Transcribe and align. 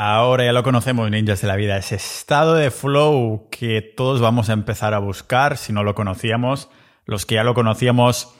Ahora 0.00 0.44
ya 0.44 0.52
lo 0.52 0.62
conocemos, 0.62 1.10
ninjas 1.10 1.40
de 1.40 1.48
la 1.48 1.56
vida, 1.56 1.76
ese 1.76 1.96
estado 1.96 2.54
de 2.54 2.70
flow 2.70 3.48
que 3.50 3.82
todos 3.82 4.20
vamos 4.20 4.48
a 4.48 4.52
empezar 4.52 4.94
a 4.94 5.00
buscar 5.00 5.56
si 5.56 5.72
no 5.72 5.82
lo 5.82 5.96
conocíamos. 5.96 6.70
Los 7.04 7.26
que 7.26 7.34
ya 7.34 7.42
lo 7.42 7.52
conocíamos 7.52 8.32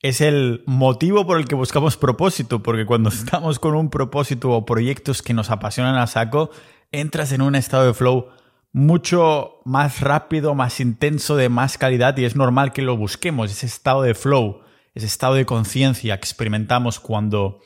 es 0.00 0.22
el 0.22 0.62
motivo 0.64 1.26
por 1.26 1.36
el 1.36 1.46
que 1.46 1.54
buscamos 1.54 1.98
propósito, 1.98 2.62
porque 2.62 2.86
cuando 2.86 3.08
estamos 3.10 3.58
con 3.58 3.74
un 3.74 3.90
propósito 3.90 4.52
o 4.52 4.64
proyectos 4.64 5.20
que 5.20 5.34
nos 5.34 5.50
apasionan 5.50 5.96
a 5.96 6.06
saco, 6.06 6.50
entras 6.92 7.30
en 7.32 7.42
un 7.42 7.56
estado 7.56 7.88
de 7.88 7.92
flow 7.92 8.28
mucho 8.72 9.60
más 9.66 10.00
rápido, 10.00 10.54
más 10.54 10.80
intenso, 10.80 11.36
de 11.36 11.50
más 11.50 11.76
calidad 11.76 12.16
y 12.16 12.24
es 12.24 12.36
normal 12.36 12.72
que 12.72 12.80
lo 12.80 12.96
busquemos, 12.96 13.50
ese 13.50 13.66
estado 13.66 14.00
de 14.00 14.14
flow, 14.14 14.62
ese 14.94 15.04
estado 15.04 15.34
de 15.34 15.44
conciencia 15.44 16.16
que 16.16 16.24
experimentamos 16.24 17.00
cuando 17.00 17.60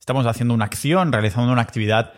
estamos 0.00 0.26
haciendo 0.26 0.52
una 0.52 0.64
acción, 0.64 1.12
realizando 1.12 1.52
una 1.52 1.62
actividad 1.62 2.14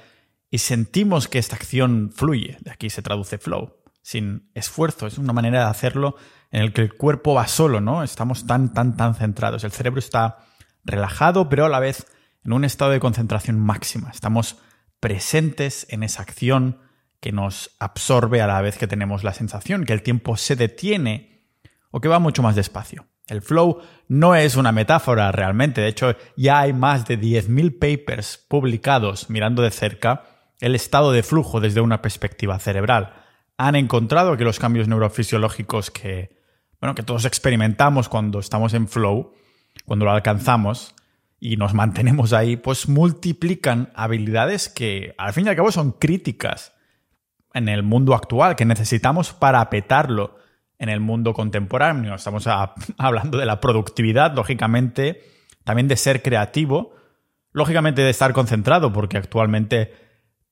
y 0.54 0.58
sentimos 0.58 1.26
que 1.26 1.40
esta 1.40 1.56
acción 1.56 2.12
fluye. 2.14 2.58
De 2.60 2.70
aquí 2.70 2.88
se 2.88 3.02
traduce 3.02 3.38
flow, 3.38 3.74
sin 4.02 4.52
esfuerzo. 4.54 5.08
Es 5.08 5.18
una 5.18 5.32
manera 5.32 5.64
de 5.64 5.70
hacerlo 5.70 6.14
en 6.52 6.62
el 6.62 6.72
que 6.72 6.82
el 6.82 6.94
cuerpo 6.94 7.34
va 7.34 7.48
solo, 7.48 7.80
¿no? 7.80 8.04
Estamos 8.04 8.46
tan, 8.46 8.72
tan, 8.72 8.96
tan 8.96 9.16
centrados. 9.16 9.64
El 9.64 9.72
cerebro 9.72 9.98
está 9.98 10.46
relajado, 10.84 11.48
pero 11.48 11.64
a 11.64 11.68
la 11.68 11.80
vez 11.80 12.06
en 12.44 12.52
un 12.52 12.64
estado 12.64 12.92
de 12.92 13.00
concentración 13.00 13.58
máxima. 13.58 14.12
Estamos 14.12 14.58
presentes 15.00 15.88
en 15.90 16.04
esa 16.04 16.22
acción 16.22 16.78
que 17.18 17.32
nos 17.32 17.72
absorbe 17.80 18.40
a 18.40 18.46
la 18.46 18.60
vez 18.60 18.78
que 18.78 18.86
tenemos 18.86 19.24
la 19.24 19.34
sensación 19.34 19.84
que 19.84 19.92
el 19.92 20.04
tiempo 20.04 20.36
se 20.36 20.54
detiene 20.54 21.48
o 21.90 22.00
que 22.00 22.06
va 22.06 22.20
mucho 22.20 22.44
más 22.44 22.54
despacio. 22.54 23.08
El 23.26 23.42
flow 23.42 23.80
no 24.06 24.36
es 24.36 24.54
una 24.54 24.70
metáfora 24.70 25.32
realmente, 25.32 25.80
de 25.80 25.88
hecho 25.88 26.14
ya 26.36 26.60
hay 26.60 26.72
más 26.72 27.06
de 27.06 27.18
10.000 27.18 27.76
papers 27.80 28.38
publicados 28.48 29.30
mirando 29.30 29.60
de 29.60 29.72
cerca 29.72 30.33
el 30.64 30.74
estado 30.74 31.12
de 31.12 31.22
flujo 31.22 31.60
desde 31.60 31.82
una 31.82 32.00
perspectiva 32.00 32.58
cerebral. 32.58 33.12
Han 33.58 33.76
encontrado 33.76 34.38
que 34.38 34.44
los 34.44 34.58
cambios 34.58 34.88
neurofisiológicos 34.88 35.90
que, 35.90 36.40
bueno, 36.80 36.94
que 36.94 37.02
todos 37.02 37.26
experimentamos 37.26 38.08
cuando 38.08 38.38
estamos 38.38 38.72
en 38.72 38.88
flow, 38.88 39.34
cuando 39.84 40.06
lo 40.06 40.12
alcanzamos 40.12 40.94
y 41.38 41.58
nos 41.58 41.74
mantenemos 41.74 42.32
ahí, 42.32 42.56
pues 42.56 42.88
multiplican 42.88 43.92
habilidades 43.94 44.70
que 44.70 45.14
al 45.18 45.34
fin 45.34 45.44
y 45.44 45.50
al 45.50 45.56
cabo 45.56 45.70
son 45.70 45.92
críticas 45.92 46.72
en 47.52 47.68
el 47.68 47.82
mundo 47.82 48.14
actual, 48.14 48.56
que 48.56 48.64
necesitamos 48.64 49.34
para 49.34 49.68
petarlo 49.68 50.38
en 50.78 50.88
el 50.88 51.00
mundo 51.00 51.34
contemporáneo. 51.34 52.14
Estamos 52.14 52.46
hablando 52.96 53.36
de 53.36 53.44
la 53.44 53.60
productividad, 53.60 54.34
lógicamente, 54.34 55.24
también 55.62 55.88
de 55.88 55.98
ser 55.98 56.22
creativo, 56.22 56.94
lógicamente 57.52 58.00
de 58.00 58.08
estar 58.08 58.32
concentrado, 58.32 58.94
porque 58.94 59.18
actualmente 59.18 60.03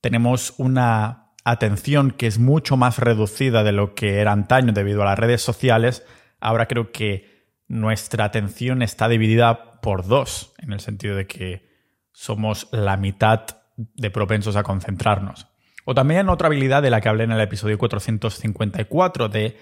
tenemos 0.02 0.54
una 0.58 1.32
atención 1.44 2.10
que 2.10 2.26
es 2.26 2.38
mucho 2.38 2.76
más 2.76 2.98
reducida 2.98 3.64
de 3.64 3.72
lo 3.72 3.94
que 3.94 4.18
era 4.18 4.32
antaño 4.32 4.72
debido 4.72 5.00
a 5.02 5.06
las 5.06 5.18
redes 5.18 5.42
sociales, 5.42 6.04
ahora 6.40 6.66
creo 6.66 6.92
que 6.92 7.54
nuestra 7.68 8.24
atención 8.24 8.82
está 8.82 9.08
dividida 9.08 9.80
por 9.80 10.06
dos, 10.06 10.52
en 10.58 10.72
el 10.72 10.80
sentido 10.80 11.16
de 11.16 11.26
que 11.26 11.70
somos 12.12 12.68
la 12.72 12.96
mitad 12.96 13.46
de 13.76 14.10
propensos 14.10 14.56
a 14.56 14.62
concentrarnos. 14.62 15.46
O 15.84 15.94
también 15.94 16.28
otra 16.28 16.48
habilidad 16.48 16.82
de 16.82 16.90
la 16.90 17.00
que 17.00 17.08
hablé 17.08 17.24
en 17.24 17.32
el 17.32 17.40
episodio 17.40 17.78
454, 17.78 19.28
de 19.28 19.56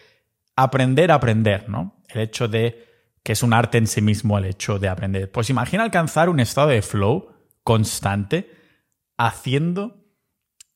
aprender 0.56 1.12
a 1.12 1.16
aprender, 1.16 1.68
¿no? 1.68 2.02
El 2.08 2.22
hecho 2.22 2.48
de 2.48 2.88
que 3.22 3.32
es 3.32 3.42
un 3.42 3.52
arte 3.52 3.78
en 3.78 3.86
sí 3.86 4.00
mismo 4.00 4.38
el 4.38 4.46
hecho 4.46 4.78
de 4.78 4.88
aprender. 4.88 5.30
Pues 5.30 5.50
imagina 5.50 5.82
alcanzar 5.82 6.30
un 6.30 6.40
estado 6.40 6.68
de 6.68 6.80
flow 6.80 7.28
constante 7.62 8.50
haciendo 9.18 9.99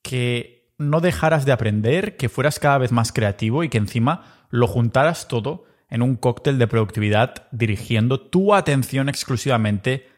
que 0.04 0.70
no 0.78 1.00
dejaras 1.00 1.44
de 1.44 1.52
aprender, 1.52 2.16
que 2.16 2.28
fueras 2.28 2.60
cada 2.60 2.78
vez 2.78 2.92
más 2.92 3.10
creativo 3.10 3.64
y 3.64 3.68
que 3.68 3.78
encima 3.78 4.46
lo 4.50 4.68
juntaras 4.68 5.26
todo 5.26 5.64
en 5.88 6.02
un 6.02 6.16
cóctel 6.16 6.58
de 6.58 6.68
productividad 6.68 7.48
dirigiendo 7.50 8.20
tu 8.20 8.54
atención 8.54 9.08
exclusivamente 9.08 10.08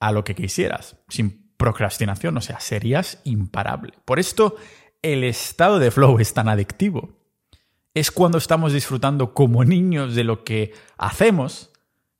a 0.00 0.12
lo 0.12 0.24
que 0.24 0.34
quisieras, 0.34 0.96
sin 1.08 1.52
procrastinación, 1.56 2.36
o 2.36 2.40
sea, 2.40 2.60
serías 2.60 3.20
imparable. 3.24 3.94
Por 4.04 4.18
esto, 4.18 4.56
el 5.02 5.24
estado 5.24 5.78
de 5.78 5.90
flow 5.90 6.18
es 6.20 6.34
tan 6.34 6.48
adictivo. 6.48 7.18
Es 7.94 8.10
cuando 8.10 8.38
estamos 8.38 8.72
disfrutando 8.72 9.34
como 9.34 9.64
niños 9.64 10.14
de 10.14 10.24
lo 10.24 10.44
que 10.44 10.72
hacemos 10.96 11.72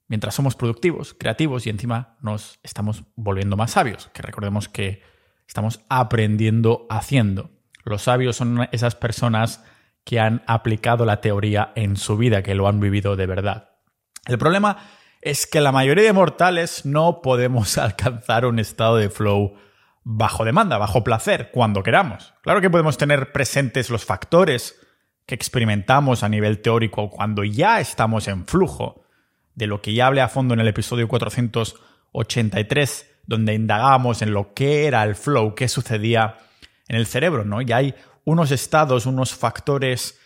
mientras 0.08 0.34
somos 0.34 0.56
productivos, 0.56 1.14
creativos 1.14 1.66
y 1.66 1.70
encima 1.70 2.18
nos 2.20 2.58
estamos 2.62 3.04
volviendo 3.16 3.56
más 3.56 3.70
sabios, 3.70 4.10
que 4.12 4.22
recordemos 4.22 4.68
que 4.68 5.11
Estamos 5.52 5.84
aprendiendo 5.90 6.86
haciendo. 6.88 7.50
Los 7.84 8.00
sabios 8.00 8.36
son 8.36 8.66
esas 8.72 8.94
personas 8.94 9.62
que 10.02 10.18
han 10.18 10.42
aplicado 10.46 11.04
la 11.04 11.20
teoría 11.20 11.74
en 11.76 11.98
su 11.98 12.16
vida, 12.16 12.42
que 12.42 12.54
lo 12.54 12.68
han 12.68 12.80
vivido 12.80 13.16
de 13.16 13.26
verdad. 13.26 13.68
El 14.24 14.38
problema 14.38 14.78
es 15.20 15.46
que 15.46 15.60
la 15.60 15.70
mayoría 15.70 16.04
de 16.04 16.14
mortales 16.14 16.86
no 16.86 17.20
podemos 17.20 17.76
alcanzar 17.78 18.46
un 18.46 18.60
estado 18.60 18.96
de 18.96 19.10
flow 19.10 19.52
bajo 20.04 20.46
demanda, 20.46 20.78
bajo 20.78 21.04
placer, 21.04 21.50
cuando 21.52 21.82
queramos. 21.82 22.32
Claro 22.40 22.62
que 22.62 22.70
podemos 22.70 22.96
tener 22.96 23.30
presentes 23.32 23.90
los 23.90 24.06
factores 24.06 24.80
que 25.26 25.34
experimentamos 25.34 26.22
a 26.22 26.30
nivel 26.30 26.62
teórico 26.62 27.10
cuando 27.10 27.44
ya 27.44 27.78
estamos 27.78 28.26
en 28.26 28.46
flujo, 28.46 29.04
de 29.54 29.66
lo 29.66 29.82
que 29.82 29.92
ya 29.92 30.06
hablé 30.06 30.22
a 30.22 30.28
fondo 30.28 30.54
en 30.54 30.60
el 30.60 30.68
episodio 30.68 31.08
483 31.08 33.11
donde 33.26 33.54
indagábamos 33.54 34.22
en 34.22 34.32
lo 34.32 34.54
que 34.54 34.86
era 34.86 35.04
el 35.04 35.14
flow, 35.14 35.54
qué 35.54 35.68
sucedía 35.68 36.38
en 36.88 36.96
el 36.96 37.06
cerebro, 37.06 37.44
¿no? 37.44 37.62
Y 37.62 37.72
hay 37.72 37.94
unos 38.24 38.50
estados, 38.50 39.06
unos 39.06 39.34
factores 39.34 40.18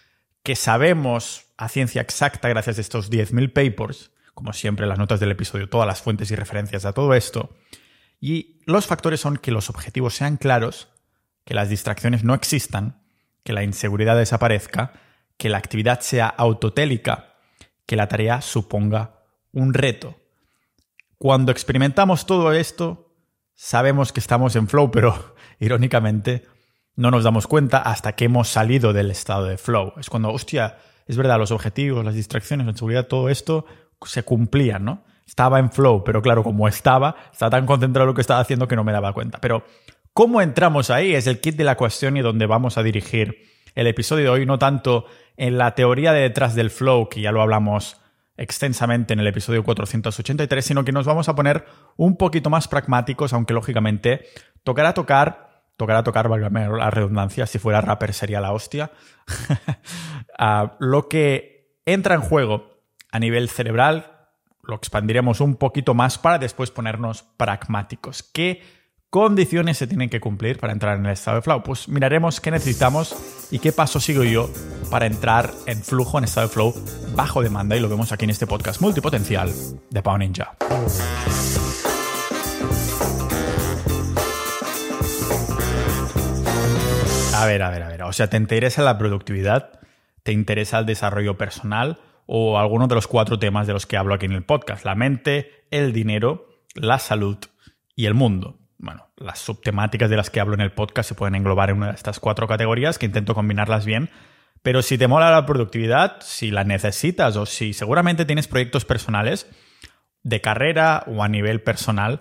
que 0.42 0.56
sabemos 0.56 1.46
a 1.56 1.68
ciencia 1.68 2.02
exacta 2.02 2.48
gracias 2.48 2.78
a 2.78 2.80
estos 2.80 3.10
10.000 3.10 3.52
papers, 3.52 4.10
como 4.34 4.52
siempre 4.52 4.86
las 4.86 4.98
notas 4.98 5.20
del 5.20 5.30
episodio, 5.30 5.68
todas 5.68 5.86
las 5.86 6.02
fuentes 6.02 6.30
y 6.30 6.36
referencias 6.36 6.84
a 6.84 6.92
todo 6.92 7.14
esto. 7.14 7.56
Y 8.20 8.60
los 8.66 8.86
factores 8.86 9.20
son 9.20 9.36
que 9.36 9.50
los 9.50 9.70
objetivos 9.70 10.14
sean 10.14 10.36
claros, 10.36 10.88
que 11.44 11.54
las 11.54 11.68
distracciones 11.68 12.24
no 12.24 12.34
existan, 12.34 13.02
que 13.44 13.52
la 13.52 13.62
inseguridad 13.62 14.16
desaparezca, 14.16 14.92
que 15.36 15.48
la 15.48 15.58
actividad 15.58 16.00
sea 16.00 16.26
autotélica, 16.26 17.34
que 17.86 17.96
la 17.96 18.08
tarea 18.08 18.40
suponga 18.40 19.22
un 19.52 19.74
reto. 19.74 20.16
Cuando 21.18 21.50
experimentamos 21.50 22.26
todo 22.26 22.52
esto, 22.52 23.14
sabemos 23.54 24.12
que 24.12 24.20
estamos 24.20 24.54
en 24.56 24.68
flow, 24.68 24.90
pero 24.90 25.34
irónicamente 25.60 26.44
no 26.94 27.10
nos 27.10 27.24
damos 27.24 27.46
cuenta 27.46 27.78
hasta 27.78 28.14
que 28.14 28.26
hemos 28.26 28.48
salido 28.48 28.92
del 28.92 29.10
estado 29.10 29.46
de 29.46 29.58
flow. 29.58 29.92
Es 29.98 30.10
cuando, 30.10 30.30
hostia, 30.30 30.78
es 31.06 31.16
verdad, 31.16 31.38
los 31.38 31.50
objetivos, 31.50 32.04
las 32.04 32.14
distracciones, 32.14 32.66
la 32.66 32.74
seguridad, 32.74 33.06
todo 33.06 33.28
esto 33.28 33.66
se 34.04 34.22
cumplían, 34.22 34.84
¿no? 34.84 35.04
Estaba 35.26 35.58
en 35.58 35.70
flow, 35.72 36.04
pero 36.04 36.22
claro, 36.22 36.42
como 36.42 36.68
estaba, 36.68 37.16
estaba 37.32 37.50
tan 37.50 37.66
concentrado 37.66 38.04
en 38.04 38.08
lo 38.08 38.14
que 38.14 38.20
estaba 38.20 38.40
haciendo 38.40 38.68
que 38.68 38.76
no 38.76 38.84
me 38.84 38.92
daba 38.92 39.12
cuenta. 39.12 39.38
Pero, 39.40 39.64
¿cómo 40.12 40.40
entramos 40.40 40.90
ahí? 40.90 41.14
Es 41.14 41.26
el 41.26 41.40
kit 41.40 41.56
de 41.56 41.64
la 41.64 41.76
cuestión 41.76 42.16
y 42.16 42.20
donde 42.20 42.46
vamos 42.46 42.78
a 42.78 42.82
dirigir 42.82 43.36
el 43.74 43.86
episodio 43.86 44.24
de 44.24 44.30
hoy, 44.30 44.46
no 44.46 44.58
tanto 44.58 45.06
en 45.36 45.58
la 45.58 45.74
teoría 45.74 46.12
de 46.12 46.20
detrás 46.20 46.54
del 46.54 46.70
flow, 46.70 47.08
que 47.08 47.20
ya 47.20 47.32
lo 47.32 47.42
hablamos 47.42 48.00
extensamente 48.36 49.14
en 49.14 49.20
el 49.20 49.26
episodio 49.26 49.64
483, 49.64 50.64
sino 50.64 50.84
que 50.84 50.92
nos 50.92 51.06
vamos 51.06 51.28
a 51.28 51.34
poner 51.34 51.64
un 51.96 52.16
poquito 52.16 52.50
más 52.50 52.68
pragmáticos, 52.68 53.32
aunque 53.32 53.54
lógicamente 53.54 54.26
tocará 54.62 54.94
tocar, 54.94 55.64
tocará 55.76 56.02
tocar, 56.02 56.28
válgame 56.28 56.68
la 56.68 56.90
redundancia, 56.90 57.46
si 57.46 57.58
fuera 57.58 57.80
rapper 57.80 58.12
sería 58.12 58.40
la 58.40 58.52
hostia, 58.52 58.90
lo 60.78 61.08
que 61.08 61.78
entra 61.84 62.14
en 62.14 62.20
juego 62.20 62.82
a 63.12 63.18
nivel 63.18 63.48
cerebral, 63.48 64.12
lo 64.62 64.76
expandiremos 64.76 65.40
un 65.40 65.56
poquito 65.56 65.94
más 65.94 66.18
para 66.18 66.38
después 66.38 66.70
ponernos 66.70 67.22
pragmáticos. 67.22 68.22
¿Qué 68.22 68.62
condiciones 69.10 69.78
se 69.78 69.86
tienen 69.86 70.08
que 70.08 70.20
cumplir 70.20 70.58
para 70.58 70.72
entrar 70.72 70.98
en 70.98 71.06
el 71.06 71.12
estado 71.12 71.36
de 71.36 71.42
flow? 71.42 71.62
Pues 71.62 71.88
miraremos 71.88 72.40
qué 72.40 72.50
necesitamos 72.50 73.48
y 73.50 73.58
qué 73.58 73.72
paso 73.72 74.00
sigo 74.00 74.24
yo 74.24 74.50
para 74.90 75.06
entrar 75.06 75.52
en 75.66 75.82
flujo, 75.82 76.18
en 76.18 76.24
estado 76.24 76.48
de 76.48 76.52
flow 76.52 76.74
bajo 77.14 77.42
demanda 77.42 77.76
y 77.76 77.80
lo 77.80 77.88
vemos 77.88 78.12
aquí 78.12 78.24
en 78.24 78.30
este 78.30 78.46
podcast 78.46 78.80
multipotencial 78.80 79.50
de 79.90 80.02
Pau 80.02 80.18
Ninja. 80.18 80.56
A 87.34 87.46
ver, 87.46 87.62
a 87.62 87.70
ver, 87.70 87.82
a 87.82 87.88
ver. 87.88 88.02
O 88.02 88.12
sea, 88.12 88.28
¿te 88.28 88.36
interesa 88.36 88.82
la 88.82 88.98
productividad? 88.98 89.80
¿Te 90.22 90.32
interesa 90.32 90.78
el 90.78 90.86
desarrollo 90.86 91.36
personal? 91.36 91.98
¿O 92.26 92.58
alguno 92.58 92.88
de 92.88 92.96
los 92.96 93.06
cuatro 93.06 93.38
temas 93.38 93.66
de 93.66 93.72
los 93.72 93.86
que 93.86 93.96
hablo 93.96 94.14
aquí 94.14 94.26
en 94.26 94.32
el 94.32 94.42
podcast? 94.42 94.84
La 94.84 94.94
mente, 94.94 95.66
el 95.70 95.92
dinero, 95.92 96.48
la 96.74 96.98
salud 96.98 97.38
y 97.94 98.06
el 98.06 98.14
mundo 98.14 98.58
bueno, 98.78 99.08
las 99.16 99.38
subtemáticas 99.38 100.10
de 100.10 100.16
las 100.16 100.30
que 100.30 100.40
hablo 100.40 100.54
en 100.54 100.60
el 100.60 100.72
podcast 100.72 101.08
se 101.08 101.14
pueden 101.14 101.34
englobar 101.34 101.70
en 101.70 101.78
una 101.78 101.88
de 101.88 101.94
estas 101.94 102.20
cuatro 102.20 102.46
categorías 102.46 102.98
que 102.98 103.06
intento 103.06 103.34
combinarlas 103.34 103.84
bien. 103.86 104.10
Pero 104.62 104.82
si 104.82 104.98
te 104.98 105.06
mola 105.06 105.30
la 105.30 105.46
productividad, 105.46 106.16
si 106.20 106.50
la 106.50 106.64
necesitas 106.64 107.36
o 107.36 107.46
si 107.46 107.72
seguramente 107.72 108.24
tienes 108.24 108.48
proyectos 108.48 108.84
personales 108.84 109.46
de 110.22 110.40
carrera 110.40 111.04
o 111.06 111.22
a 111.22 111.28
nivel 111.28 111.62
personal 111.62 112.20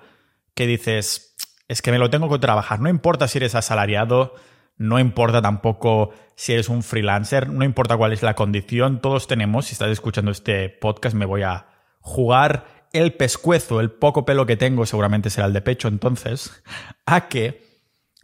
que 0.54 0.68
dices, 0.68 1.36
es 1.68 1.82
que 1.82 1.92
me 1.92 1.98
lo 1.98 2.10
tengo 2.10 2.30
que 2.30 2.40
trabajar. 2.40 2.80
No 2.80 2.90
importa 2.90 3.28
si 3.28 3.40
eres 3.40 3.56
asalariado, 3.56 4.36
no 4.78 5.00
importa 5.00 5.42
tampoco 5.42 6.14
si 6.36 6.54
eres 6.54 6.70
un 6.70 6.84
freelancer, 6.84 7.50
no 7.50 7.66
importa 7.66 7.98
cuál 7.98 8.14
es 8.14 8.22
la 8.22 8.36
condición, 8.36 9.02
todos 9.02 9.28
tenemos, 9.28 9.66
si 9.66 9.74
estás 9.74 9.90
escuchando 9.90 10.32
este 10.32 10.70
podcast, 10.70 11.16
me 11.16 11.26
voy 11.26 11.44
a 11.44 11.68
jugar 12.00 12.68
el 12.98 13.14
pescuezo, 13.14 13.80
el 13.80 13.92
poco 13.92 14.26
pelo 14.26 14.46
que 14.46 14.58
tengo, 14.58 14.86
seguramente 14.86 15.30
será 15.30 15.48
el 15.48 15.54
de 15.54 15.62
pecho 15.62 15.88
entonces, 15.88 16.64
a 17.06 17.28
que 17.28 17.64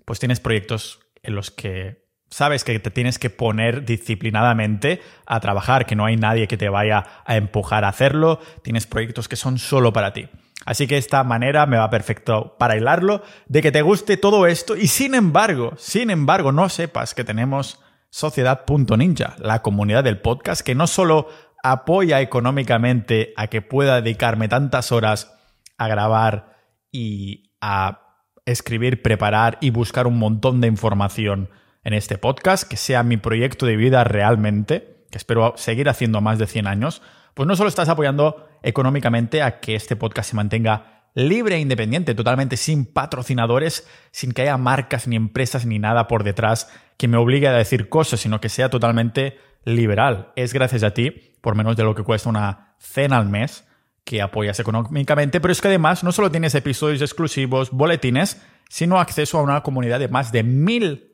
pues 0.06 0.19
tienes 0.19 0.39
proyectos 0.39 1.00
en 1.23 1.35
los 1.35 1.51
que 1.51 2.01
sabes 2.29 2.63
que 2.63 2.79
te 2.79 2.89
tienes 2.89 3.19
que 3.19 3.29
poner 3.29 3.85
disciplinadamente 3.85 5.01
a 5.25 5.39
trabajar, 5.39 5.85
que 5.85 5.95
no 5.95 6.06
hay 6.06 6.15
nadie 6.15 6.47
que 6.47 6.57
te 6.57 6.69
vaya 6.69 7.06
a 7.25 7.35
empujar 7.35 7.83
a 7.83 7.89
hacerlo, 7.89 8.39
tienes 8.63 8.88
proyectos 8.88 9.27
que 9.27 9.35
son 9.35 9.59
solo 9.59 9.94
para 9.94 10.13
ti. 10.13 10.29
Así 10.65 10.88
que 10.88 10.97
esta 10.97 11.24
manera 11.24 11.65
me 11.65 11.77
va 11.77 11.89
perfecto 11.89 12.56
para 12.57 12.77
hilarlo, 12.77 13.24
de 13.47 13.62
que 13.62 13.71
te 13.71 13.81
guste 13.81 14.15
todo 14.15 14.47
esto 14.47 14.77
y 14.77 14.88
sin 14.88 15.15
embargo, 15.15 15.74
sin 15.77 16.09
embargo, 16.09 16.51
no 16.51 16.69
sepas 16.69 17.13
que 17.13 17.24
tenemos 17.24 17.79
Sociedad.ninja, 18.13 19.38
la 19.39 19.62
comunidad 19.62 20.03
del 20.03 20.19
podcast 20.19 20.62
que 20.63 20.75
no 20.75 20.85
solo 20.85 21.29
apoya 21.63 22.21
económicamente 22.21 23.33
a 23.37 23.47
que 23.47 23.61
pueda 23.61 24.01
dedicarme 24.01 24.47
tantas 24.47 24.91
horas 24.91 25.37
a 25.77 25.87
grabar 25.87 26.57
y 26.91 27.51
a 27.61 28.01
escribir, 28.45 29.01
preparar 29.01 29.57
y 29.61 29.69
buscar 29.69 30.07
un 30.07 30.17
montón 30.17 30.61
de 30.61 30.67
información 30.67 31.49
en 31.83 31.93
este 31.93 32.17
podcast, 32.17 32.67
que 32.67 32.77
sea 32.77 33.03
mi 33.03 33.17
proyecto 33.17 33.65
de 33.65 33.75
vida 33.75 34.03
realmente, 34.03 35.05
que 35.09 35.17
espero 35.17 35.53
seguir 35.57 35.89
haciendo 35.89 36.21
más 36.21 36.39
de 36.39 36.47
100 36.47 36.67
años, 36.67 37.01
pues 37.33 37.47
no 37.47 37.55
solo 37.55 37.69
estás 37.69 37.89
apoyando 37.89 38.47
económicamente 38.63 39.41
a 39.41 39.59
que 39.59 39.75
este 39.75 39.95
podcast 39.95 40.29
se 40.29 40.35
mantenga 40.35 40.90
libre 41.13 41.55
e 41.55 41.59
independiente, 41.59 42.15
totalmente 42.15 42.57
sin 42.57 42.85
patrocinadores, 42.85 43.87
sin 44.11 44.31
que 44.31 44.43
haya 44.43 44.57
marcas 44.57 45.07
ni 45.07 45.15
empresas 45.15 45.65
ni 45.65 45.79
nada 45.79 46.07
por 46.07 46.23
detrás 46.23 46.71
que 46.97 47.07
me 47.07 47.17
obligue 47.17 47.47
a 47.47 47.53
decir 47.53 47.89
cosas, 47.89 48.19
sino 48.19 48.39
que 48.39 48.49
sea 48.49 48.69
totalmente 48.69 49.37
liberal. 49.65 50.31
Es 50.35 50.53
gracias 50.53 50.83
a 50.83 50.91
ti, 50.91 51.35
por 51.41 51.55
menos 51.55 51.75
de 51.75 51.83
lo 51.83 51.95
que 51.95 52.03
cuesta 52.03 52.29
una 52.29 52.75
cena 52.79 53.17
al 53.17 53.29
mes, 53.29 53.67
que 54.03 54.21
apoyas 54.21 54.59
económicamente, 54.59 55.39
pero 55.39 55.51
es 55.51 55.61
que 55.61 55.67
además 55.67 56.03
no 56.03 56.11
solo 56.11 56.31
tienes 56.31 56.55
episodios 56.55 57.01
exclusivos, 57.01 57.71
boletines, 57.71 58.41
sino 58.69 58.99
acceso 58.99 59.37
a 59.37 59.43
una 59.43 59.61
comunidad 59.61 59.99
de 59.99 60.07
más 60.07 60.31
de 60.31 60.43
mil 60.43 61.11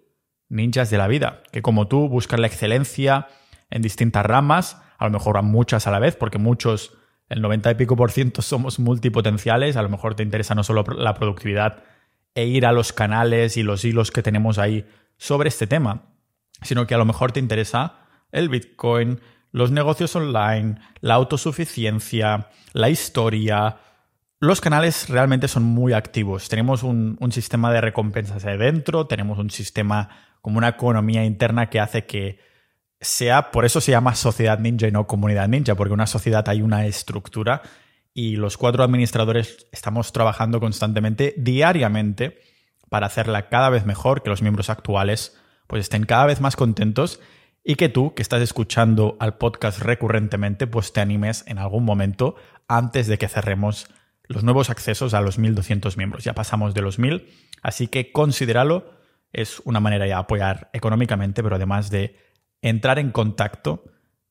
ninjas 0.49 0.89
de 0.89 0.97
la 0.97 1.07
vida, 1.07 1.43
que 1.51 1.61
como 1.61 1.87
tú 1.87 2.07
buscan 2.07 2.41
la 2.41 2.47
excelencia 2.47 3.27
en 3.69 3.81
distintas 3.81 4.25
ramas, 4.25 4.81
a 4.97 5.05
lo 5.05 5.11
mejor 5.11 5.37
a 5.37 5.41
muchas 5.41 5.87
a 5.87 5.91
la 5.91 5.99
vez, 5.99 6.15
porque 6.15 6.37
muchos, 6.37 6.96
el 7.29 7.41
90 7.41 7.71
y 7.71 7.75
pico 7.75 7.95
por 7.95 8.11
ciento 8.11 8.41
somos 8.41 8.79
multipotenciales, 8.79 9.75
a 9.75 9.81
lo 9.81 9.89
mejor 9.89 10.15
te 10.15 10.23
interesa 10.23 10.55
no 10.55 10.63
solo 10.63 10.83
la 10.95 11.13
productividad 11.13 11.83
e 12.35 12.45
ir 12.45 12.65
a 12.65 12.71
los 12.71 12.93
canales 12.93 13.57
y 13.57 13.63
los 13.63 13.83
hilos 13.83 14.11
que 14.11 14.23
tenemos 14.23 14.57
ahí 14.59 14.85
sobre 15.17 15.49
este 15.49 15.67
tema, 15.67 16.03
sino 16.61 16.87
que 16.87 16.95
a 16.95 16.97
lo 16.97 17.05
mejor 17.05 17.31
te 17.31 17.39
interesa 17.39 17.95
el 18.31 18.49
Bitcoin, 18.49 19.19
los 19.51 19.71
negocios 19.71 20.15
online, 20.15 20.79
la 21.01 21.15
autosuficiencia, 21.15 22.49
la 22.73 22.89
historia. 22.89 23.77
Los 24.39 24.61
canales 24.61 25.09
realmente 25.09 25.47
son 25.47 25.63
muy 25.63 25.93
activos. 25.93 26.47
Tenemos 26.47 26.83
un, 26.83 27.17
un 27.19 27.31
sistema 27.31 27.71
de 27.71 27.81
recompensas 27.81 28.45
ahí 28.45 28.57
dentro, 28.57 29.07
tenemos 29.07 29.39
un 29.39 29.49
sistema 29.49 30.09
como 30.41 30.59
una 30.59 30.69
economía 30.69 31.25
interna 31.25 31.69
que 31.69 31.79
hace 31.79 32.05
que 32.05 32.39
sea, 32.99 33.51
por 33.51 33.65
eso 33.65 33.81
se 33.81 33.91
llama 33.91 34.15
sociedad 34.15 34.59
ninja 34.59 34.87
y 34.87 34.91
no 34.91 35.07
comunidad 35.07 35.47
ninja, 35.47 35.75
porque 35.75 35.93
una 35.93 36.07
sociedad 36.07 36.47
hay 36.49 36.61
una 36.61 36.85
estructura 36.85 37.61
y 38.13 38.35
los 38.35 38.57
cuatro 38.57 38.83
administradores 38.83 39.67
estamos 39.71 40.11
trabajando 40.11 40.59
constantemente, 40.59 41.35
diariamente, 41.37 42.39
para 42.89 43.07
hacerla 43.07 43.49
cada 43.49 43.69
vez 43.69 43.85
mejor, 43.85 44.23
que 44.23 44.29
los 44.29 44.41
miembros 44.41 44.69
actuales 44.69 45.37
pues 45.67 45.81
estén 45.81 46.05
cada 46.05 46.25
vez 46.25 46.41
más 46.41 46.55
contentos 46.55 47.19
y 47.63 47.75
que 47.75 47.89
tú, 47.89 48.13
que 48.15 48.21
estás 48.21 48.41
escuchando 48.41 49.17
al 49.19 49.37
podcast 49.37 49.79
recurrentemente, 49.79 50.67
pues 50.67 50.93
te 50.93 51.01
animes 51.01 51.43
en 51.47 51.59
algún 51.59 51.83
momento 51.83 52.35
antes 52.67 53.07
de 53.07 53.17
que 53.17 53.27
cerremos 53.27 53.87
los 54.23 54.43
nuevos 54.43 54.69
accesos 54.69 55.13
a 55.13 55.21
los 55.21 55.37
1200 55.37 55.97
miembros. 55.97 56.23
Ya 56.23 56.33
pasamos 56.33 56.73
de 56.73 56.81
los 56.81 56.97
1000, 56.97 57.27
así 57.61 57.87
que 57.87 58.11
considéralo, 58.11 58.93
es 59.33 59.61
una 59.65 59.79
manera 59.79 60.05
de 60.05 60.13
apoyar 60.13 60.69
económicamente, 60.73 61.43
pero 61.43 61.57
además 61.57 61.89
de 61.89 62.15
entrar 62.61 62.99
en 62.99 63.11
contacto 63.11 63.83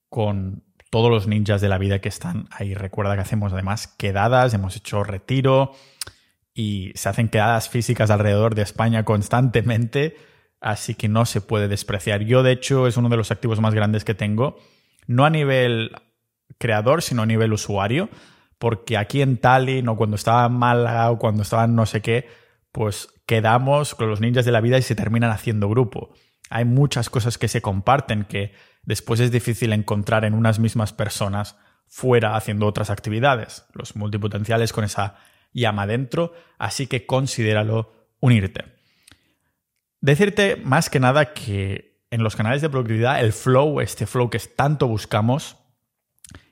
con 0.08 0.64
todos 0.90 1.11
los 1.11 1.26
ninjas 1.26 1.61
de 1.61 1.69
la 1.69 1.78
vida 1.78 2.00
que 2.00 2.08
están 2.08 2.49
ahí. 2.50 2.75
Recuerda 2.75 3.14
que 3.14 3.23
hacemos 3.23 3.52
además 3.52 3.87
quedadas, 3.87 4.55
hemos 4.55 4.76
hecho 4.76 5.05
retiro 5.05 5.73
y 6.55 6.93
se 6.94 7.08
hacen 7.08 7.28
quedadas 7.28 7.69
físicas 7.69 8.11
alrededor 8.11 8.55
de 8.55 8.62
España 8.62 9.05
constantemente, 9.05 10.17
así 10.61 10.94
que 10.94 11.08
no 11.08 11.26
se 11.26 11.40
puede 11.40 11.69
despreciar. 11.69 12.23
Yo, 12.23 12.43
de 12.43 12.52
hecho, 12.52 12.87
es 12.87 12.96
uno 12.96 13.08
de 13.08 13.17
los 13.17 13.31
activos 13.31 13.61
más 13.61 13.75
grandes 13.75 14.05
que 14.05 14.14
tengo, 14.14 14.56
no 15.06 15.25
a 15.25 15.31
nivel 15.31 15.90
creador, 16.58 17.02
sino 17.02 17.22
a 17.22 17.26
nivel 17.26 17.52
usuario, 17.52 18.08
porque 18.58 18.96
aquí 18.96 19.20
en 19.20 19.37
Tallinn 19.37 19.88
o 19.88 19.96
cuando 19.96 20.17
estaba 20.17 20.46
en 20.46 20.55
Málaga 20.55 21.11
o 21.11 21.19
cuando 21.19 21.43
estaba 21.43 21.64
en 21.64 21.75
no 21.75 21.84
sé 21.84 22.00
qué, 22.00 22.26
pues 22.72 23.08
quedamos 23.26 23.94
con 23.94 24.08
los 24.08 24.20
ninjas 24.20 24.46
de 24.46 24.52
la 24.52 24.61
vida 24.61 24.79
y 24.79 24.82
se 24.82 24.94
terminan 24.94 25.31
haciendo 25.31 25.69
grupo 25.69 26.14
hay 26.50 26.64
muchas 26.64 27.10
cosas 27.10 27.38
que 27.38 27.48
se 27.48 27.62
comparten 27.62 28.25
que 28.25 28.54
después 28.82 29.20
es 29.20 29.31
difícil 29.31 29.72
encontrar 29.72 30.25
en 30.25 30.34
unas 30.34 30.58
mismas 30.58 30.93
personas 30.93 31.56
fuera 31.88 32.37
haciendo 32.37 32.66
otras 32.66 32.90
actividades, 32.90 33.66
los 33.72 33.96
multipotenciales 33.96 34.72
con 34.72 34.84
esa 34.84 35.16
llama 35.52 35.87
dentro, 35.87 36.34
así 36.58 36.87
que 36.87 37.06
considéralo 37.06 37.93
unirte. 38.20 38.64
Decirte 40.00 40.56
más 40.56 40.90
que 40.90 41.00
nada 41.00 41.32
que 41.32 42.02
en 42.10 42.22
los 42.22 42.37
canales 42.37 42.62
de 42.62 42.69
productividad 42.69 43.20
el 43.20 43.32
flow, 43.32 43.81
este 43.81 44.06
flow 44.06 44.31
que 44.31 44.38
tanto 44.38 44.87
buscamos, 44.87 45.56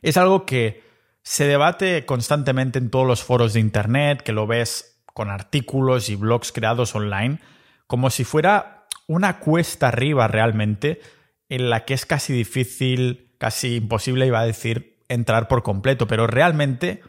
es 0.03 0.17
algo 0.17 0.47
que 0.47 0.83
se 1.23 1.47
debate 1.47 2.05
constantemente 2.05 2.79
en 2.79 2.91
todos 2.91 3.07
los 3.07 3.23
foros 3.23 3.53
de 3.55 3.61
Internet, 3.61 4.23
que 4.23 4.33
lo 4.33 4.47
ves 4.47 5.03
con 5.07 5.31
artículos 5.31 6.09
y 6.09 6.17
blogs 6.17 6.53
creados 6.53 6.95
online, 6.95 7.39
como 7.87 8.11
si 8.11 8.25
fuera 8.25 8.74
una 9.07 9.39
cuesta 9.39 9.89
arriba 9.89 10.29
realmente 10.29 11.01
en 11.49 11.71
la 11.71 11.85
que 11.85 11.95
es 11.95 12.07
casi 12.07 12.33
difícil, 12.33 13.35
casi 13.39 13.77
imposible, 13.77 14.27
iba 14.27 14.41
a 14.41 14.47
decir, 14.47 15.03
entrar 15.09 15.49
por 15.49 15.63
completo, 15.63 16.07
pero 16.07 16.27
realmente 16.27 17.03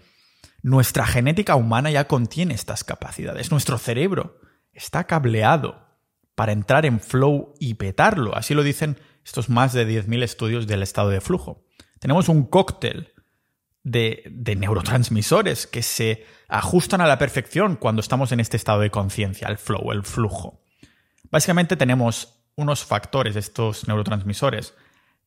nuestra 0.61 1.05
genética 1.05 1.55
humana 1.55 1.91
ya 1.91 2.07
contiene 2.07 2.53
estas 2.53 2.83
capacidades. 2.83 3.51
Nuestro 3.51 3.77
cerebro 3.77 4.39
está 4.73 5.05
cableado 5.05 5.85
para 6.35 6.51
entrar 6.51 6.85
en 6.85 6.99
flow 6.99 7.53
y 7.59 7.75
petarlo. 7.75 8.35
Así 8.35 8.53
lo 8.53 8.63
dicen 8.63 8.99
estos 9.23 9.49
más 9.49 9.73
de 9.73 9.87
10.000 9.87 10.23
estudios 10.23 10.67
del 10.67 10.83
estado 10.83 11.09
de 11.09 11.21
flujo. 11.21 11.65
Tenemos 11.99 12.29
un 12.29 12.45
cóctel 12.45 13.13
de, 13.83 14.23
de, 14.29 14.55
neurotransmisores 14.55 15.67
que 15.67 15.81
se 15.81 16.25
ajustan 16.47 17.01
a 17.01 17.07
la 17.07 17.17
perfección 17.17 17.75
cuando 17.75 18.01
estamos 18.01 18.31
en 18.31 18.39
este 18.39 18.57
estado 18.57 18.81
de 18.81 18.89
conciencia, 18.89 19.47
el 19.47 19.57
flow, 19.57 19.91
el 19.91 20.03
flujo. 20.03 20.64
Básicamente 21.35 21.75
tenemos 21.75 22.29
unos 22.55 22.85
factores, 22.85 23.35
estos 23.35 23.89
neurotransmisores, 23.89 24.73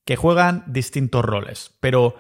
que 0.06 0.16
juegan 0.16 0.64
distintos 0.66 1.22
roles, 1.22 1.70
pero 1.80 2.16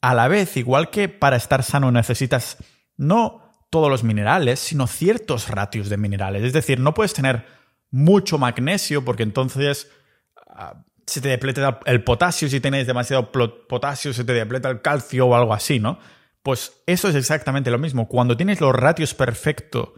a 0.00 0.14
la 0.14 0.28
vez, 0.28 0.56
igual 0.56 0.88
que 0.88 1.10
para 1.10 1.36
estar 1.36 1.62
sano 1.62 1.92
necesitas 1.92 2.56
no 2.96 3.52
todos 3.68 3.90
los 3.90 4.02
minerales, 4.02 4.60
sino 4.60 4.86
ciertos 4.86 5.50
ratios 5.50 5.90
de 5.90 5.98
minerales. 5.98 6.42
Es 6.42 6.54
decir, 6.54 6.80
no 6.80 6.94
puedes 6.94 7.12
tener 7.12 7.44
mucho 7.90 8.38
magnesio 8.38 9.04
porque 9.04 9.24
entonces 9.24 9.90
ah, 10.48 10.82
se 11.06 11.20
te 11.20 11.28
depleta 11.28 11.80
el 11.84 12.02
potasio, 12.04 12.48
si 12.48 12.60
tienes 12.60 12.86
demasiado 12.86 13.30
potasio 13.30 14.14
se 14.14 14.24
te 14.24 14.32
depleta 14.32 14.70
el 14.70 14.80
calcio 14.80 15.26
o 15.26 15.34
algo 15.34 15.52
así, 15.52 15.80
¿no? 15.80 15.98
Pues 16.42 16.82
eso 16.86 17.10
es 17.10 17.14
exactamente 17.14 17.70
lo 17.70 17.78
mismo. 17.78 18.08
Cuando 18.08 18.38
tienes 18.38 18.62
los 18.62 18.74
ratios 18.74 19.12
perfectos 19.12 19.90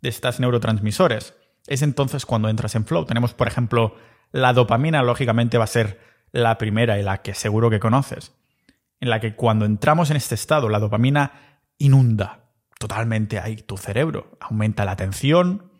de 0.00 0.08
estos 0.08 0.38
neurotransmisores, 0.38 1.34
es 1.66 1.82
entonces 1.82 2.26
cuando 2.26 2.48
entras 2.48 2.74
en 2.74 2.84
flow. 2.84 3.04
Tenemos, 3.04 3.34
por 3.34 3.48
ejemplo, 3.48 3.94
la 4.32 4.52
dopamina, 4.52 5.02
lógicamente 5.02 5.58
va 5.58 5.64
a 5.64 5.68
ser 5.68 6.00
la 6.32 6.58
primera 6.58 6.98
y 6.98 7.02
la 7.02 7.22
que 7.22 7.34
seguro 7.34 7.70
que 7.70 7.80
conoces, 7.80 8.32
en 9.00 9.10
la 9.10 9.20
que 9.20 9.34
cuando 9.34 9.64
entramos 9.64 10.10
en 10.10 10.16
este 10.16 10.34
estado, 10.34 10.68
la 10.68 10.78
dopamina 10.78 11.60
inunda 11.78 12.40
totalmente 12.78 13.38
ahí 13.38 13.56
tu 13.56 13.76
cerebro, 13.76 14.38
aumenta 14.40 14.86
la 14.86 14.92
atención, 14.92 15.70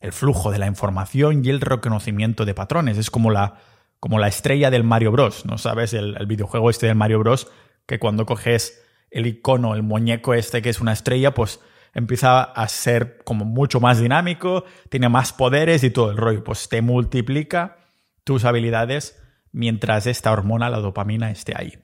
el 0.00 0.12
flujo 0.12 0.50
de 0.50 0.58
la 0.58 0.66
información 0.66 1.44
y 1.44 1.48
el 1.48 1.60
reconocimiento 1.60 2.44
de 2.44 2.54
patrones. 2.54 2.98
Es 2.98 3.10
como 3.10 3.30
la, 3.30 3.58
como 4.00 4.18
la 4.18 4.28
estrella 4.28 4.70
del 4.70 4.84
Mario 4.84 5.12
Bros. 5.12 5.46
¿No 5.46 5.58
sabes? 5.58 5.94
El, 5.94 6.16
el 6.18 6.26
videojuego 6.26 6.70
este 6.70 6.86
del 6.86 6.94
Mario 6.94 7.20
Bros. 7.20 7.50
que 7.86 7.98
cuando 7.98 8.26
coges 8.26 8.82
el 9.10 9.26
icono, 9.26 9.74
el 9.74 9.82
muñeco 9.82 10.34
este 10.34 10.62
que 10.62 10.70
es 10.70 10.80
una 10.80 10.92
estrella, 10.92 11.34
pues 11.34 11.60
empieza 11.94 12.42
a 12.42 12.68
ser 12.68 13.18
como 13.24 13.44
mucho 13.44 13.80
más 13.80 14.00
dinámico, 14.00 14.64
tiene 14.88 15.08
más 15.08 15.32
poderes 15.32 15.82
y 15.84 15.90
todo 15.90 16.10
el 16.10 16.16
rollo. 16.16 16.44
Pues 16.44 16.68
te 16.68 16.82
multiplica 16.82 17.76
tus 18.24 18.44
habilidades 18.44 19.20
mientras 19.52 20.06
esta 20.06 20.32
hormona, 20.32 20.70
la 20.70 20.78
dopamina, 20.78 21.30
esté 21.30 21.54
ahí. 21.56 21.78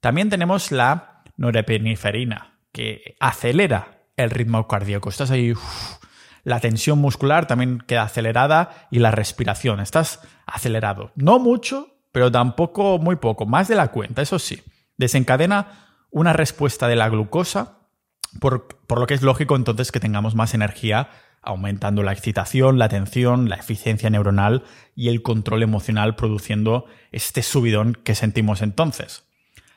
También 0.00 0.30
tenemos 0.30 0.72
la 0.72 1.22
norepinefrina, 1.36 2.58
que 2.72 3.16
acelera 3.20 4.02
el 4.16 4.30
ritmo 4.30 4.66
cardíaco. 4.66 5.08
Estás 5.08 5.30
ahí, 5.30 5.54
La 6.44 6.58
tensión 6.58 6.98
muscular 6.98 7.46
también 7.46 7.78
queda 7.78 8.02
acelerada 8.02 8.88
y 8.90 8.98
la 8.98 9.12
respiración. 9.12 9.78
Estás 9.78 10.20
acelerado. 10.44 11.12
No 11.14 11.38
mucho, 11.38 11.94
pero 12.10 12.32
tampoco 12.32 12.98
muy 12.98 13.16
poco. 13.16 13.46
Más 13.46 13.68
de 13.68 13.76
la 13.76 13.88
cuenta, 13.88 14.22
eso 14.22 14.40
sí. 14.40 14.60
Desencadena 14.96 15.88
una 16.10 16.32
respuesta 16.32 16.88
de 16.88 16.96
la 16.96 17.08
glucosa, 17.08 17.78
por, 18.40 18.68
lo 18.88 19.06
que 19.06 19.14
es 19.14 19.22
lógico 19.22 19.56
entonces 19.56 19.92
que 19.92 20.00
tengamos 20.00 20.34
más 20.34 20.54
energía 20.54 21.10
aumentando 21.42 22.02
la 22.02 22.12
excitación, 22.12 22.78
la 22.78 22.84
atención, 22.84 23.48
la 23.48 23.56
eficiencia 23.56 24.10
neuronal 24.10 24.62
y 24.94 25.08
el 25.08 25.22
control 25.22 25.64
emocional 25.64 26.14
produciendo 26.14 26.86
este 27.10 27.42
subidón 27.42 27.98
que 28.04 28.14
sentimos 28.14 28.62
entonces. 28.62 29.24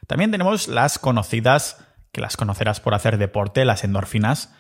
También 0.05 0.29
tenemos 0.29 0.67
las 0.67 0.99
conocidas, 0.99 1.83
que 2.11 2.21
las 2.21 2.37
conocerás 2.37 2.79
por 2.79 2.93
hacer 2.93 3.17
deporte, 3.17 3.65
las 3.65 3.83
endorfinas, 3.83 4.53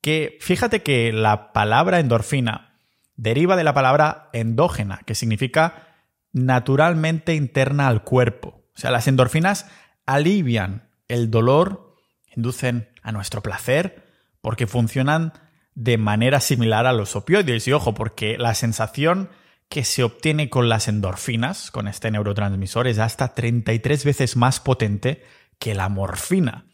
que 0.00 0.36
fíjate 0.40 0.82
que 0.82 1.12
la 1.12 1.52
palabra 1.52 2.00
endorfina 2.00 2.80
deriva 3.16 3.56
de 3.56 3.64
la 3.64 3.74
palabra 3.74 4.28
endógena, 4.32 5.00
que 5.06 5.14
significa 5.14 5.88
naturalmente 6.32 7.34
interna 7.34 7.88
al 7.88 8.02
cuerpo. 8.02 8.64
O 8.74 8.80
sea, 8.80 8.90
las 8.90 9.06
endorfinas 9.06 9.66
alivian 10.06 10.88
el 11.08 11.30
dolor, 11.30 11.94
inducen 12.34 12.88
a 13.08 13.12
nuestro 13.12 13.42
placer, 13.42 14.04
porque 14.42 14.66
funcionan 14.66 15.32
de 15.74 15.96
manera 15.96 16.40
similar 16.40 16.86
a 16.86 16.92
los 16.92 17.16
opioides. 17.16 17.66
Y 17.66 17.72
ojo, 17.72 17.94
porque 17.94 18.36
la 18.36 18.54
sensación 18.54 19.30
que 19.70 19.84
se 19.84 20.02
obtiene 20.02 20.50
con 20.50 20.68
las 20.68 20.88
endorfinas, 20.88 21.70
con 21.70 21.88
este 21.88 22.10
neurotransmisor, 22.10 22.86
es 22.86 22.98
hasta 22.98 23.34
33 23.34 24.04
veces 24.04 24.36
más 24.36 24.60
potente 24.60 25.24
que 25.58 25.74
la 25.74 25.88
morfina. 25.88 26.66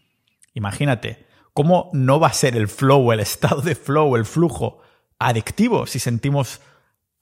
Imagínate, 0.54 1.24
¿cómo 1.52 1.90
no 1.92 2.18
va 2.18 2.28
a 2.28 2.32
ser 2.32 2.56
el 2.56 2.66
flow, 2.66 3.12
el 3.12 3.20
estado 3.20 3.62
de 3.62 3.76
flow, 3.76 4.16
el 4.16 4.24
flujo 4.24 4.80
adictivo 5.20 5.86
si 5.86 6.00
sentimos 6.00 6.60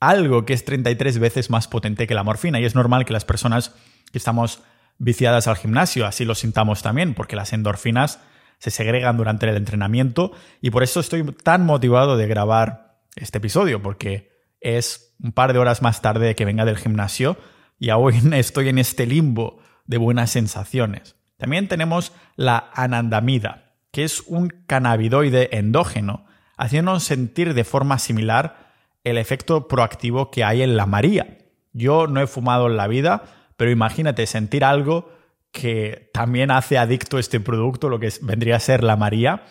algo 0.01 0.47
que 0.47 0.55
es 0.55 0.65
33 0.65 1.19
veces 1.19 1.51
más 1.51 1.69
potente 1.69 2.07
que 2.07 2.15
la 2.15 2.25
morfina? 2.25 2.61
Y 2.61 2.65
es 2.65 2.75
normal 2.75 3.05
que 3.05 3.13
las 3.13 3.27
personas 3.27 3.75
que 4.11 4.17
estamos 4.17 4.63
viciadas 4.97 5.49
al 5.49 5.57
gimnasio 5.57 6.07
así 6.07 6.25
lo 6.25 6.35
sintamos 6.35 6.81
también, 6.81 7.13
porque 7.13 7.37
las 7.37 7.53
endorfinas 7.53 8.21
se 8.63 8.71
segregan 8.71 9.17
durante 9.17 9.49
el 9.49 9.57
entrenamiento 9.57 10.31
y 10.61 10.71
por 10.71 10.85
eso 10.85 11.01
estoy 11.01 11.25
tan 11.25 11.67
motivado 11.67 12.17
de 12.17 12.29
grabar 12.29 13.01
este 13.17 13.39
episodio, 13.39 13.83
porque 13.83 14.31
es 14.61 15.17
un 15.21 15.33
par 15.33 15.53
de 15.53 15.59
horas 15.59 15.83
más 15.83 16.01
tarde 16.01 16.37
que 16.37 16.45
venga 16.45 16.65
del 16.65 16.77
gimnasio 16.77 17.37
y 17.81 17.91
aún 17.91 18.33
estoy 18.35 18.69
en 18.69 18.79
este 18.79 19.05
limbo 19.05 19.59
de 19.87 19.99
buenas 19.99 20.31
sensaciones. 20.31 21.17
También 21.39 21.67
tenemos 21.67 22.13
la 22.37 22.71
anandamida, 22.73 23.73
que 23.91 24.05
es 24.05 24.21
un 24.29 24.47
cannabinoide 24.69 25.59
endógeno, 25.59 26.25
haciéndonos 26.57 27.03
sentir 27.03 27.55
de 27.55 27.65
forma 27.65 27.99
similar 27.99 28.73
el 29.03 29.19
efecto 29.19 29.67
proactivo 29.67 30.31
que 30.31 30.45
hay 30.45 30.63
en 30.63 30.77
la 30.77 30.87
María. 30.87 31.37
Yo 31.73 32.07
no 32.07 32.21
he 32.21 32.29
fumado 32.29 32.69
en 32.69 32.77
la 32.77 32.87
vida, 32.87 33.25
pero 33.57 33.73
imagínate 33.73 34.25
sentir 34.29 34.65
algo 34.65 35.11
que 35.53 36.11
también 36.13 36.51
hace 36.51 36.79
adicto 36.79 37.19
este 37.19 37.39
producto, 37.39 37.89
lo 37.89 38.01
que 38.01 38.11
vendría 38.23 38.57
a 38.57 38.61
ser 38.61 38.83
la 38.83 38.97
María, 38.97 39.45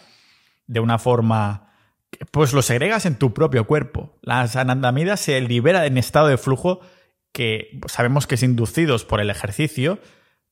de 0.68 0.80
una 0.80 0.98
forma 0.98 1.68
pues 2.32 2.54
lo 2.54 2.62
segregas 2.62 3.06
en 3.06 3.16
tu 3.16 3.34
propio 3.34 3.66
cuerpo. 3.66 4.18
Las 4.22 4.56
anandamidas 4.56 5.20
se 5.22 5.40
libera 5.42 5.86
en 5.86 5.98
estado 5.98 6.28
de 6.28 6.38
flujo 6.38 6.82
que 7.32 7.80
sabemos 7.88 8.28
que 8.28 8.36
es 8.36 8.44
inducidos 8.44 9.06
por 9.06 9.22
el 9.22 9.30
ejercicio 9.30 10.00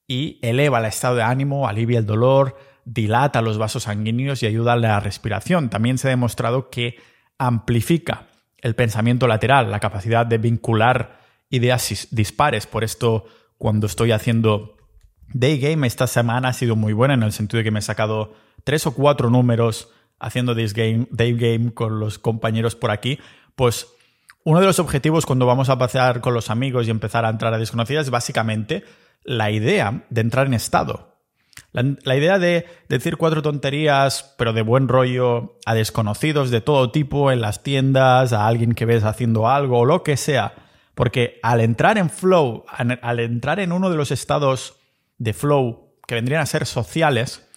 y 0.08 0.40
eleva 0.42 0.80
el 0.80 0.86
estado 0.86 1.16
de 1.16 1.24
ánimo, 1.24 1.68
alivia 1.68 2.00
el 2.00 2.06
dolor, 2.06 2.58
dilata 2.86 3.42
los 3.42 3.58
vasos 3.58 3.84
sanguíneos 3.84 4.42
y 4.42 4.48
ayuda 4.48 4.74
a 4.74 4.78
la 4.78 5.00
respiración. 5.00 5.70
También 5.70 5.98
se 5.98 6.08
ha 6.08 6.12
demostrado 6.12 6.70
que 6.70 6.98
amplifica 7.38 8.28
el 8.58 8.76
pensamiento 8.76 9.28
lateral, 9.28 9.70
la 9.72 9.80
capacidad 9.80 10.26
de 10.26 10.38
vincular 10.38 11.20
ideas 11.50 12.08
dispares. 12.12 12.68
Por 12.68 12.84
esto, 12.84 13.26
cuando 13.58 13.88
estoy 13.88 14.12
haciendo 14.12 14.78
Day 15.34 15.60
Game 15.60 15.86
esta 15.86 16.08
semana 16.08 16.50
ha 16.50 16.54
sido 16.54 16.76
muy 16.76 16.94
buena 16.94 17.14
en 17.14 17.24
el 17.24 17.32
sentido 17.32 17.60
de 17.60 17.64
que 17.64 17.72
me 17.72 17.80
he 17.80 17.84
sacado 17.84 18.34
tres 18.64 18.88
o 18.88 18.92
cuatro 18.92 19.30
números 19.30 19.90
haciendo 20.20 20.56
this 20.56 20.74
game, 20.74 21.08
Day 21.12 21.34
Game 21.34 21.74
con 21.74 22.00
los 22.00 22.20
compañeros 22.20 22.76
por 22.76 22.92
aquí. 22.92 23.20
Pues 23.56 23.88
uno 24.44 24.60
de 24.60 24.66
los 24.66 24.80
objetivos 24.80 25.26
cuando 25.26 25.46
vamos 25.46 25.70
a 25.70 25.78
pasear 25.78 26.22
con 26.22 26.34
los 26.34 26.50
amigos 26.50 26.88
y 26.88 26.92
empezar 26.92 27.26
a 27.26 27.30
entrar 27.30 27.54
a 27.54 27.58
desconocidas 27.58 28.08
es 28.08 28.12
básicamente 28.12 28.84
la 29.24 29.52
idea 29.52 30.06
de 30.10 30.22
entrar 30.22 30.48
en 30.48 30.54
estado. 30.54 31.18
La, 31.72 31.84
la, 32.04 32.16
idea 32.16 32.40
de 32.40 32.66
decir 32.88 33.18
cuatro 33.18 33.42
tonterías, 33.42 34.34
pero 34.38 34.54
de 34.54 34.62
buen 34.62 34.88
rollo, 34.88 35.58
a 35.66 35.76
desconocidos 35.76 36.52
de 36.52 36.62
todo 36.62 36.92
tipo, 36.92 37.32
en 37.32 37.42
las 37.42 37.62
tiendas, 37.62 38.34
a 38.34 38.48
alguien 38.48 38.74
que 38.74 38.86
ves 38.86 39.04
haciendo 39.04 39.48
algo 39.48 39.80
o 39.80 39.86
lo 39.86 40.02
que 40.02 40.18
sea. 40.18 40.54
Porque 40.96 41.40
al 41.44 41.60
entrar 41.60 41.98
en 41.98 42.10
flow, 42.10 42.66
al 42.70 43.20
entrar 43.20 43.60
en 43.60 43.72
uno 43.72 43.90
de 43.90 43.98
los 43.98 44.10
estados 44.12 44.79
de 45.20 45.34
flow 45.34 45.96
que 46.08 46.16
vendrían 46.16 46.42
a 46.42 46.48
ser 46.48 46.66
sociales, 46.66 47.48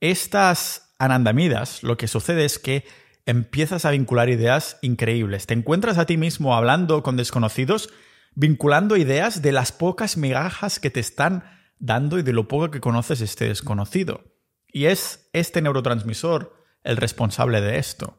estas 0.00 0.94
anandamidas 0.98 1.82
lo 1.82 1.96
que 1.96 2.08
sucede 2.08 2.44
es 2.44 2.58
que 2.58 2.86
empiezas 3.26 3.84
a 3.84 3.90
vincular 3.90 4.30
ideas 4.30 4.78
increíbles. 4.80 5.46
Te 5.46 5.54
encuentras 5.54 5.98
a 5.98 6.06
ti 6.06 6.16
mismo 6.16 6.54
hablando 6.54 7.02
con 7.02 7.16
desconocidos, 7.16 7.90
vinculando 8.34 8.96
ideas 8.96 9.42
de 9.42 9.52
las 9.52 9.72
pocas 9.72 10.16
migajas 10.16 10.80
que 10.80 10.90
te 10.90 11.00
están 11.00 11.44
dando 11.78 12.18
y 12.18 12.22
de 12.22 12.32
lo 12.32 12.48
poco 12.48 12.70
que 12.70 12.80
conoces 12.80 13.20
este 13.20 13.46
desconocido. 13.46 14.24
Y 14.72 14.86
es 14.86 15.28
este 15.32 15.62
neurotransmisor 15.62 16.54
el 16.82 16.96
responsable 16.96 17.60
de 17.60 17.78
esto. 17.78 18.16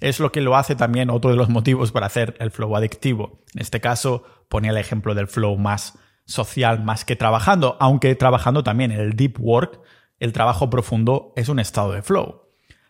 Es 0.00 0.18
lo 0.18 0.32
que 0.32 0.40
lo 0.40 0.56
hace 0.56 0.74
también 0.74 1.10
otro 1.10 1.30
de 1.30 1.36
los 1.36 1.48
motivos 1.48 1.92
para 1.92 2.06
hacer 2.06 2.34
el 2.40 2.50
flow 2.50 2.76
adictivo. 2.76 3.44
En 3.54 3.62
este 3.62 3.80
caso, 3.80 4.24
ponía 4.48 4.72
el 4.72 4.76
ejemplo 4.76 5.14
del 5.14 5.28
flow 5.28 5.56
más 5.56 5.98
social 6.32 6.82
más 6.82 7.04
que 7.04 7.14
trabajando, 7.14 7.76
aunque 7.78 8.14
trabajando 8.14 8.64
también 8.64 8.90
el 8.90 9.12
deep 9.14 9.38
work, 9.38 9.80
el 10.18 10.32
trabajo 10.32 10.70
profundo 10.70 11.32
es 11.36 11.48
un 11.48 11.58
estado 11.58 11.92
de 11.92 12.02
flow. 12.02 12.42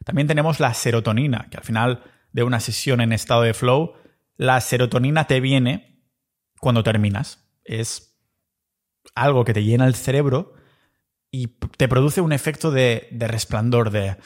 También 0.04 0.28
tenemos 0.28 0.60
la 0.60 0.72
serotonina, 0.74 1.48
que 1.50 1.58
al 1.58 1.64
final 1.64 2.02
de 2.32 2.42
una 2.42 2.60
sesión 2.60 3.00
en 3.00 3.12
estado 3.12 3.42
de 3.42 3.54
flow, 3.54 3.94
la 4.36 4.60
serotonina 4.60 5.26
te 5.26 5.40
viene 5.40 6.02
cuando 6.58 6.82
terminas. 6.82 7.44
Es 7.64 8.18
algo 9.14 9.44
que 9.44 9.54
te 9.54 9.64
llena 9.64 9.86
el 9.86 9.94
cerebro 9.94 10.54
y 11.30 11.48
te 11.76 11.88
produce 11.88 12.20
un 12.20 12.32
efecto 12.32 12.70
de, 12.70 13.08
de 13.10 13.28
resplandor, 13.28 13.90
de, 13.90 14.16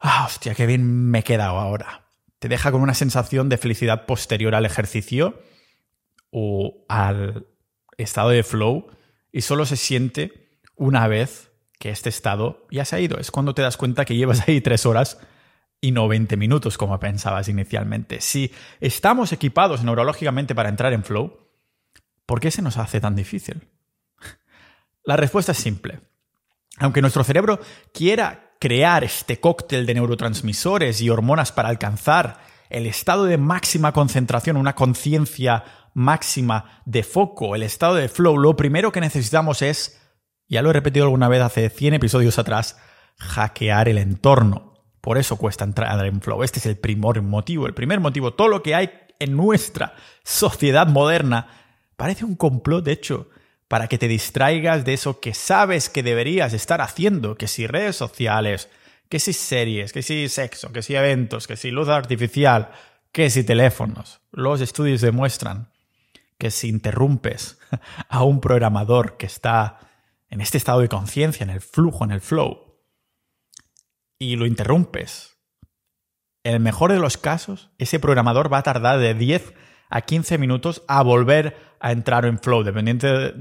ah, 0.00 0.24
hostia, 0.26 0.54
qué 0.54 0.66
bien 0.66 1.10
me 1.10 1.20
he 1.20 1.24
quedado 1.24 1.58
ahora. 1.58 2.06
Te 2.38 2.48
deja 2.48 2.72
con 2.72 2.82
una 2.82 2.94
sensación 2.94 3.48
de 3.48 3.58
felicidad 3.58 4.06
posterior 4.06 4.54
al 4.54 4.66
ejercicio 4.66 5.42
o 6.30 6.84
al, 6.88 7.46
estado 7.98 8.30
de 8.30 8.42
flow 8.42 8.86
y 9.32 9.42
solo 9.42 9.66
se 9.66 9.76
siente 9.76 10.58
una 10.76 11.08
vez 11.08 11.50
que 11.78 11.90
este 11.90 12.08
estado 12.08 12.66
ya 12.70 12.84
se 12.84 12.96
ha 12.96 13.00
ido. 13.00 13.18
Es 13.18 13.30
cuando 13.30 13.54
te 13.54 13.62
das 13.62 13.76
cuenta 13.76 14.04
que 14.04 14.16
llevas 14.16 14.48
ahí 14.48 14.60
tres 14.60 14.86
horas 14.86 15.18
y 15.80 15.92
no 15.92 16.08
20 16.08 16.36
minutos 16.36 16.78
como 16.78 16.98
pensabas 16.98 17.48
inicialmente. 17.48 18.20
Si 18.20 18.52
estamos 18.80 19.32
equipados 19.32 19.84
neurológicamente 19.84 20.54
para 20.54 20.70
entrar 20.70 20.92
en 20.92 21.04
flow, 21.04 21.38
¿por 22.26 22.40
qué 22.40 22.50
se 22.50 22.62
nos 22.62 22.78
hace 22.78 23.00
tan 23.00 23.14
difícil? 23.14 23.68
La 25.04 25.16
respuesta 25.16 25.52
es 25.52 25.58
simple. 25.58 26.00
Aunque 26.78 27.02
nuestro 27.02 27.22
cerebro 27.22 27.60
quiera 27.92 28.54
crear 28.58 29.04
este 29.04 29.40
cóctel 29.40 29.84
de 29.84 29.94
neurotransmisores 29.94 31.00
y 31.02 31.10
hormonas 31.10 31.52
para 31.52 31.68
alcanzar 31.68 32.38
el 32.74 32.86
estado 32.86 33.24
de 33.24 33.38
máxima 33.38 33.92
concentración, 33.92 34.56
una 34.56 34.74
conciencia 34.74 35.62
máxima 35.94 36.82
de 36.84 37.04
foco, 37.04 37.54
el 37.54 37.62
estado 37.62 37.94
de 37.94 38.08
flow, 38.08 38.36
lo 38.36 38.56
primero 38.56 38.90
que 38.90 39.00
necesitamos 39.00 39.62
es, 39.62 40.00
ya 40.48 40.60
lo 40.60 40.70
he 40.70 40.72
repetido 40.72 41.04
alguna 41.04 41.28
vez 41.28 41.40
hace 41.40 41.70
100 41.70 41.94
episodios 41.94 42.36
atrás, 42.36 42.76
hackear 43.16 43.88
el 43.88 43.98
entorno. 43.98 44.74
Por 45.00 45.18
eso 45.18 45.36
cuesta 45.36 45.62
entrar 45.62 46.04
en 46.04 46.20
flow. 46.20 46.42
Este 46.42 46.58
es 46.58 46.66
el 46.66 46.76
primer 46.76 47.22
motivo, 47.22 47.68
el 47.68 47.74
primer 47.74 48.00
motivo. 48.00 48.34
Todo 48.34 48.48
lo 48.48 48.62
que 48.64 48.74
hay 48.74 48.90
en 49.20 49.36
nuestra 49.36 49.94
sociedad 50.24 50.88
moderna 50.88 51.46
parece 51.96 52.24
un 52.24 52.34
complot, 52.34 52.84
de 52.84 52.92
hecho, 52.92 53.28
para 53.68 53.86
que 53.86 53.98
te 53.98 54.08
distraigas 54.08 54.84
de 54.84 54.94
eso 54.94 55.20
que 55.20 55.32
sabes 55.32 55.88
que 55.88 56.02
deberías 56.02 56.52
estar 56.52 56.80
haciendo, 56.80 57.36
que 57.36 57.46
si 57.46 57.68
redes 57.68 57.94
sociales, 57.94 58.68
que 59.14 59.20
si 59.20 59.32
series, 59.32 59.92
que 59.92 60.02
si 60.02 60.28
sexo, 60.28 60.72
que 60.72 60.82
si 60.82 60.96
eventos, 60.96 61.46
que 61.46 61.56
si 61.56 61.70
luz 61.70 61.88
artificial, 61.88 62.72
que 63.12 63.30
si 63.30 63.44
teléfonos. 63.44 64.20
Los 64.32 64.60
estudios 64.60 65.02
demuestran 65.02 65.68
que 66.36 66.50
si 66.50 66.66
interrumpes 66.66 67.60
a 68.08 68.24
un 68.24 68.40
programador 68.40 69.16
que 69.16 69.26
está 69.26 69.78
en 70.30 70.40
este 70.40 70.58
estado 70.58 70.80
de 70.80 70.88
conciencia, 70.88 71.44
en 71.44 71.50
el 71.50 71.60
flujo, 71.60 72.02
en 72.02 72.10
el 72.10 72.20
flow, 72.20 72.74
y 74.18 74.34
lo 74.34 74.46
interrumpes, 74.46 75.36
en 76.42 76.54
el 76.54 76.60
mejor 76.60 76.90
de 76.90 76.98
los 76.98 77.16
casos, 77.16 77.70
ese 77.78 78.00
programador 78.00 78.52
va 78.52 78.58
a 78.58 78.62
tardar 78.64 78.98
de 78.98 79.14
10 79.14 79.54
a 79.90 80.00
15 80.00 80.38
minutos 80.38 80.82
a 80.88 81.04
volver 81.04 81.56
a 81.78 81.92
entrar 81.92 82.24
en 82.24 82.40
flow, 82.40 82.64
dependiente 82.64 83.32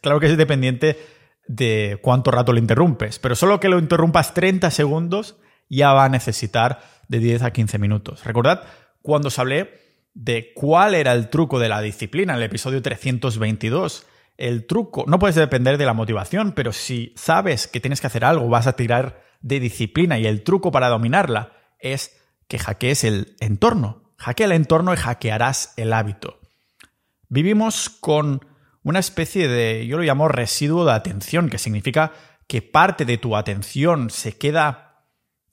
claro 0.00 0.18
que 0.18 0.26
es 0.26 0.36
dependiente 0.36 0.98
de 1.46 1.98
cuánto 2.02 2.30
rato 2.30 2.52
lo 2.52 2.58
interrumpes, 2.58 3.18
pero 3.18 3.34
solo 3.34 3.60
que 3.60 3.68
lo 3.68 3.78
interrumpas 3.78 4.34
30 4.34 4.70
segundos 4.70 5.36
ya 5.68 5.92
va 5.92 6.04
a 6.04 6.08
necesitar 6.08 6.80
de 7.08 7.18
10 7.18 7.42
a 7.42 7.52
15 7.52 7.78
minutos. 7.78 8.24
Recordad 8.24 8.62
cuando 9.00 9.28
os 9.28 9.38
hablé 9.38 9.80
de 10.14 10.52
cuál 10.54 10.94
era 10.94 11.12
el 11.12 11.28
truco 11.28 11.58
de 11.58 11.68
la 11.68 11.80
disciplina 11.80 12.34
en 12.34 12.38
el 12.38 12.44
episodio 12.44 12.82
322. 12.82 14.06
El 14.36 14.66
truco 14.66 15.04
no 15.06 15.18
puedes 15.18 15.36
depender 15.36 15.78
de 15.78 15.86
la 15.86 15.94
motivación, 15.94 16.52
pero 16.52 16.72
si 16.72 17.12
sabes 17.16 17.66
que 17.66 17.80
tienes 17.80 18.00
que 18.00 18.06
hacer 18.06 18.24
algo, 18.24 18.48
vas 18.48 18.66
a 18.66 18.76
tirar 18.76 19.22
de 19.40 19.60
disciplina 19.60 20.18
y 20.18 20.26
el 20.26 20.42
truco 20.42 20.70
para 20.70 20.88
dominarla 20.88 21.52
es 21.78 22.18
que 22.48 22.58
hackees 22.58 23.04
el 23.04 23.36
entorno. 23.40 24.14
Hackea 24.18 24.46
el 24.46 24.52
entorno 24.52 24.94
y 24.94 24.96
hackearás 24.96 25.74
el 25.76 25.92
hábito. 25.92 26.38
Vivimos 27.28 27.88
con 27.88 28.44
una 28.82 28.98
especie 28.98 29.48
de, 29.48 29.86
yo 29.86 29.96
lo 29.96 30.02
llamo 30.02 30.28
residuo 30.28 30.84
de 30.84 30.92
atención, 30.92 31.48
que 31.48 31.58
significa 31.58 32.12
que 32.46 32.62
parte 32.62 33.04
de 33.04 33.18
tu 33.18 33.36
atención 33.36 34.10
se 34.10 34.36
queda 34.36 35.06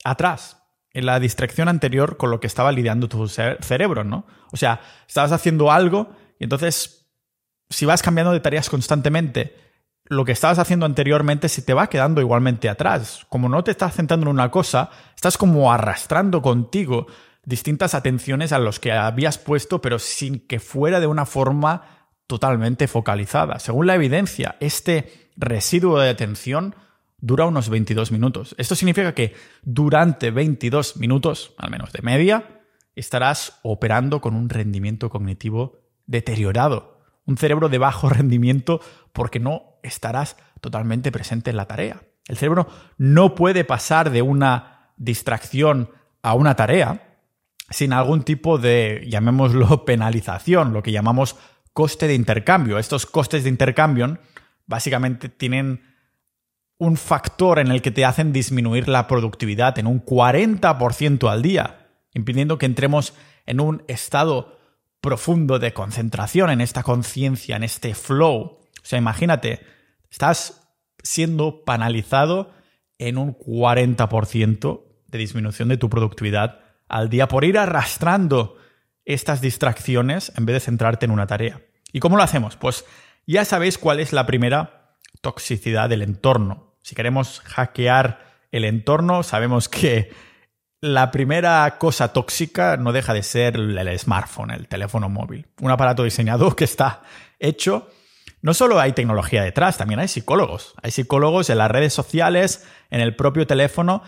atrás, 0.03 0.57
en 0.91 1.05
la 1.05 1.19
distracción 1.19 1.67
anterior 1.67 2.17
con 2.17 2.31
lo 2.31 2.39
que 2.39 2.47
estaba 2.47 2.71
lidiando 2.71 3.07
tu 3.07 3.27
cerebro, 3.27 4.03
¿no? 4.03 4.25
O 4.51 4.57
sea, 4.57 4.81
estabas 5.07 5.31
haciendo 5.31 5.71
algo 5.71 6.09
y 6.39 6.45
entonces, 6.45 7.11
si 7.69 7.85
vas 7.85 8.01
cambiando 8.01 8.33
de 8.33 8.39
tareas 8.39 8.69
constantemente, 8.69 9.55
lo 10.05 10.25
que 10.25 10.31
estabas 10.31 10.57
haciendo 10.57 10.87
anteriormente 10.87 11.49
se 11.49 11.61
te 11.61 11.75
va 11.75 11.87
quedando 11.87 12.21
igualmente 12.21 12.67
atrás. 12.67 13.25
Como 13.29 13.47
no 13.47 13.63
te 13.63 13.71
estás 13.71 13.95
centrando 13.95 14.25
en 14.25 14.31
una 14.31 14.49
cosa, 14.49 14.89
estás 15.15 15.37
como 15.37 15.71
arrastrando 15.71 16.41
contigo 16.41 17.05
distintas 17.45 17.93
atenciones 17.93 18.51
a 18.51 18.59
los 18.59 18.79
que 18.79 18.91
habías 18.91 19.37
puesto, 19.37 19.81
pero 19.81 19.99
sin 19.99 20.47
que 20.47 20.59
fuera 20.59 20.99
de 20.99 21.07
una 21.07 21.25
forma 21.25 21.98
totalmente 22.29 22.87
focalizada. 22.87 23.57
Según 23.57 23.87
la 23.87 23.95
evidencia, 23.95 24.55
este 24.59 25.31
residuo 25.35 25.97
de 25.97 26.11
atención 26.11 26.75
dura 27.17 27.47
unos 27.47 27.69
22 27.69 28.11
minutos. 28.11 28.53
Esto 28.59 28.75
significa 28.75 29.15
que 29.15 29.33
durante 29.63 30.29
22 30.29 30.97
minutos, 30.97 31.55
al 31.57 31.71
menos 31.71 31.91
de 31.91 32.03
media, 32.03 32.61
estarás 32.95 33.59
operando 33.63 34.21
con 34.21 34.35
un 34.35 34.47
rendimiento 34.47 35.09
cognitivo 35.09 35.79
deteriorado, 36.05 37.01
un 37.25 37.35
cerebro 37.35 37.67
de 37.67 37.79
bajo 37.79 38.09
rendimiento 38.09 38.79
porque 39.11 39.39
no 39.39 39.79
estarás 39.81 40.37
totalmente 40.61 41.11
presente 41.11 41.49
en 41.49 41.57
la 41.57 41.65
tarea. 41.65 42.03
El 42.27 42.37
cerebro 42.37 42.67
no 42.99 43.33
puede 43.33 43.63
pasar 43.63 44.11
de 44.11 44.21
una 44.21 44.91
distracción 44.97 45.89
a 46.21 46.35
una 46.35 46.55
tarea 46.55 47.09
sin 47.71 47.91
algún 47.91 48.21
tipo 48.21 48.59
de, 48.59 49.07
llamémoslo, 49.09 49.83
penalización, 49.85 50.73
lo 50.73 50.83
que 50.83 50.91
llamamos 50.91 51.35
coste 51.73 52.07
de 52.07 52.15
intercambio. 52.15 52.77
Estos 52.77 53.05
costes 53.05 53.43
de 53.43 53.49
intercambio 53.49 54.19
básicamente 54.65 55.29
tienen 55.29 55.81
un 56.77 56.95
factor 56.95 57.59
en 57.59 57.71
el 57.71 57.81
que 57.81 57.91
te 57.91 58.05
hacen 58.05 58.31
disminuir 58.31 58.87
la 58.87 59.07
productividad 59.07 59.77
en 59.79 59.87
un 59.87 60.03
40% 60.03 61.29
al 61.29 61.41
día, 61.41 61.89
impidiendo 62.13 62.57
que 62.57 62.65
entremos 62.65 63.13
en 63.45 63.59
un 63.59 63.83
estado 63.87 64.57
profundo 65.01 65.59
de 65.59 65.73
concentración, 65.73 66.49
en 66.49 66.61
esta 66.61 66.83
conciencia, 66.83 67.55
en 67.55 67.63
este 67.63 67.93
flow. 67.95 68.37
O 68.37 68.59
sea, 68.83 68.99
imagínate, 68.99 69.59
estás 70.09 70.69
siendo 71.03 71.63
penalizado 71.63 72.53
en 72.97 73.17
un 73.17 73.35
40% 73.35 74.83
de 75.07 75.17
disminución 75.17 75.69
de 75.69 75.77
tu 75.77 75.89
productividad 75.89 76.59
al 76.87 77.09
día 77.09 77.27
por 77.27 77.43
ir 77.45 77.57
arrastrando 77.57 78.58
estas 79.09 79.41
distracciones 79.41 80.31
en 80.37 80.45
vez 80.45 80.53
de 80.53 80.59
centrarte 80.59 81.05
en 81.05 81.11
una 81.11 81.25
tarea. 81.25 81.61
¿Y 81.91 81.99
cómo 81.99 82.15
lo 82.15 82.23
hacemos? 82.23 82.55
Pues 82.55 82.85
ya 83.25 83.43
sabéis 83.43 83.79
cuál 83.79 83.99
es 83.99 84.13
la 84.13 84.27
primera 84.27 84.95
toxicidad 85.21 85.89
del 85.89 86.03
entorno. 86.03 86.75
Si 86.83 86.93
queremos 86.93 87.41
hackear 87.41 88.19
el 88.51 88.65
entorno, 88.65 89.23
sabemos 89.23 89.67
que 89.67 90.11
la 90.79 91.09
primera 91.09 91.77
cosa 91.79 92.13
tóxica 92.13 92.77
no 92.77 92.91
deja 92.91 93.13
de 93.13 93.23
ser 93.23 93.55
el 93.55 93.99
smartphone, 93.99 94.51
el 94.51 94.67
teléfono 94.67 95.09
móvil. 95.09 95.47
Un 95.59 95.71
aparato 95.71 96.03
diseñado 96.03 96.55
que 96.55 96.65
está 96.65 97.01
hecho. 97.39 97.89
No 98.41 98.53
solo 98.53 98.79
hay 98.79 98.93
tecnología 98.93 99.43
detrás, 99.43 99.77
también 99.77 99.99
hay 99.99 100.07
psicólogos. 100.07 100.75
Hay 100.83 100.91
psicólogos 100.91 101.49
en 101.49 101.57
las 101.57 101.71
redes 101.71 101.93
sociales, 101.93 102.65
en 102.91 103.01
el 103.01 103.15
propio 103.15 103.47
teléfono, 103.47 104.03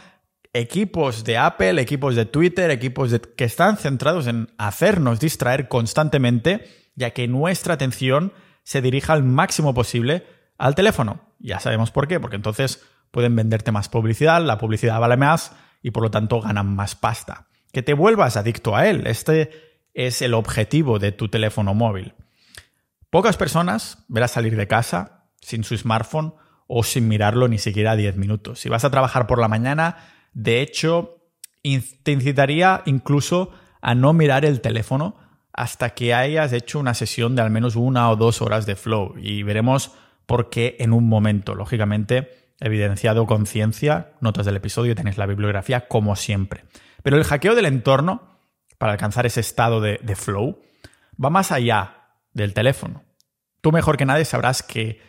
equipos 0.53 1.23
de 1.23 1.37
Apple, 1.37 1.81
equipos 1.81 2.15
de 2.15 2.25
Twitter, 2.25 2.71
equipos 2.71 3.19
que 3.35 3.45
están 3.45 3.77
centrados 3.77 4.27
en 4.27 4.49
hacernos 4.57 5.19
distraer 5.19 5.67
constantemente, 5.67 6.67
ya 6.95 7.11
que 7.11 7.27
nuestra 7.27 7.75
atención 7.75 8.33
se 8.63 8.81
dirija 8.81 9.13
al 9.13 9.23
máximo 9.23 9.73
posible 9.73 10.25
al 10.57 10.75
teléfono. 10.75 11.21
Ya 11.39 11.59
sabemos 11.59 11.91
por 11.91 12.07
qué, 12.07 12.19
porque 12.19 12.35
entonces 12.35 12.83
pueden 13.11 13.35
venderte 13.35 13.71
más 13.71 13.89
publicidad, 13.89 14.43
la 14.43 14.57
publicidad 14.57 14.99
vale 14.99 15.17
más 15.17 15.53
y 15.81 15.91
por 15.91 16.03
lo 16.03 16.11
tanto 16.11 16.41
ganan 16.41 16.75
más 16.75 16.95
pasta. 16.95 17.47
Que 17.71 17.81
te 17.81 17.93
vuelvas 17.93 18.37
adicto 18.37 18.75
a 18.75 18.87
él. 18.87 19.07
Este 19.07 19.49
es 19.93 20.21
el 20.21 20.33
objetivo 20.33 20.99
de 20.99 21.11
tu 21.11 21.29
teléfono 21.29 21.73
móvil. 21.73 22.13
Pocas 23.09 23.37
personas 23.37 24.05
verás 24.07 24.31
salir 24.31 24.55
de 24.55 24.67
casa 24.67 25.25
sin 25.41 25.63
su 25.63 25.75
smartphone 25.77 26.33
o 26.67 26.83
sin 26.83 27.07
mirarlo 27.07 27.47
ni 27.47 27.57
siquiera 27.57 27.95
10 27.95 28.15
minutos. 28.17 28.59
Si 28.59 28.69
vas 28.69 28.85
a 28.85 28.91
trabajar 28.91 29.27
por 29.27 29.39
la 29.39 29.47
mañana, 29.47 29.97
de 30.33 30.61
hecho, 30.61 31.17
te 32.03 32.11
incitaría 32.11 32.81
incluso 32.85 33.51
a 33.81 33.95
no 33.95 34.13
mirar 34.13 34.45
el 34.45 34.61
teléfono 34.61 35.15
hasta 35.53 35.91
que 35.91 36.13
hayas 36.13 36.53
hecho 36.53 36.79
una 36.79 36.93
sesión 36.93 37.35
de 37.35 37.41
al 37.41 37.49
menos 37.49 37.75
una 37.75 38.09
o 38.09 38.15
dos 38.15 38.41
horas 38.41 38.65
de 38.65 38.75
flow 38.75 39.15
y 39.17 39.43
veremos 39.43 39.91
porque 40.25 40.77
en 40.79 40.93
un 40.93 41.09
momento, 41.09 41.55
lógicamente, 41.55 42.53
evidenciado 42.59 43.25
conciencia, 43.25 44.13
notas 44.21 44.45
del 44.45 44.55
episodio, 44.55 44.95
tenéis 44.95 45.17
la 45.17 45.25
bibliografía 45.25 45.87
como 45.87 46.15
siempre. 46.15 46.63
Pero 47.03 47.17
el 47.17 47.23
hackeo 47.23 47.55
del 47.55 47.65
entorno, 47.65 48.37
para 48.77 48.93
alcanzar 48.93 49.25
ese 49.25 49.41
estado 49.41 49.81
de 49.81 50.15
flow, 50.15 50.61
va 51.23 51.29
más 51.29 51.51
allá 51.51 52.01
del 52.33 52.53
teléfono. 52.53 53.03
Tú 53.61 53.71
mejor 53.71 53.97
que 53.97 54.05
nadie 54.05 54.25
sabrás 54.25 54.63
que 54.63 55.01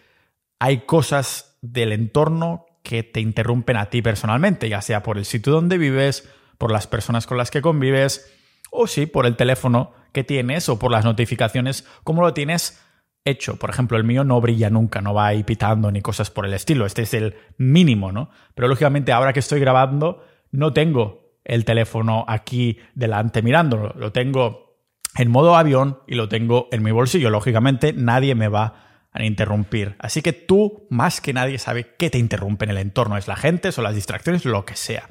hay 0.59 0.79
cosas 0.81 1.59
del 1.63 1.93
entorno 1.93 2.67
que 2.83 3.03
te 3.03 3.21
interrumpen 3.21 3.77
a 3.77 3.87
ti 3.87 4.03
personalmente, 4.03 4.69
ya 4.69 4.83
sea 4.83 5.03
por 5.03 5.19
el 5.19 5.25
sitio 5.25 5.53
donde 5.53 5.79
vives, 5.79 6.29
por 6.59 6.71
las 6.71 6.87
personas 6.87 7.27
con 7.27 7.39
las 7.39 7.51
que 7.51 7.63
convives, 7.63 8.33
o 8.71 8.87
sí, 8.87 9.07
por 9.07 9.27
el 9.27 9.37
teléfono 9.37 9.93
que 10.13 10.25
tienes 10.25 10.69
o 10.69 10.79
por 10.79 10.91
las 10.91 11.05
notificaciones, 11.05 11.87
como 12.05 12.23
lo 12.23 12.35
tienes 12.35 12.83
hecho. 13.25 13.57
Por 13.57 13.71
ejemplo, 13.71 13.97
el 13.97 14.05
mío 14.05 14.25
no 14.25 14.41
brilla 14.41 14.71
nunca, 14.71 15.01
no 15.01 15.15
va 15.15 15.27
ahí 15.27 15.43
pitando 15.43 15.91
ni 15.91 16.03
cosas 16.03 16.31
por 16.31 16.47
el 16.47 16.55
estilo. 16.55 16.87
Este 16.87 17.03
es 17.03 17.15
el 17.15 17.35
mínimo, 17.57 18.13
¿no? 18.13 18.31
Pero 18.55 18.69
lógicamente 18.69 19.13
ahora 19.13 19.33
que 19.33 19.41
estoy 19.41 19.61
grabando, 19.61 20.25
no 20.51 20.73
tengo 20.73 21.39
el 21.45 21.65
teléfono 21.65 22.25
aquí 22.29 22.79
delante 22.95 23.43
mirándolo. 23.43 23.95
Lo 23.97 24.13
tengo 24.13 24.77
en 25.17 25.31
modo 25.31 25.57
avión 25.57 26.01
y 26.07 26.15
lo 26.15 26.29
tengo 26.29 26.69
en 26.73 26.83
mi 26.83 26.91
bolsillo. 26.91 27.31
Lógicamente 27.31 27.93
nadie 27.93 28.35
me 28.35 28.49
va 28.49 28.92
a 29.13 29.25
interrumpir. 29.25 29.95
Así 29.99 30.23
que 30.23 30.33
tú, 30.33 30.87
más 30.91 31.21
que 31.21 31.33
nadie, 31.33 31.59
sabe 31.59 31.95
qué 31.99 32.11
te 32.11 32.19
interrumpe 32.19 32.65
en 32.65 32.71
el 32.71 32.79
entorno. 32.79 33.17
Es 33.17 33.29
la 33.29 33.37
gente, 33.37 33.73
son 33.73 33.85
las 33.85 33.95
distracciones, 33.95 34.45
lo 34.45 34.65
que 34.65 34.77
sea. 34.77 35.09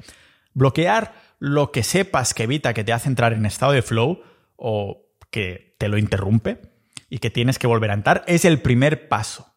Bloquear 0.54 1.14
lo 1.38 1.72
que 1.72 1.82
sepas 1.82 2.34
que 2.34 2.44
evita 2.44 2.74
que 2.74 2.84
te 2.84 2.92
hace 2.92 3.08
entrar 3.08 3.32
en 3.32 3.46
estado 3.46 3.72
de 3.72 3.82
flow 3.82 4.22
o 4.56 5.06
que 5.30 5.74
te 5.78 5.88
lo 5.88 5.98
interrumpe 5.98 6.60
y 7.08 7.18
que 7.18 7.30
tienes 7.30 7.58
que 7.58 7.66
volver 7.66 7.90
a 7.90 7.94
entrar, 7.94 8.24
es 8.26 8.44
el 8.44 8.60
primer 8.60 9.08
paso. 9.08 9.48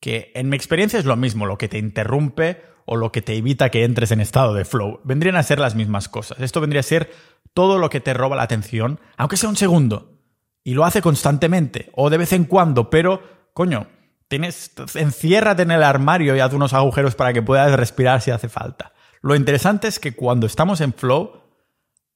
Que 0.00 0.32
en 0.34 0.48
mi 0.48 0.56
experiencia 0.56 0.98
es 0.98 1.04
lo 1.04 1.14
mismo, 1.14 1.44
lo 1.44 1.58
que 1.58 1.68
te 1.68 1.76
interrumpe 1.76 2.62
o 2.86 2.96
lo 2.96 3.12
que 3.12 3.20
te 3.20 3.34
evita 3.36 3.68
que 3.68 3.84
entres 3.84 4.10
en 4.12 4.20
estado 4.20 4.54
de 4.54 4.64
flow. 4.64 5.00
Vendrían 5.04 5.36
a 5.36 5.42
ser 5.42 5.58
las 5.58 5.74
mismas 5.74 6.08
cosas. 6.08 6.40
Esto 6.40 6.62
vendría 6.62 6.80
a 6.80 6.84
ser 6.84 7.12
todo 7.52 7.78
lo 7.78 7.90
que 7.90 8.00
te 8.00 8.14
roba 8.14 8.36
la 8.36 8.42
atención, 8.44 8.98
aunque 9.18 9.36
sea 9.36 9.50
un 9.50 9.56
segundo. 9.56 10.19
Y 10.62 10.74
lo 10.74 10.84
hace 10.84 11.00
constantemente 11.02 11.90
o 11.94 12.10
de 12.10 12.18
vez 12.18 12.32
en 12.32 12.44
cuando, 12.44 12.90
pero, 12.90 13.22
coño, 13.54 13.86
tienes, 14.28 14.72
enciérrate 14.94 15.62
en 15.62 15.70
el 15.70 15.82
armario 15.82 16.36
y 16.36 16.40
haz 16.40 16.52
unos 16.52 16.72
agujeros 16.72 17.14
para 17.14 17.32
que 17.32 17.42
puedas 17.42 17.72
respirar 17.72 18.20
si 18.20 18.30
hace 18.30 18.48
falta. 18.48 18.92
Lo 19.22 19.34
interesante 19.34 19.88
es 19.88 19.98
que 19.98 20.14
cuando 20.14 20.46
estamos 20.46 20.80
en 20.80 20.92
flow, 20.92 21.42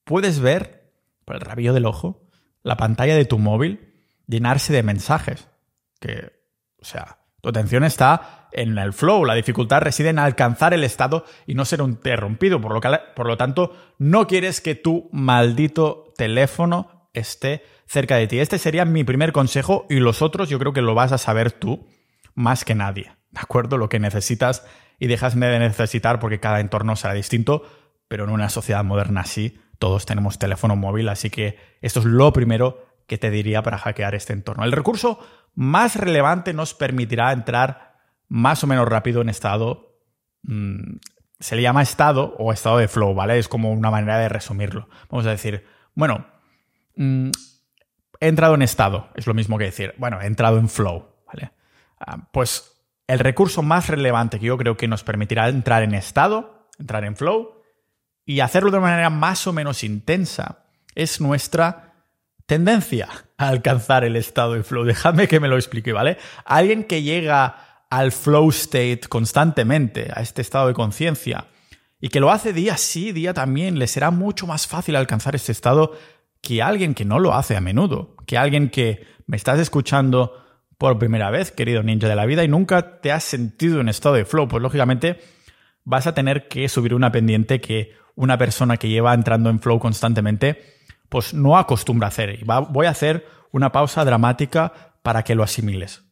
puedes 0.04 0.40
ver, 0.40 0.92
por 1.24 1.36
el 1.36 1.40
rabillo 1.40 1.72
del 1.72 1.86
ojo, 1.86 2.28
la 2.62 2.76
pantalla 2.76 3.14
de 3.14 3.24
tu 3.24 3.38
móvil 3.38 3.94
llenarse 4.26 4.72
de 4.72 4.82
mensajes. 4.82 5.48
Que, 6.00 6.32
o 6.80 6.84
sea, 6.84 7.18
tu 7.40 7.48
atención 7.48 7.84
está 7.84 8.48
en 8.52 8.78
el 8.78 8.92
flow, 8.92 9.24
la 9.24 9.34
dificultad 9.34 9.82
reside 9.82 10.10
en 10.10 10.18
alcanzar 10.18 10.72
el 10.72 10.84
estado 10.84 11.24
y 11.46 11.54
no 11.54 11.64
ser 11.64 11.80
interrumpido. 11.80 12.60
Por 12.60 12.72
lo, 12.72 12.80
que, 12.80 12.98
por 13.14 13.26
lo 13.26 13.36
tanto, 13.36 13.76
no 13.98 14.26
quieres 14.26 14.60
que 14.60 14.74
tu 14.74 15.08
maldito 15.12 16.14
teléfono 16.16 17.10
esté 17.12 17.62
cerca 17.86 18.16
de 18.16 18.26
ti. 18.26 18.38
Este 18.38 18.58
sería 18.58 18.84
mi 18.84 19.04
primer 19.04 19.32
consejo 19.32 19.86
y 19.88 19.96
los 19.96 20.22
otros 20.22 20.48
yo 20.48 20.58
creo 20.58 20.72
que 20.72 20.82
lo 20.82 20.94
vas 20.94 21.12
a 21.12 21.18
saber 21.18 21.52
tú 21.52 21.86
más 22.34 22.64
que 22.64 22.74
nadie. 22.74 23.12
¿De 23.30 23.40
acuerdo? 23.40 23.78
Lo 23.78 23.88
que 23.88 23.98
necesitas 23.98 24.64
y 24.98 25.06
dejas 25.06 25.38
de 25.38 25.58
necesitar 25.58 26.20
porque 26.20 26.40
cada 26.40 26.60
entorno 26.60 26.96
será 26.96 27.14
distinto, 27.14 27.62
pero 28.08 28.24
en 28.24 28.30
una 28.30 28.48
sociedad 28.48 28.84
moderna 28.84 29.22
así, 29.22 29.58
todos 29.78 30.06
tenemos 30.06 30.38
teléfono 30.38 30.76
móvil, 30.76 31.08
así 31.08 31.30
que 31.30 31.58
esto 31.80 32.00
es 32.00 32.06
lo 32.06 32.32
primero 32.32 32.86
que 33.06 33.18
te 33.18 33.30
diría 33.30 33.62
para 33.62 33.78
hackear 33.78 34.14
este 34.14 34.32
entorno. 34.32 34.64
El 34.64 34.72
recurso 34.72 35.18
más 35.54 35.96
relevante 35.96 36.52
nos 36.52 36.74
permitirá 36.74 37.32
entrar 37.32 37.96
más 38.28 38.64
o 38.64 38.66
menos 38.66 38.88
rápido 38.88 39.20
en 39.20 39.28
estado, 39.28 39.98
mm, 40.42 40.96
se 41.38 41.56
le 41.56 41.62
llama 41.62 41.82
estado 41.82 42.34
o 42.38 42.52
estado 42.52 42.78
de 42.78 42.88
flow, 42.88 43.14
¿vale? 43.14 43.38
Es 43.38 43.48
como 43.48 43.70
una 43.72 43.90
manera 43.90 44.18
de 44.18 44.28
resumirlo. 44.28 44.88
Vamos 45.10 45.26
a 45.26 45.30
decir, 45.30 45.66
bueno, 45.94 46.26
mm, 46.96 47.30
he 48.24 48.28
entrado 48.28 48.54
en 48.54 48.62
estado, 48.62 49.08
es 49.14 49.26
lo 49.26 49.34
mismo 49.34 49.58
que 49.58 49.64
decir, 49.64 49.94
bueno, 49.98 50.20
he 50.20 50.26
entrado 50.26 50.58
en 50.58 50.68
flow, 50.68 51.06
¿vale? 51.26 51.52
Ah, 52.00 52.28
pues 52.32 52.72
el 53.06 53.18
recurso 53.18 53.62
más 53.62 53.88
relevante 53.88 54.40
que 54.40 54.46
yo 54.46 54.56
creo 54.56 54.76
que 54.76 54.88
nos 54.88 55.04
permitirá 55.04 55.48
entrar 55.48 55.82
en 55.82 55.94
estado, 55.94 56.68
entrar 56.78 57.04
en 57.04 57.16
flow, 57.16 57.62
y 58.24 58.40
hacerlo 58.40 58.70
de 58.70 58.78
una 58.78 58.88
manera 58.88 59.10
más 59.10 59.46
o 59.46 59.52
menos 59.52 59.84
intensa, 59.84 60.64
es 60.94 61.20
nuestra 61.20 61.92
tendencia 62.46 63.08
a 63.36 63.48
alcanzar 63.48 64.04
el 64.04 64.16
estado 64.16 64.54
de 64.54 64.62
flow. 64.62 64.84
Dejadme 64.84 65.28
que 65.28 65.40
me 65.40 65.48
lo 65.48 65.56
explique, 65.56 65.92
¿vale? 65.92 66.16
Alguien 66.46 66.84
que 66.84 67.02
llega 67.02 67.84
al 67.90 68.10
flow 68.10 68.48
state 68.48 69.02
constantemente, 69.08 70.10
a 70.14 70.22
este 70.22 70.40
estado 70.40 70.68
de 70.68 70.74
conciencia, 70.74 71.46
y 72.00 72.08
que 72.08 72.20
lo 72.20 72.30
hace 72.30 72.52
día 72.54 72.78
sí, 72.78 73.12
día 73.12 73.34
también, 73.34 73.78
le 73.78 73.86
será 73.86 74.10
mucho 74.10 74.46
más 74.46 74.66
fácil 74.66 74.96
alcanzar 74.96 75.34
este 75.34 75.52
estado 75.52 75.92
que 76.44 76.62
alguien 76.62 76.94
que 76.94 77.06
no 77.06 77.18
lo 77.18 77.34
hace 77.34 77.56
a 77.56 77.60
menudo, 77.60 78.14
que 78.26 78.36
alguien 78.36 78.68
que 78.68 79.06
me 79.26 79.36
estás 79.36 79.58
escuchando 79.58 80.44
por 80.76 80.98
primera 80.98 81.30
vez, 81.30 81.50
querido 81.50 81.82
ninja 81.82 82.06
de 82.06 82.14
la 82.14 82.26
vida, 82.26 82.44
y 82.44 82.48
nunca 82.48 83.00
te 83.00 83.10
has 83.10 83.24
sentido 83.24 83.80
en 83.80 83.88
estado 83.88 84.16
de 84.16 84.26
flow, 84.26 84.46
pues 84.46 84.62
lógicamente 84.62 85.20
vas 85.84 86.06
a 86.06 86.12
tener 86.14 86.46
que 86.46 86.68
subir 86.68 86.92
una 86.92 87.10
pendiente 87.10 87.62
que 87.62 87.94
una 88.14 88.36
persona 88.36 88.76
que 88.76 88.90
lleva 88.90 89.14
entrando 89.14 89.48
en 89.48 89.58
flow 89.58 89.78
constantemente, 89.78 90.62
pues 91.08 91.32
no 91.32 91.56
acostumbra 91.56 92.08
a 92.08 92.10
hacer. 92.10 92.38
Y 92.40 92.44
voy 92.44 92.86
a 92.86 92.90
hacer 92.90 93.26
una 93.50 93.72
pausa 93.72 94.04
dramática 94.04 94.92
para 95.02 95.24
que 95.24 95.34
lo 95.34 95.42
asimiles. 95.42 96.02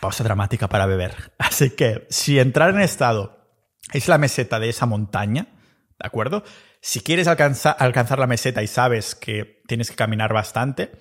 Pausa 0.00 0.24
dramática 0.24 0.68
para 0.68 0.86
beber. 0.86 1.34
Así 1.38 1.70
que 1.70 2.06
si 2.10 2.40
entrar 2.40 2.70
en 2.70 2.80
estado 2.80 3.46
es 3.92 4.08
la 4.08 4.18
meseta 4.18 4.58
de 4.58 4.70
esa 4.70 4.86
montaña, 4.86 5.59
¿de 6.00 6.06
acuerdo? 6.06 6.42
Si 6.80 7.00
quieres 7.00 7.28
alcanzar, 7.28 7.76
alcanzar 7.78 8.18
la 8.18 8.26
meseta 8.26 8.62
y 8.62 8.66
sabes 8.66 9.14
que 9.14 9.62
tienes 9.66 9.90
que 9.90 9.96
caminar 9.96 10.32
bastante, 10.32 10.92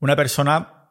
una 0.00 0.16
persona 0.16 0.88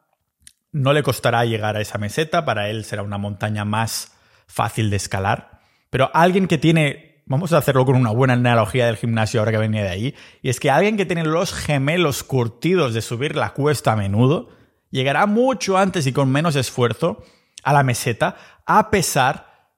no 0.72 0.92
le 0.92 1.02
costará 1.02 1.44
llegar 1.44 1.76
a 1.76 1.80
esa 1.80 1.98
meseta, 1.98 2.44
para 2.44 2.68
él 2.68 2.84
será 2.84 3.02
una 3.02 3.18
montaña 3.18 3.64
más 3.64 4.12
fácil 4.46 4.88
de 4.88 4.96
escalar. 4.96 5.60
Pero 5.90 6.10
alguien 6.14 6.46
que 6.46 6.58
tiene, 6.58 7.24
vamos 7.26 7.52
a 7.52 7.58
hacerlo 7.58 7.84
con 7.84 7.96
una 7.96 8.12
buena 8.12 8.34
analogía 8.34 8.86
del 8.86 8.96
gimnasio 8.96 9.40
ahora 9.40 9.50
que 9.50 9.58
venía 9.58 9.82
de 9.82 9.88
ahí, 9.88 10.14
y 10.42 10.48
es 10.48 10.60
que 10.60 10.70
alguien 10.70 10.96
que 10.96 11.06
tiene 11.06 11.24
los 11.24 11.52
gemelos 11.52 12.22
curtidos 12.22 12.94
de 12.94 13.02
subir 13.02 13.34
la 13.34 13.52
cuesta 13.52 13.92
a 13.92 13.96
menudo, 13.96 14.50
llegará 14.90 15.26
mucho 15.26 15.76
antes 15.76 16.06
y 16.06 16.12
con 16.12 16.30
menos 16.30 16.54
esfuerzo 16.54 17.24
a 17.64 17.72
la 17.72 17.82
meseta, 17.82 18.36
a 18.64 18.90
pesar 18.90 19.72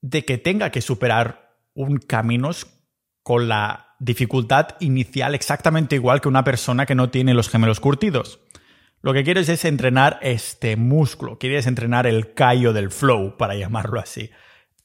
de 0.00 0.24
que 0.24 0.38
tenga 0.38 0.70
que 0.70 0.80
superar 0.80 1.54
un 1.74 1.98
camino 1.98 2.50
con 3.22 3.48
la 3.48 3.94
dificultad 3.98 4.70
inicial 4.80 5.34
exactamente 5.34 5.94
igual 5.94 6.20
que 6.20 6.28
una 6.28 6.44
persona 6.44 6.86
que 6.86 6.94
no 6.94 7.10
tiene 7.10 7.34
los 7.34 7.48
gemelos 7.48 7.80
curtidos. 7.80 8.40
Lo 9.00 9.12
que 9.12 9.24
quieres 9.24 9.48
es 9.48 9.64
entrenar 9.64 10.18
este 10.22 10.76
músculo, 10.76 11.38
quieres 11.38 11.66
entrenar 11.66 12.06
el 12.06 12.34
callo 12.34 12.72
del 12.72 12.90
flow, 12.90 13.36
para 13.36 13.54
llamarlo 13.54 14.00
así. 14.00 14.30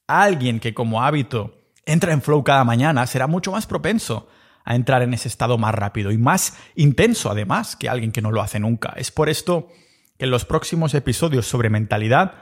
Alguien 0.08 0.60
que 0.60 0.74
como 0.74 1.04
hábito 1.04 1.58
entra 1.86 2.14
en 2.14 2.22
flow 2.22 2.44
cada 2.44 2.64
mañana 2.64 3.06
será 3.08 3.28
mucho 3.28 3.52
más 3.52 3.68
propenso 3.68 4.28
a 4.66 4.76
entrar 4.76 5.02
en 5.02 5.14
ese 5.14 5.28
estado 5.28 5.58
más 5.58 5.74
rápido 5.74 6.12
y 6.12 6.18
más 6.18 6.58
intenso 6.76 7.32
además 7.32 7.76
que 7.76 7.90
alguien 7.90 8.12
que 8.12 8.22
no 8.22 8.32
lo 8.32 8.42
hace 8.42 8.60
nunca. 8.60 8.94
Es 8.98 9.12
por 9.12 9.30
esto 9.30 9.70
que 10.18 10.26
en 10.26 10.32
los 10.32 10.46
próximos 10.46 10.94
episodios 10.94 11.48
sobre 11.48 11.70
mentalidad 11.70 12.34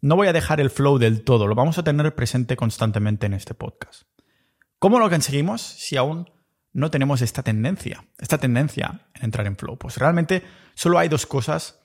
no 0.00 0.16
voy 0.16 0.28
a 0.28 0.32
dejar 0.32 0.60
el 0.60 0.70
flow 0.70 0.98
del 0.98 1.24
todo, 1.24 1.46
lo 1.46 1.54
vamos 1.54 1.78
a 1.78 1.82
tener 1.82 2.14
presente 2.14 2.56
constantemente 2.56 3.26
en 3.26 3.34
este 3.34 3.54
podcast. 3.54 4.13
¿Cómo 4.84 4.98
lo 4.98 5.08
conseguimos 5.08 5.62
si 5.62 5.96
aún 5.96 6.28
no 6.74 6.90
tenemos 6.90 7.22
esta 7.22 7.42
tendencia, 7.42 8.04
esta 8.18 8.36
tendencia 8.36 9.00
en 9.14 9.24
entrar 9.24 9.46
en 9.46 9.56
flow? 9.56 9.78
Pues 9.78 9.96
realmente 9.96 10.42
solo 10.74 10.98
hay 10.98 11.08
dos 11.08 11.24
cosas 11.24 11.80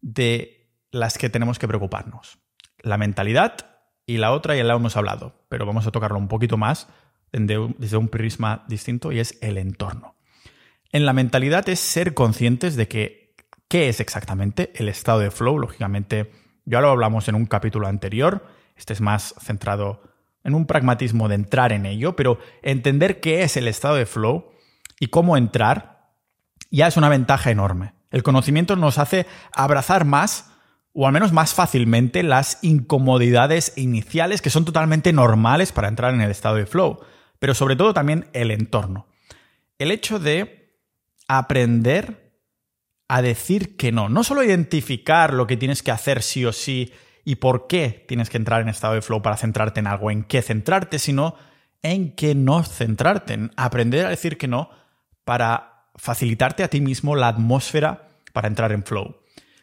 de 0.00 0.70
las 0.92 1.18
que 1.18 1.28
tenemos 1.28 1.58
que 1.58 1.66
preocuparnos. 1.66 2.38
La 2.78 2.96
mentalidad 2.96 3.56
y 4.06 4.18
la 4.18 4.30
otra 4.30 4.54
ya 4.54 4.62
la 4.62 4.74
hemos 4.74 4.96
hablado, 4.96 5.44
pero 5.48 5.66
vamos 5.66 5.88
a 5.88 5.90
tocarlo 5.90 6.16
un 6.16 6.28
poquito 6.28 6.56
más 6.56 6.86
desde 7.32 7.96
un 7.96 8.08
prisma 8.08 8.64
distinto 8.68 9.10
y 9.10 9.18
es 9.18 9.36
el 9.42 9.58
entorno. 9.58 10.14
En 10.92 11.06
la 11.06 11.12
mentalidad 11.12 11.68
es 11.68 11.80
ser 11.80 12.14
conscientes 12.14 12.76
de 12.76 12.86
que 12.86 13.34
qué 13.66 13.88
es 13.88 13.98
exactamente 13.98 14.70
el 14.76 14.88
estado 14.88 15.18
de 15.18 15.32
flow. 15.32 15.58
Lógicamente, 15.58 16.30
ya 16.66 16.80
lo 16.80 16.90
hablamos 16.90 17.26
en 17.26 17.34
un 17.34 17.46
capítulo 17.46 17.88
anterior. 17.88 18.46
Este 18.76 18.92
es 18.92 19.00
más 19.00 19.34
centrado 19.40 20.13
en 20.44 20.54
un 20.54 20.66
pragmatismo 20.66 21.28
de 21.28 21.34
entrar 21.34 21.72
en 21.72 21.86
ello, 21.86 22.14
pero 22.14 22.38
entender 22.62 23.20
qué 23.20 23.42
es 23.42 23.56
el 23.56 23.66
estado 23.66 23.96
de 23.96 24.06
flow 24.06 24.52
y 25.00 25.08
cómo 25.08 25.36
entrar 25.36 26.12
ya 26.70 26.86
es 26.86 26.96
una 26.96 27.08
ventaja 27.08 27.50
enorme. 27.50 27.94
El 28.10 28.22
conocimiento 28.22 28.76
nos 28.76 28.98
hace 28.98 29.26
abrazar 29.52 30.04
más 30.04 30.50
o 30.92 31.06
al 31.06 31.12
menos 31.12 31.32
más 31.32 31.54
fácilmente 31.54 32.22
las 32.22 32.58
incomodidades 32.62 33.72
iniciales 33.76 34.40
que 34.40 34.50
son 34.50 34.64
totalmente 34.64 35.12
normales 35.12 35.72
para 35.72 35.88
entrar 35.88 36.14
en 36.14 36.20
el 36.20 36.30
estado 36.30 36.56
de 36.56 36.66
flow, 36.66 37.00
pero 37.40 37.54
sobre 37.54 37.74
todo 37.74 37.92
también 37.92 38.28
el 38.32 38.52
entorno. 38.52 39.08
El 39.78 39.90
hecho 39.90 40.20
de 40.20 40.78
aprender 41.26 42.38
a 43.08 43.22
decir 43.22 43.76
que 43.76 43.90
no, 43.92 44.08
no 44.08 44.22
solo 44.22 44.44
identificar 44.44 45.34
lo 45.34 45.46
que 45.46 45.56
tienes 45.56 45.82
que 45.82 45.90
hacer 45.90 46.22
sí 46.22 46.44
o 46.44 46.52
sí 46.52 46.92
y 47.24 47.36
por 47.36 47.66
qué 47.66 48.04
tienes 48.06 48.30
que 48.30 48.36
entrar 48.36 48.60
en 48.60 48.68
estado 48.68 48.94
de 48.94 49.02
flow 49.02 49.22
para 49.22 49.36
centrarte 49.36 49.80
en 49.80 49.86
algo, 49.86 50.10
en 50.10 50.24
qué 50.24 50.42
centrarte, 50.42 50.98
sino 50.98 51.36
en 51.82 52.14
qué 52.14 52.34
no 52.34 52.62
centrarte, 52.62 53.34
en 53.34 53.50
aprender 53.56 54.06
a 54.06 54.10
decir 54.10 54.38
que 54.38 54.48
no 54.48 54.70
para 55.24 55.88
facilitarte 55.96 56.62
a 56.62 56.68
ti 56.68 56.80
mismo 56.80 57.16
la 57.16 57.28
atmósfera 57.28 58.08
para 58.32 58.48
entrar 58.48 58.72
en 58.72 58.84
flow. 58.84 59.16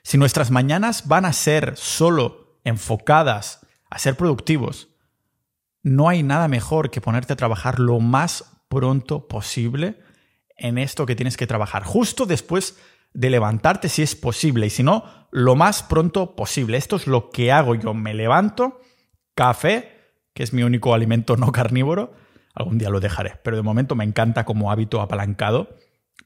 Si 0.04 0.18
nuestras 0.18 0.50
mañanas 0.50 1.08
van 1.08 1.26
a 1.26 1.34
ser 1.34 1.78
solo 1.78 2.58
enfocadas 2.64 3.66
a 3.90 4.00
ser 4.00 4.16
productivos, 4.16 4.88
no 5.84 6.10
hay 6.10 6.24
nada 6.24 6.48
mejor 6.48 6.90
que 6.90 7.02
ponerte 7.02 7.34
a 7.34 7.38
trabajar 7.38 7.80
lo 7.80 8.00
más 8.00 8.46
pronto 8.70 9.28
posible 9.28 10.00
en 10.58 10.78
esto 10.78 11.06
que 11.06 11.16
tienes 11.16 11.38
que 11.38 11.48
trabajar, 11.48 11.84
justo 11.84 12.26
después 12.26 12.78
de 13.14 13.30
levantarte 13.30 13.90
si 13.90 14.02
es 14.02 14.16
posible 14.16 14.68
y 14.68 14.70
si 14.70 14.84
no, 14.84 15.04
lo 15.32 15.56
más 15.56 15.84
pronto 15.84 16.36
posible. 16.36 16.78
Esto 16.78 16.96
es 16.96 17.08
lo 17.08 17.30
que 17.30 17.52
hago 17.52 17.76
yo. 17.76 17.94
Me 17.94 18.14
levanto, 18.14 18.82
café, 19.36 20.02
que 20.34 20.44
es 20.44 20.54
mi 20.54 20.64
único 20.64 20.94
alimento 20.94 21.38
no 21.38 21.52
carnívoro. 21.52 22.14
Algún 22.54 22.78
día 22.78 22.90
lo 22.90 23.00
dejaré, 23.00 23.40
pero 23.44 23.56
de 23.56 23.64
momento 23.64 23.96
me 23.96 24.04
encanta 24.04 24.44
como 24.44 24.72
hábito 24.72 25.02
apalancado 25.02 25.78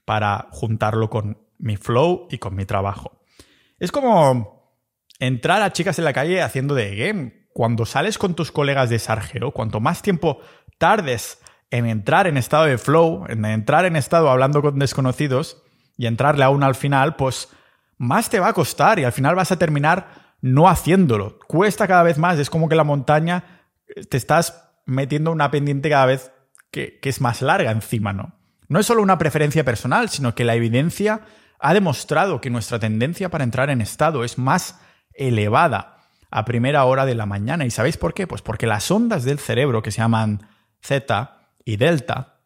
para 0.04 0.48
juntarlo 0.50 1.08
con 1.08 1.38
mi 1.58 1.76
flow 1.76 2.28
y 2.30 2.38
con 2.38 2.54
mi 2.54 2.64
trabajo. 2.64 3.20
Es 3.78 3.92
como 3.92 4.74
entrar 5.18 5.62
a 5.62 5.72
chicas 5.72 5.98
en 5.98 6.04
la 6.04 6.12
calle 6.12 6.42
haciendo 6.42 6.74
de 6.74 6.96
game. 6.96 7.46
Cuando 7.52 7.86
sales 7.86 8.18
con 8.18 8.34
tus 8.34 8.52
colegas 8.52 8.90
de 8.90 8.98
Sargeo, 8.98 9.52
cuanto 9.52 9.80
más 9.80 10.02
tiempo 10.02 10.40
tardes 10.78 11.40
en 11.70 11.86
entrar 11.86 12.26
en 12.26 12.36
estado 12.36 12.66
de 12.66 12.78
flow, 12.78 13.24
en 13.28 13.44
entrar 13.44 13.86
en 13.86 13.96
estado 13.96 14.30
hablando 14.30 14.62
con 14.62 14.78
desconocidos, 14.78 15.62
y 15.96 16.06
entrarle 16.06 16.44
a 16.44 16.50
una 16.50 16.66
al 16.66 16.74
final, 16.74 17.16
pues 17.16 17.48
más 17.98 18.28
te 18.28 18.40
va 18.40 18.48
a 18.48 18.52
costar 18.52 18.98
y 18.98 19.04
al 19.04 19.12
final 19.12 19.34
vas 19.34 19.52
a 19.52 19.58
terminar 19.58 20.26
no 20.40 20.68
haciéndolo. 20.68 21.38
Cuesta 21.46 21.86
cada 21.86 22.02
vez 22.02 22.18
más, 22.18 22.38
es 22.38 22.50
como 22.50 22.68
que 22.68 22.76
la 22.76 22.84
montaña 22.84 23.62
eh, 23.88 24.04
te 24.04 24.16
estás 24.16 24.70
metiendo 24.84 25.32
una 25.32 25.50
pendiente 25.50 25.90
cada 25.90 26.06
vez 26.06 26.32
que, 26.70 27.00
es 27.02 27.20
más 27.20 27.42
larga 27.42 27.70
encima, 27.70 28.12
¿no? 28.12 28.34
No 28.68 28.78
es 28.78 28.86
solo 28.86 29.02
una 29.02 29.18
preferencia 29.18 29.64
personal, 29.64 30.08
sino 30.08 30.34
que 30.34 30.44
la 30.44 30.54
evidencia 30.54 31.22
ha 31.58 31.72
demostrado 31.72 32.40
que 32.40 32.50
nuestra 32.50 32.78
tendencia 32.78 33.30
para 33.30 33.44
entrar 33.44 33.70
en 33.70 33.80
estado 33.80 34.24
es 34.24 34.38
más 34.38 34.80
elevada 35.14 35.98
a 36.30 36.44
primera 36.44 36.84
hora 36.84 37.06
de 37.06 37.14
la 37.14 37.26
mañana. 37.26 37.64
¿Y 37.64 37.70
sabéis 37.70 37.96
por 37.96 38.12
qué? 38.12 38.26
Pues 38.26 38.42
porque 38.42 38.66
las 38.66 38.90
ondas 38.90 39.24
del 39.24 39.38
cerebro 39.38 39.82
que 39.82 39.92
se 39.92 39.98
llaman 39.98 40.48
Z 40.82 41.48
y 41.64 41.76
delta 41.76 42.40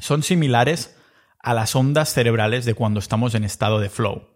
son 0.00 0.22
similares 0.22 0.97
a 1.40 1.54
las 1.54 1.74
ondas 1.76 2.12
cerebrales 2.12 2.64
de 2.64 2.74
cuando 2.74 3.00
estamos 3.00 3.34
en 3.34 3.44
estado 3.44 3.80
de 3.80 3.90
flow. 3.90 4.28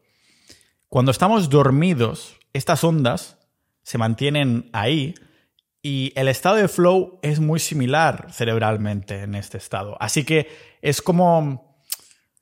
Cuando 0.89 1.11
estamos 1.11 1.49
dormidos, 1.51 2.37
estas 2.53 2.85
ondas 2.85 3.39
se 3.83 3.99
mantienen 3.99 4.69
ahí 4.73 5.15
y 5.83 6.13
el 6.15 6.29
estado 6.29 6.57
de 6.57 6.69
flow 6.69 7.19
es 7.23 7.41
muy 7.41 7.59
similar 7.59 8.29
cerebralmente 8.31 9.23
en 9.23 9.35
este 9.35 9.59
estado. 9.59 9.97
Así 10.01 10.25
que 10.25 10.49
es 10.81 11.03
como 11.03 11.73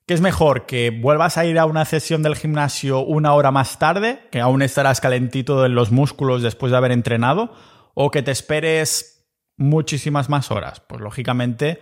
que 0.07 0.14
es 0.14 0.20
mejor 0.20 0.66
que 0.66 0.90
vuelvas 0.90 1.38
a 1.38 1.44
ir 1.44 1.59
a 1.59 1.66
una 1.66 1.85
sesión 1.85 2.23
del 2.25 2.35
gimnasio 2.35 2.99
una 2.99 3.33
hora 3.33 3.53
más 3.53 3.79
tarde, 3.79 4.18
que 4.33 4.40
aún 4.40 4.61
estarás 4.61 5.01
calentito 5.01 5.64
en 5.64 5.77
los 5.77 5.92
músculos 5.92 6.42
después 6.42 6.73
de 6.73 6.79
haber 6.79 6.90
entrenado, 6.90 7.55
o 7.94 8.11
que 8.11 8.23
te 8.23 8.33
esperes 8.33 9.29
muchísimas 9.57 10.29
más 10.29 10.51
horas. 10.51 10.81
Pues 10.81 11.01
lógicamente 11.01 11.81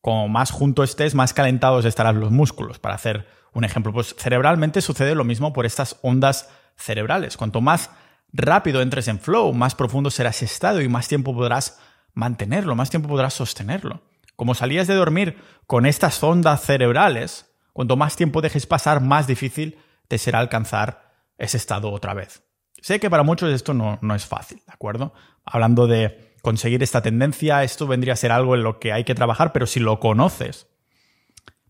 como 0.00 0.28
más 0.28 0.50
junto 0.50 0.82
estés, 0.82 1.14
más 1.14 1.32
calentados 1.32 1.84
estarán 1.84 2.20
los 2.20 2.30
músculos. 2.30 2.78
Para 2.78 2.94
hacer 2.94 3.26
un 3.52 3.64
ejemplo, 3.64 3.92
pues 3.92 4.14
cerebralmente 4.18 4.80
sucede 4.80 5.14
lo 5.14 5.24
mismo 5.24 5.52
por 5.52 5.66
estas 5.66 5.96
ondas 6.02 6.48
cerebrales. 6.76 7.36
Cuanto 7.36 7.60
más 7.60 7.90
rápido 8.32 8.80
entres 8.80 9.08
en 9.08 9.18
flow, 9.18 9.52
más 9.52 9.74
profundo 9.74 10.10
será 10.10 10.30
ese 10.30 10.44
estado 10.44 10.80
y 10.80 10.88
más 10.88 11.08
tiempo 11.08 11.34
podrás 11.34 11.80
mantenerlo, 12.14 12.74
más 12.74 12.90
tiempo 12.90 13.08
podrás 13.08 13.34
sostenerlo. 13.34 14.02
Como 14.36 14.54
salías 14.54 14.86
de 14.86 14.94
dormir 14.94 15.38
con 15.66 15.86
estas 15.86 16.22
ondas 16.22 16.62
cerebrales, 16.62 17.46
cuanto 17.72 17.96
más 17.96 18.16
tiempo 18.16 18.40
dejes 18.40 18.66
pasar, 18.66 19.00
más 19.00 19.26
difícil 19.26 19.78
te 20.06 20.18
será 20.18 20.38
alcanzar 20.38 21.12
ese 21.38 21.56
estado 21.56 21.90
otra 21.90 22.14
vez. 22.14 22.42
Sé 22.80 23.00
que 23.00 23.10
para 23.10 23.24
muchos 23.24 23.52
esto 23.52 23.74
no, 23.74 23.98
no 24.00 24.14
es 24.14 24.24
fácil, 24.26 24.62
¿de 24.64 24.72
acuerdo? 24.72 25.12
Hablando 25.44 25.86
de 25.86 26.27
conseguir 26.42 26.82
esta 26.82 27.02
tendencia, 27.02 27.62
esto 27.62 27.86
vendría 27.86 28.14
a 28.14 28.16
ser 28.16 28.32
algo 28.32 28.54
en 28.54 28.62
lo 28.62 28.78
que 28.78 28.92
hay 28.92 29.04
que 29.04 29.14
trabajar, 29.14 29.52
pero 29.52 29.66
si 29.66 29.80
lo 29.80 30.00
conoces, 30.00 30.68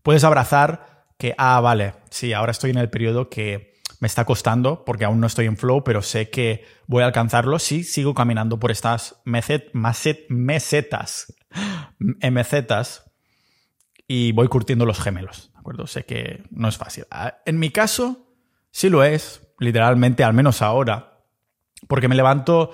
puedes 0.03 0.23
abrazar 0.23 1.05
que, 1.17 1.35
ah, 1.37 1.59
vale, 1.59 1.95
sí, 2.09 2.33
ahora 2.33 2.51
estoy 2.51 2.71
en 2.71 2.77
el 2.77 2.89
periodo 2.89 3.29
que 3.29 3.69
me 3.99 4.07
está 4.07 4.25
costando 4.25 4.85
porque 4.85 5.05
aún 5.05 5.19
no 5.19 5.27
estoy 5.27 5.45
en 5.45 5.57
flow, 5.57 5.83
pero 5.83 6.01
sé 6.01 6.29
que 6.29 6.65
voy 6.87 7.03
a 7.03 7.07
alcanzarlo 7.07 7.59
si 7.59 7.83
sigo 7.83 8.13
caminando 8.13 8.59
por 8.59 8.71
estas 8.71 9.21
mesetas, 9.25 11.33
MZs, 12.21 13.03
y 14.07 14.31
voy 14.31 14.47
curtiendo 14.47 14.85
los 14.85 14.99
gemelos, 14.99 15.51
¿de 15.53 15.59
acuerdo? 15.59 15.85
Sé 15.85 16.05
que 16.05 16.43
no 16.49 16.67
es 16.67 16.77
fácil. 16.77 17.05
Ah, 17.11 17.37
en 17.45 17.59
mi 17.59 17.69
caso, 17.69 18.33
sí 18.71 18.89
lo 18.89 19.03
es, 19.03 19.41
literalmente, 19.59 20.23
al 20.23 20.33
menos 20.33 20.61
ahora, 20.61 21.21
porque 21.87 22.07
me 22.07 22.15
levanto 22.15 22.71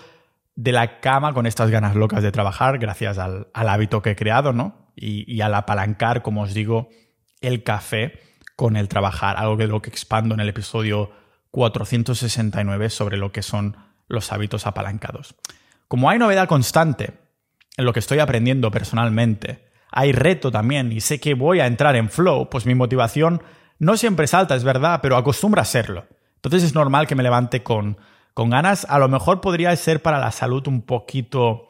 de 0.56 0.72
la 0.72 1.00
cama 1.00 1.34
con 1.34 1.46
estas 1.46 1.70
ganas 1.70 1.96
locas 1.96 2.24
de 2.24 2.32
trabajar 2.32 2.78
gracias 2.78 3.18
al, 3.18 3.48
hábito 3.54 4.02
que 4.02 4.12
he 4.12 4.16
creado, 4.16 4.54
¿no? 4.54 4.92
Y, 4.96 5.32
y, 5.32 5.42
al 5.42 5.54
apalancar, 5.54 6.22
como 6.22 6.44
os 6.44 6.54
digo, 6.54 6.90
el 7.42 7.64
café 7.64 8.20
con 8.56 8.78
el 8.78 8.88
trabajar, 8.88 9.36
algo 9.38 9.58
de 9.58 9.68
lo 9.68 9.82
que 9.82 9.90
expando 9.90 10.34
en 10.34 10.40
el 10.40 10.50
episodio 10.50 11.12
469 11.52 12.90
sobre 12.90 13.18
lo 13.18 13.32
que 13.32 13.42
son 13.42 13.76
los 14.08 14.32
hábitos 14.32 14.66
apalancados. 14.66 15.36
Como 15.88 16.10
hay 16.10 16.20
novedad 16.20 16.48
constante 16.48 17.14
en 17.78 17.86
lo 17.86 17.94
que 17.94 18.00
estoy 18.00 18.20
aprendiendo 18.20 18.72
personalmente, 18.72 19.66
hay 19.92 20.12
reto 20.12 20.52
también 20.52 20.92
y 20.92 21.02
sé 21.02 21.20
que 21.20 21.34
voy 21.34 21.60
a 21.60 21.68
entrar 21.68 21.96
en 21.96 22.10
flow, 22.10 22.50
pues 22.50 22.66
mi 22.66 22.76
motivación 22.76 23.42
no 23.80 23.98
siempre 23.98 24.26
es 24.26 24.34
alta, 24.34 24.56
es 24.56 24.64
verdad, 24.64 25.00
pero 25.02 25.18
acostumbra 25.18 25.62
a 25.62 25.66
serlo. 25.66 26.06
Entonces 26.36 26.64
es 26.64 26.76
normal 26.76 27.08
que 27.08 27.16
me 27.16 27.24
levante 27.24 27.64
con, 27.64 27.98
con 28.36 28.52
ganas. 28.52 28.86
A 28.88 29.00
lo 29.00 29.08
mejor 29.08 29.42
podría 29.42 29.76
ser 29.76 30.04
para 30.04 30.20
la 30.20 30.32
salud 30.32 30.68
un 30.68 30.84
poquito, 30.84 31.70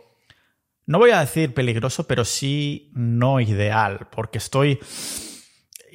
no 0.85 0.99
voy 0.99 1.11
a 1.11 1.21
decir 1.21 1.53
peligroso, 1.53 2.05
pero 2.07 2.25
sí 2.25 2.91
no 2.93 3.39
ideal, 3.39 4.09
porque 4.11 4.39
estoy 4.39 4.79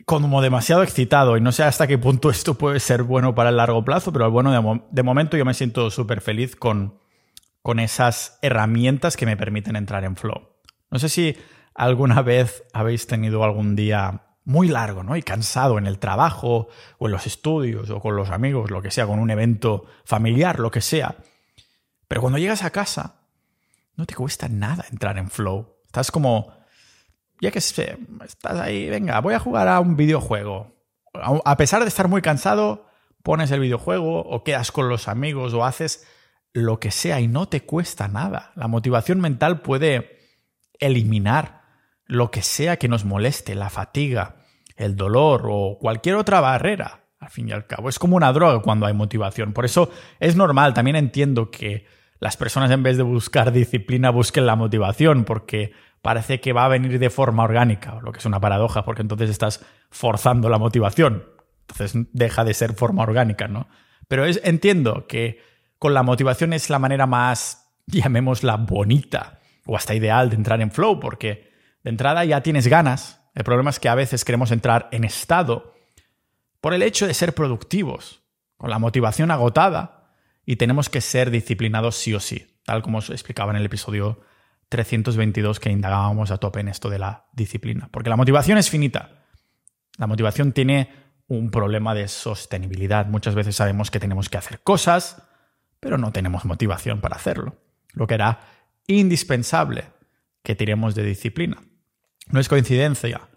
como 0.06 0.40
demasiado 0.40 0.82
excitado 0.82 1.36
y 1.36 1.40
no 1.40 1.52
sé 1.52 1.64
hasta 1.64 1.86
qué 1.86 1.98
punto 1.98 2.30
esto 2.30 2.54
puede 2.54 2.80
ser 2.80 3.02
bueno 3.02 3.34
para 3.34 3.50
el 3.50 3.58
largo 3.58 3.84
plazo, 3.84 4.12
pero 4.12 4.30
bueno, 4.30 4.86
de, 4.90 5.02
momento 5.02 5.36
yo 5.36 5.44
me 5.44 5.54
siento 5.54 5.90
súper 5.90 6.22
feliz 6.22 6.56
con, 6.56 6.98
con 7.62 7.80
esas 7.80 8.38
herramientas 8.40 9.16
que 9.16 9.26
me 9.26 9.36
permiten 9.36 9.76
entrar 9.76 10.04
en 10.04 10.16
flow. 10.16 10.48
No 10.90 10.98
sé 11.00 11.08
si 11.08 11.36
alguna 11.74 12.22
vez 12.22 12.62
habéis 12.72 13.06
tenido 13.08 13.42
algún 13.42 13.74
día 13.74 14.22
muy 14.44 14.68
largo, 14.68 15.02
¿no? 15.02 15.16
Y 15.16 15.22
cansado 15.22 15.78
en 15.78 15.86
el 15.86 15.98
trabajo 15.98 16.68
o 16.98 17.06
en 17.06 17.12
los 17.12 17.26
estudios 17.26 17.90
o 17.90 18.00
con 18.00 18.16
los 18.16 18.30
amigos, 18.30 18.70
lo 18.70 18.82
que 18.82 18.90
sea, 18.90 19.06
con 19.06 19.18
un 19.18 19.30
evento 19.30 19.86
familiar, 20.04 20.58
lo 20.58 20.70
que 20.70 20.80
sea. 20.80 21.16
Pero 22.08 22.20
cuando 22.20 22.38
llegas 22.38 22.64
a 22.64 22.70
casa, 22.70 23.20
no 23.96 24.06
te 24.06 24.14
cuesta 24.14 24.48
nada 24.48 24.84
entrar 24.90 25.18
en 25.18 25.30
flow. 25.30 25.76
Estás 25.86 26.10
como 26.10 26.52
ya 27.40 27.50
que 27.50 27.60
sé, 27.60 27.98
estás 28.24 28.58
ahí, 28.60 28.88
venga, 28.90 29.20
voy 29.20 29.34
a 29.34 29.38
jugar 29.38 29.66
a 29.68 29.80
un 29.80 29.96
videojuego. 29.96 30.76
A 31.14 31.56
pesar 31.56 31.82
de 31.82 31.88
estar 31.88 32.08
muy 32.08 32.22
cansado, 32.22 32.86
pones 33.22 33.50
el 33.50 33.60
videojuego 33.60 34.20
o 34.20 34.44
quedas 34.44 34.70
con 34.70 34.88
los 34.88 35.08
amigos 35.08 35.54
o 35.54 35.64
haces 35.64 36.06
lo 36.52 36.80
que 36.80 36.90
sea 36.90 37.20
y 37.20 37.28
no 37.28 37.48
te 37.48 37.62
cuesta 37.62 38.08
nada. 38.08 38.52
La 38.56 38.68
motivación 38.68 39.20
mental 39.20 39.62
puede 39.62 40.18
eliminar 40.78 41.59
lo 42.10 42.32
que 42.32 42.42
sea 42.42 42.76
que 42.76 42.88
nos 42.88 43.04
moleste, 43.04 43.54
la 43.54 43.70
fatiga, 43.70 44.36
el 44.76 44.96
dolor 44.96 45.46
o 45.48 45.78
cualquier 45.80 46.16
otra 46.16 46.40
barrera. 46.40 47.04
Al 47.20 47.30
fin 47.30 47.48
y 47.48 47.52
al 47.52 47.66
cabo, 47.66 47.88
es 47.88 47.98
como 47.98 48.16
una 48.16 48.32
droga 48.32 48.60
cuando 48.62 48.86
hay 48.86 48.94
motivación. 48.94 49.52
Por 49.52 49.64
eso 49.64 49.90
es 50.18 50.36
normal, 50.36 50.74
también 50.74 50.96
entiendo 50.96 51.50
que 51.50 51.86
las 52.18 52.36
personas 52.36 52.70
en 52.70 52.82
vez 52.82 52.96
de 52.96 53.04
buscar 53.04 53.52
disciplina 53.52 54.10
busquen 54.10 54.46
la 54.46 54.56
motivación, 54.56 55.24
porque 55.24 55.72
parece 56.02 56.40
que 56.40 56.52
va 56.52 56.64
a 56.64 56.68
venir 56.68 56.98
de 56.98 57.10
forma 57.10 57.44
orgánica, 57.44 58.00
lo 58.02 58.10
que 58.10 58.18
es 58.18 58.26
una 58.26 58.40
paradoja, 58.40 58.84
porque 58.84 59.02
entonces 59.02 59.30
estás 59.30 59.64
forzando 59.90 60.48
la 60.48 60.58
motivación. 60.58 61.24
Entonces 61.68 62.08
deja 62.12 62.42
de 62.44 62.54
ser 62.54 62.72
forma 62.72 63.04
orgánica, 63.04 63.46
¿no? 63.46 63.68
Pero 64.08 64.24
es, 64.24 64.40
entiendo 64.42 65.06
que 65.06 65.40
con 65.78 65.94
la 65.94 66.02
motivación 66.02 66.54
es 66.54 66.70
la 66.70 66.80
manera 66.80 67.06
más, 67.06 67.70
llamémosla, 67.86 68.56
bonita 68.56 69.38
o 69.64 69.76
hasta 69.76 69.94
ideal 69.94 70.30
de 70.30 70.36
entrar 70.36 70.60
en 70.60 70.72
flow, 70.72 70.98
porque 70.98 71.49
de 71.82 71.90
entrada 71.90 72.24
ya 72.24 72.42
tienes 72.42 72.66
ganas. 72.66 73.20
El 73.34 73.44
problema 73.44 73.70
es 73.70 73.80
que 73.80 73.88
a 73.88 73.94
veces 73.94 74.24
queremos 74.24 74.50
entrar 74.50 74.88
en 74.92 75.04
estado 75.04 75.74
por 76.60 76.74
el 76.74 76.82
hecho 76.82 77.06
de 77.06 77.14
ser 77.14 77.34
productivos, 77.34 78.22
con 78.56 78.70
la 78.70 78.78
motivación 78.78 79.30
agotada, 79.30 80.14
y 80.44 80.56
tenemos 80.56 80.88
que 80.88 81.00
ser 81.00 81.30
disciplinados 81.30 81.96
sí 81.96 82.14
o 82.14 82.20
sí, 82.20 82.58
tal 82.64 82.82
como 82.82 82.98
os 82.98 83.10
explicaba 83.10 83.52
en 83.52 83.58
el 83.58 83.66
episodio 83.66 84.20
322 84.68 85.60
que 85.60 85.70
indagábamos 85.70 86.30
a 86.30 86.38
tope 86.38 86.60
en 86.60 86.68
esto 86.68 86.90
de 86.90 86.98
la 86.98 87.26
disciplina. 87.32 87.88
Porque 87.92 88.10
la 88.10 88.16
motivación 88.16 88.58
es 88.58 88.70
finita. 88.70 89.24
La 89.98 90.06
motivación 90.06 90.52
tiene 90.52 90.90
un 91.28 91.50
problema 91.50 91.94
de 91.94 92.08
sostenibilidad. 92.08 93.06
Muchas 93.06 93.34
veces 93.34 93.56
sabemos 93.56 93.90
que 93.90 94.00
tenemos 94.00 94.28
que 94.28 94.38
hacer 94.38 94.60
cosas, 94.60 95.22
pero 95.78 95.98
no 95.98 96.12
tenemos 96.12 96.44
motivación 96.44 97.00
para 97.00 97.16
hacerlo. 97.16 97.56
Lo 97.92 98.06
que 98.06 98.14
era 98.14 98.40
indispensable 98.86 99.84
que 100.42 100.54
tiremos 100.54 100.94
de 100.94 101.04
disciplina. 101.04 101.58
No 102.32 102.40
es 102.40 102.48
coincidencia 102.48 103.28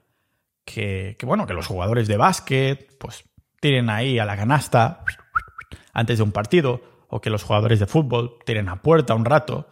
que, 0.66 1.18
bueno, 1.24 1.48
que 1.48 1.54
los 1.54 1.68
jugadores 1.68 2.08
de 2.08 2.18
básquet 2.18 2.98
pues 3.00 3.24
tiren 3.60 3.90
ahí 3.90 4.20
a 4.20 4.26
la 4.26 4.38
canasta 4.38 5.04
antes 5.94 6.18
de 6.18 6.24
un 6.24 6.32
partido 6.32 6.82
o 7.08 7.22
que 7.22 7.30
los 7.30 7.44
jugadores 7.44 7.80
de 7.80 7.88
fútbol 7.88 8.38
tiren 8.46 8.70
a 8.70 8.82
puerta 8.82 9.16
un 9.16 9.26
rato 9.26 9.68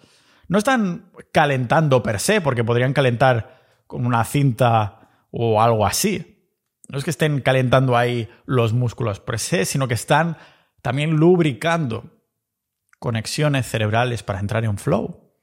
no 0.48 0.58
están 0.58 1.12
calentando 1.32 2.04
per 2.04 2.20
se, 2.20 2.42
porque 2.42 2.66
podrían 2.66 2.92
calentar 2.92 3.84
con 3.88 4.06
una 4.06 4.26
cinta 4.26 5.28
o 5.32 5.62
algo 5.62 5.86
así. 5.86 6.46
No 6.90 6.98
es 6.98 7.06
que 7.06 7.10
estén 7.10 7.40
calentando 7.40 7.96
ahí 7.96 8.28
los 8.46 8.74
músculos 8.74 9.22
per 9.22 9.40
se, 9.40 9.64
sino 9.64 9.88
que 9.88 9.94
están 9.94 10.36
también 10.82 11.12
lubricando 11.12 12.04
conexiones 13.00 13.66
cerebrales 13.66 14.24
para 14.24 14.40
entrar 14.40 14.66
en 14.66 14.78
flow. 14.78 15.34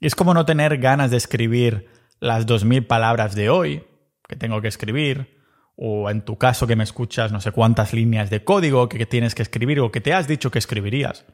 Y 0.00 0.08
es 0.08 0.16
como 0.16 0.34
no 0.34 0.44
tener 0.44 0.78
ganas 0.78 1.12
de 1.12 1.18
escribir 1.18 1.88
las 2.22 2.46
2.000 2.46 2.86
palabras 2.86 3.34
de 3.34 3.50
hoy 3.50 3.84
que 4.28 4.36
tengo 4.36 4.62
que 4.62 4.68
escribir, 4.68 5.42
o 5.74 6.08
en 6.08 6.24
tu 6.24 6.38
caso 6.38 6.68
que 6.68 6.76
me 6.76 6.84
escuchas 6.84 7.32
no 7.32 7.40
sé 7.40 7.50
cuántas 7.50 7.92
líneas 7.92 8.30
de 8.30 8.44
código 8.44 8.88
que 8.88 9.06
tienes 9.06 9.34
que 9.34 9.42
escribir 9.42 9.80
o 9.80 9.90
que 9.90 10.00
te 10.00 10.14
has 10.14 10.28
dicho 10.28 10.52
que 10.52 10.60
escribirías. 10.60 11.24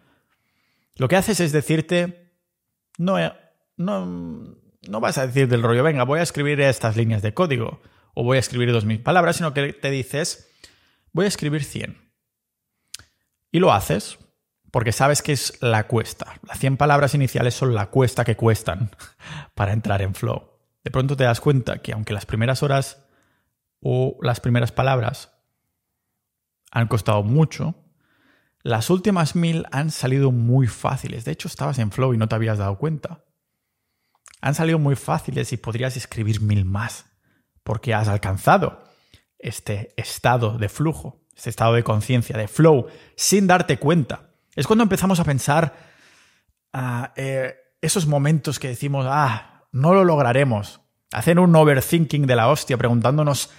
Lo 0.96 1.06
que 1.06 1.16
haces 1.16 1.40
es 1.40 1.52
decirte, 1.52 2.32
no, 2.96 3.18
no, 3.76 4.56
no 4.88 5.00
vas 5.00 5.18
a 5.18 5.26
decir 5.26 5.46
del 5.48 5.62
rollo, 5.62 5.84
venga, 5.84 6.04
voy 6.04 6.20
a 6.20 6.22
escribir 6.22 6.58
estas 6.62 6.96
líneas 6.96 7.20
de 7.20 7.34
código 7.34 7.82
o 8.14 8.24
voy 8.24 8.38
a 8.38 8.40
escribir 8.40 8.72
dos 8.72 8.86
mil 8.86 9.02
palabras, 9.02 9.36
sino 9.36 9.52
que 9.52 9.74
te 9.74 9.90
dices, 9.90 10.50
voy 11.12 11.26
a 11.26 11.28
escribir 11.28 11.64
100. 11.64 11.98
Y 13.52 13.58
lo 13.58 13.74
haces 13.74 14.18
porque 14.70 14.92
sabes 14.92 15.20
que 15.20 15.32
es 15.32 15.60
la 15.60 15.86
cuesta. 15.86 16.40
Las 16.48 16.58
100 16.58 16.78
palabras 16.78 17.14
iniciales 17.14 17.52
son 17.52 17.74
la 17.74 17.90
cuesta 17.90 18.24
que 18.24 18.36
cuestan 18.36 18.90
para 19.54 19.74
entrar 19.74 20.00
en 20.00 20.14
flow. 20.14 20.57
De 20.88 20.92
pronto 20.92 21.18
te 21.18 21.24
das 21.24 21.42
cuenta 21.42 21.82
que 21.82 21.92
aunque 21.92 22.14
las 22.14 22.24
primeras 22.24 22.62
horas 22.62 23.04
o 23.82 24.16
las 24.22 24.40
primeras 24.40 24.72
palabras 24.72 25.38
han 26.70 26.88
costado 26.88 27.22
mucho, 27.22 27.74
las 28.62 28.88
últimas 28.88 29.36
mil 29.36 29.66
han 29.70 29.90
salido 29.90 30.32
muy 30.32 30.66
fáciles. 30.66 31.26
De 31.26 31.32
hecho, 31.32 31.46
estabas 31.46 31.78
en 31.78 31.92
flow 31.92 32.14
y 32.14 32.16
no 32.16 32.26
te 32.26 32.36
habías 32.36 32.56
dado 32.56 32.78
cuenta. 32.78 33.22
Han 34.40 34.54
salido 34.54 34.78
muy 34.78 34.96
fáciles 34.96 35.52
y 35.52 35.58
podrías 35.58 35.94
escribir 35.98 36.40
mil 36.40 36.64
más, 36.64 37.04
porque 37.64 37.92
has 37.92 38.08
alcanzado 38.08 38.82
este 39.38 39.92
estado 39.98 40.56
de 40.56 40.70
flujo, 40.70 41.20
este 41.36 41.50
estado 41.50 41.74
de 41.74 41.84
conciencia, 41.84 42.38
de 42.38 42.48
flow, 42.48 42.86
sin 43.14 43.46
darte 43.46 43.78
cuenta. 43.78 44.30
Es 44.56 44.66
cuando 44.66 44.84
empezamos 44.84 45.20
a 45.20 45.24
pensar 45.24 45.76
eh, 47.14 47.56
esos 47.82 48.06
momentos 48.06 48.58
que 48.58 48.68
decimos, 48.68 49.04
ah, 49.06 49.57
no 49.72 49.94
lo 49.94 50.04
lograremos. 50.04 50.80
Hacer 51.12 51.38
un 51.38 51.54
overthinking 51.54 52.26
de 52.26 52.36
la 52.36 52.48
hostia, 52.48 52.76
preguntándonos 52.76 53.50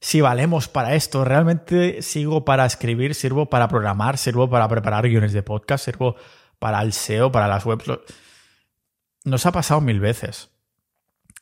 si 0.00 0.20
valemos 0.20 0.68
para 0.68 0.94
esto. 0.94 1.24
Realmente 1.24 2.02
sigo 2.02 2.44
para 2.44 2.66
escribir, 2.66 3.14
sirvo 3.14 3.46
para 3.46 3.68
programar, 3.68 4.18
sirvo 4.18 4.48
para 4.48 4.68
preparar 4.68 5.08
guiones 5.08 5.32
de 5.32 5.42
podcast, 5.42 5.84
sirvo 5.84 6.16
para 6.58 6.82
el 6.82 6.92
SEO, 6.92 7.32
para 7.32 7.48
las 7.48 7.64
webs. 7.64 7.84
Nos 9.24 9.46
ha 9.46 9.52
pasado 9.52 9.80
mil 9.80 10.00
veces. 10.00 10.50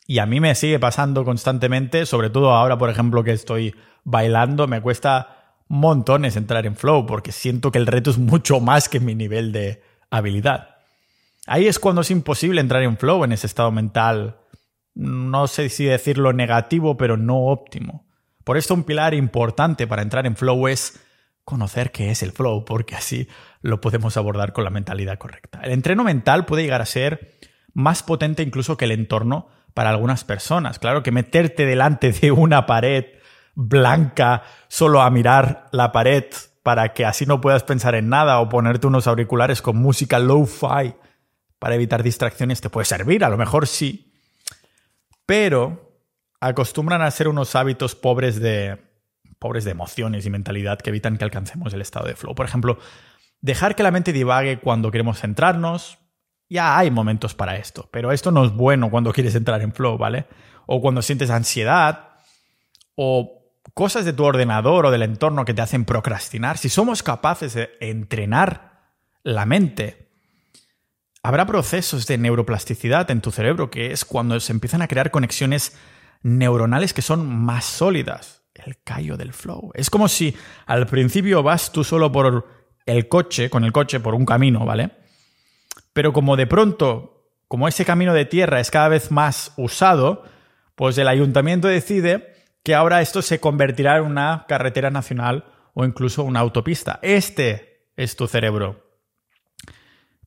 Y 0.07 0.19
a 0.19 0.27
mí 0.27 0.41
me 0.41 0.55
sigue 0.55 0.79
pasando 0.79 1.25
constantemente, 1.25 2.07
sobre 2.07 2.31
todo 2.31 2.53
ahora, 2.53 2.79
por 2.79 2.91
ejemplo, 2.91 3.25
que 3.25 3.33
estoy 3.33 3.75
bailando, 4.05 4.69
me 4.69 4.81
cuesta 4.81 5.55
montones 5.69 6.37
entrar 6.37 6.65
en 6.65 6.77
flow 6.77 7.07
porque 7.07 7.33
siento 7.33 7.73
que 7.73 7.79
el 7.79 7.89
reto 7.89 8.11
es 8.11 8.19
mucho 8.19 8.61
más 8.61 8.89
que 8.89 9.01
mi 9.01 9.17
nivel 9.17 9.51
de 9.51 9.83
habilidad. 10.11 10.76
Ahí 11.47 11.67
es 11.67 11.79
cuando 11.79 12.03
es 12.03 12.11
imposible 12.11 12.61
entrar 12.61 12.83
en 12.83 12.97
flow, 12.97 13.25
en 13.25 13.33
ese 13.33 13.47
estado 13.47 13.71
mental 13.71 14.41
no 14.97 15.47
sé 15.47 15.69
si 15.69 15.85
decirlo 15.85 16.33
negativo, 16.33 16.97
pero 16.97 17.19
no 17.19 17.37
óptimo. 17.37 18.07
Por 18.45 18.57
esto 18.57 18.73
un 18.73 18.85
pilar 18.85 19.13
importante 19.13 19.87
para 19.87 20.03
entrar 20.03 20.27
en 20.27 20.37
flow 20.37 20.69
es 20.69 20.99
conocer 21.45 21.93
qué 21.93 22.11
es 22.11 22.23
el 22.23 22.33
flow, 22.33 22.65
porque 22.65 22.97
así 22.97 23.29
lo 23.61 23.81
podemos 23.81 24.17
abordar 24.17 24.55
con 24.55 24.65
la 24.65 24.71
mentalidad 24.71 25.19
correcta. 25.19 25.61
El 25.63 25.73
entreno 25.73 26.03
mental 26.03 26.47
puede 26.47 26.63
llegar 26.63 26.81
a 26.81 26.87
ser 26.87 27.37
más 27.75 28.03
potente 28.03 28.43
incluso 28.43 28.79
que 28.79 28.87
el 28.87 28.93
entorno 28.93 29.49
para 29.75 29.91
algunas 29.91 30.25
personas. 30.25 30.79
Claro 30.79 31.03
que 31.03 31.13
meterte 31.13 31.67
delante 31.67 32.11
de 32.13 32.33
una 32.33 32.65
pared 32.65 33.05
blanca 33.55 34.45
solo 34.69 35.03
a 35.03 35.11
mirar 35.11 35.67
la 35.73 35.93
pared 35.93 36.25
para 36.63 36.95
que 36.95 37.05
así 37.05 37.27
no 37.27 37.43
puedas 37.43 37.65
pensar 37.65 37.95
en 37.95 38.09
nada 38.09 38.41
o 38.41 38.49
ponerte 38.49 38.87
unos 38.87 39.07
auriculares 39.07 39.61
con 39.61 39.77
música 39.77 40.19
low-fi 40.19 40.95
para 41.59 41.75
evitar 41.75 42.03
distracciones 42.03 42.61
te 42.61 42.71
puede 42.71 42.85
servir, 42.85 43.25
a 43.25 43.29
lo 43.29 43.37
mejor 43.37 43.67
sí, 43.67 44.13
pero 45.25 46.01
acostumbran 46.41 47.03
a 47.03 47.11
ser 47.11 47.29
unos 47.29 47.55
hábitos 47.57 47.95
pobres 47.95 48.41
de 48.41 48.85
pobres 49.39 49.65
de 49.65 49.71
emociones 49.71 50.25
y 50.25 50.31
mentalidad 50.31 50.79
que 50.79 50.91
evitan 50.91 51.19
que 51.19 51.25
alcancemos 51.25 51.73
el 51.75 51.83
estado 51.83 52.07
de 52.07 52.17
flow. 52.17 52.35
Por 52.35 52.47
ejemplo, 52.47 52.79
dejar 53.41 53.75
que 53.77 53.83
la 53.83 53.91
mente 53.91 54.13
divague 54.13 54.59
cuando 54.61 54.91
queremos 54.91 55.21
centrarnos, 55.21 55.99
ya 56.49 56.79
hay 56.79 56.91
momentos 56.91 57.35
para 57.35 57.57
esto, 57.57 57.89
pero 57.93 58.13
esto 58.13 58.31
no 58.31 58.45
es 58.45 58.53
bueno 58.53 58.91
cuando 58.91 59.13
quieres 59.13 59.35
entrar 59.35 59.61
en 59.63 59.73
flow, 59.73 59.99
¿vale? 59.99 60.27
O 60.67 60.81
cuando 60.81 61.03
sientes 61.03 61.31
ansiedad 61.31 62.11
o 62.95 63.37
cosas 63.75 64.05
de 64.05 64.13
tu 64.13 64.25
ordenador 64.25 64.87
o 64.87 64.91
del 64.91 65.03
entorno 65.03 65.45
que 65.45 65.55
te 65.55 65.63
hacen 65.63 65.85
procrastinar. 65.85 66.57
Si 66.57 66.69
somos 66.69 67.03
capaces 67.03 67.55
de 67.55 67.71
entrenar 67.81 68.93
la 69.23 69.45
mente, 69.45 70.06
habrá 71.27 71.45
procesos 71.45 72.07
de 72.07 72.19
neuroplasticidad 72.19 73.11
en 73.11 73.21
tu 73.21 73.33
cerebro, 73.33 73.69
que 73.69 73.91
es 73.91 74.05
cuando 74.05 74.39
se 74.39 74.53
empiezan 74.53 74.81
a 74.81 74.87
crear 74.87 75.11
conexiones 75.11 75.77
neuronales 76.23 76.93
que 76.93 77.03
son 77.03 77.27
más 77.27 77.65
sólidas. 77.65 78.45
El 78.55 78.79
callo 78.85 79.17
del 79.17 79.33
flow. 79.33 79.73
Es 79.75 79.91
como 79.91 80.07
si 80.07 80.37
al 80.67 80.87
principio 80.87 81.43
vas 81.43 81.73
tú 81.73 81.83
solo 81.83 82.13
por 82.13 82.47
el 82.87 83.09
coche, 83.09 83.51
con 83.51 83.65
el 83.65 83.73
coche 83.73 83.99
por 83.99 84.15
un 84.15 84.25
camino, 84.25 84.65
¿vale? 84.65 84.93
Pero 85.93 86.13
como 86.13 86.37
de 86.37 86.47
pronto, 86.47 87.29
como 87.49 87.67
ese 87.67 87.85
camino 87.85 88.15
de 88.15 88.25
tierra 88.25 88.61
es 88.61 88.71
cada 88.71 88.89
vez 88.89 89.11
más 89.11 89.53
usado, 89.57 90.23
pues 90.77 90.97
el 90.97 91.09
ayuntamiento 91.09 91.67
decide 91.67 92.35
que 92.63 92.77
ahora 92.77 93.03
esto 93.03 93.21
se 93.21 93.41
convertirá 93.41 93.97
en 93.97 94.05
una 94.05 94.47
carretera 94.49 94.91
nacional 94.91 95.45
o 95.75 95.85
incluso 95.85 96.23
una 96.23 96.41
autopista. 96.41 97.01
Este 97.03 97.91
es 97.97 98.15
tu 98.15 98.29
cerebro. 98.29 98.86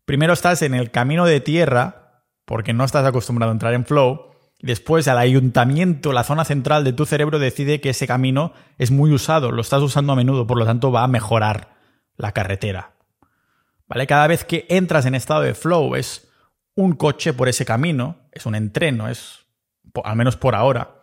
Primero 0.09 0.33
estás 0.33 0.63
en 0.63 0.73
el 0.73 0.89
camino 0.89 1.23
de 1.23 1.39
tierra, 1.39 2.23
porque 2.45 2.73
no 2.73 2.83
estás 2.83 3.05
acostumbrado 3.05 3.51
a 3.51 3.53
entrar 3.53 3.75
en 3.75 3.85
flow, 3.85 4.31
y 4.57 4.65
después 4.65 5.05
el 5.05 5.19
ayuntamiento, 5.19 6.13
la 6.13 6.23
zona 6.23 6.45
central 6.45 6.83
de 6.83 6.93
tu 6.93 7.05
cerebro 7.05 7.37
decide 7.37 7.79
que 7.79 7.91
ese 7.91 8.07
camino 8.07 8.53
es 8.79 8.89
muy 8.89 9.13
usado, 9.13 9.51
lo 9.51 9.61
estás 9.61 9.83
usando 9.83 10.11
a 10.11 10.15
menudo, 10.15 10.47
por 10.47 10.57
lo 10.57 10.65
tanto 10.65 10.91
va 10.91 11.03
a 11.03 11.07
mejorar 11.07 11.75
la 12.17 12.31
carretera. 12.31 12.95
¿Vale? 13.87 14.07
Cada 14.07 14.25
vez 14.25 14.45
que 14.45 14.65
entras 14.69 15.05
en 15.05 15.13
estado 15.13 15.41
de 15.41 15.53
flow 15.53 15.93
es 15.93 16.27
un 16.73 16.93
coche 16.93 17.33
por 17.33 17.47
ese 17.47 17.63
camino, 17.63 18.17
es 18.31 18.47
un 18.47 18.55
entreno, 18.55 19.09
es, 19.09 19.45
al 20.03 20.15
menos 20.15 20.37
por 20.37 20.55
ahora, 20.55 21.01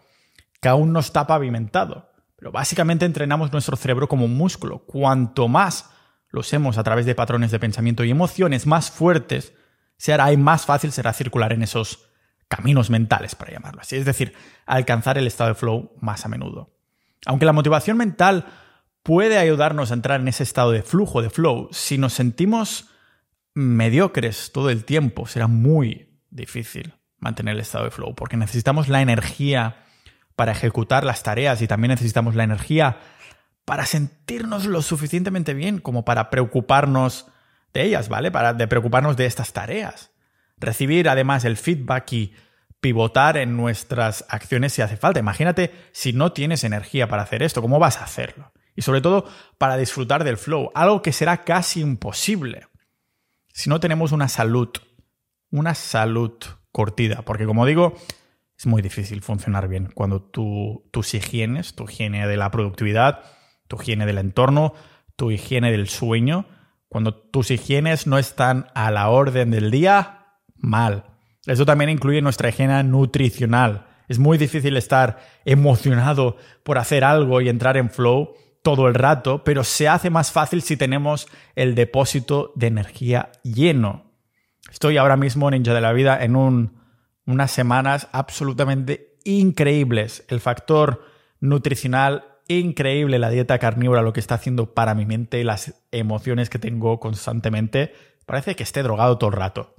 que 0.60 0.68
aún 0.68 0.92
no 0.92 0.98
está 0.98 1.28
pavimentado. 1.28 2.10
Pero 2.34 2.50
básicamente 2.50 3.04
entrenamos 3.04 3.52
nuestro 3.52 3.76
cerebro 3.76 4.08
como 4.08 4.24
un 4.24 4.36
músculo. 4.36 4.80
Cuanto 4.80 5.46
más 5.46 5.90
lo 6.30 6.40
usemos 6.40 6.78
a 6.78 6.84
través 6.84 7.06
de 7.06 7.14
patrones 7.14 7.50
de 7.50 7.58
pensamiento 7.58 8.04
y 8.04 8.10
emociones 8.10 8.66
más 8.66 8.90
fuertes, 8.90 9.52
se 9.96 10.12
hará 10.12 10.32
y 10.32 10.36
más 10.36 10.66
fácil 10.66 10.92
será 10.92 11.12
circular 11.12 11.52
en 11.52 11.62
esos 11.62 12.10
caminos 12.48 12.90
mentales, 12.90 13.34
para 13.34 13.52
llamarlo 13.52 13.80
así. 13.80 13.96
Es 13.96 14.04
decir, 14.04 14.34
alcanzar 14.66 15.18
el 15.18 15.26
estado 15.26 15.50
de 15.50 15.54
flow 15.54 15.92
más 16.00 16.24
a 16.24 16.28
menudo. 16.28 16.76
Aunque 17.24 17.46
la 17.46 17.52
motivación 17.52 17.96
mental 17.96 18.46
puede 19.02 19.38
ayudarnos 19.38 19.90
a 19.90 19.94
entrar 19.94 20.20
en 20.20 20.28
ese 20.28 20.42
estado 20.42 20.72
de 20.72 20.82
flujo, 20.82 21.22
de 21.22 21.30
flow. 21.30 21.68
Si 21.72 21.98
nos 21.98 22.12
sentimos 22.12 22.90
mediocres 23.54 24.50
todo 24.52 24.70
el 24.70 24.84
tiempo, 24.84 25.26
será 25.26 25.46
muy 25.46 26.20
difícil 26.30 26.94
mantener 27.18 27.54
el 27.54 27.60
estado 27.60 27.84
de 27.84 27.90
flow, 27.90 28.14
porque 28.14 28.36
necesitamos 28.36 28.88
la 28.88 29.00
energía 29.00 29.84
para 30.36 30.52
ejecutar 30.52 31.04
las 31.04 31.22
tareas 31.22 31.62
y 31.62 31.66
también 31.66 31.90
necesitamos 31.90 32.34
la 32.34 32.44
energía 32.44 32.98
para 33.66 33.84
sentirnos 33.84 34.64
lo 34.64 34.80
suficientemente 34.80 35.52
bien 35.52 35.78
como 35.78 36.06
para 36.06 36.30
preocuparnos 36.30 37.26
de 37.74 37.82
ellas, 37.82 38.08
¿vale? 38.08 38.30
Para 38.30 38.54
de 38.54 38.66
preocuparnos 38.66 39.18
de 39.18 39.26
estas 39.26 39.52
tareas. 39.52 40.12
Recibir 40.56 41.10
además 41.10 41.44
el 41.44 41.58
feedback 41.58 42.10
y 42.14 42.34
pivotar 42.80 43.36
en 43.36 43.54
nuestras 43.58 44.24
acciones 44.30 44.72
si 44.72 44.80
hace 44.80 44.96
falta. 44.96 45.20
Imagínate 45.20 45.74
si 45.92 46.14
no 46.14 46.32
tienes 46.32 46.64
energía 46.64 47.08
para 47.08 47.24
hacer 47.24 47.42
esto, 47.42 47.60
¿cómo 47.60 47.78
vas 47.78 47.98
a 47.98 48.04
hacerlo? 48.04 48.52
y 48.76 48.82
sobre 48.82 49.00
todo 49.00 49.26
para 49.58 49.76
disfrutar 49.76 50.22
del 50.22 50.36
flow, 50.36 50.70
algo 50.74 51.02
que 51.02 51.12
será 51.12 51.44
casi 51.44 51.80
imposible 51.80 52.68
si 53.52 53.70
no 53.70 53.80
tenemos 53.80 54.12
una 54.12 54.28
salud, 54.28 54.68
una 55.50 55.74
salud 55.74 56.34
cortida, 56.72 57.22
porque 57.22 57.46
como 57.46 57.64
digo, 57.64 57.94
es 58.58 58.66
muy 58.66 58.82
difícil 58.82 59.22
funcionar 59.22 59.66
bien 59.66 59.90
cuando 59.94 60.20
tú, 60.20 60.86
tus 60.90 61.14
higienes, 61.14 61.74
tu 61.74 61.84
higiene 61.84 62.26
de 62.26 62.36
la 62.36 62.50
productividad, 62.50 63.22
tu 63.68 63.76
higiene 63.80 64.06
del 64.06 64.18
entorno, 64.18 64.74
tu 65.16 65.30
higiene 65.30 65.70
del 65.70 65.88
sueño, 65.88 66.46
cuando 66.88 67.14
tus 67.14 67.50
higienes 67.50 68.06
no 68.06 68.18
están 68.18 68.68
a 68.74 68.90
la 68.90 69.08
orden 69.08 69.50
del 69.50 69.70
día, 69.70 70.26
mal. 70.56 71.04
Eso 71.46 71.66
también 71.66 71.90
incluye 71.90 72.22
nuestra 72.22 72.48
higiene 72.48 72.82
nutricional. 72.84 73.86
Es 74.08 74.18
muy 74.18 74.38
difícil 74.38 74.76
estar 74.76 75.18
emocionado 75.44 76.36
por 76.62 76.78
hacer 76.78 77.04
algo 77.04 77.40
y 77.40 77.48
entrar 77.48 77.76
en 77.76 77.90
flow 77.90 78.34
todo 78.62 78.88
el 78.88 78.94
rato, 78.94 79.44
pero 79.44 79.62
se 79.62 79.88
hace 79.88 80.10
más 80.10 80.32
fácil 80.32 80.62
si 80.62 80.76
tenemos 80.76 81.28
el 81.54 81.74
depósito 81.74 82.52
de 82.56 82.66
energía 82.68 83.30
lleno. 83.42 84.12
Estoy 84.70 84.96
ahora 84.96 85.16
mismo, 85.16 85.50
Ninja 85.50 85.72
de 85.72 85.80
la 85.80 85.92
Vida, 85.92 86.22
en 86.22 86.34
unas 86.34 87.50
semanas 87.50 88.08
absolutamente 88.12 89.18
increíbles. 89.24 90.24
El 90.28 90.40
factor 90.40 91.04
nutricional 91.40 92.24
increíble, 92.48 93.18
la 93.18 93.30
dieta 93.30 93.58
carnívora, 93.58 94.02
lo 94.02 94.12
que 94.12 94.20
está 94.20 94.36
haciendo 94.36 94.74
para 94.74 94.94
mi 94.94 95.06
mente 95.06 95.40
y 95.40 95.44
las 95.44 95.74
emociones 95.90 96.50
que 96.50 96.58
tengo 96.58 97.00
constantemente. 97.00 97.94
Parece 98.26 98.56
que 98.56 98.62
esté 98.62 98.82
drogado 98.82 99.18
todo 99.18 99.30
el 99.30 99.36
rato. 99.36 99.74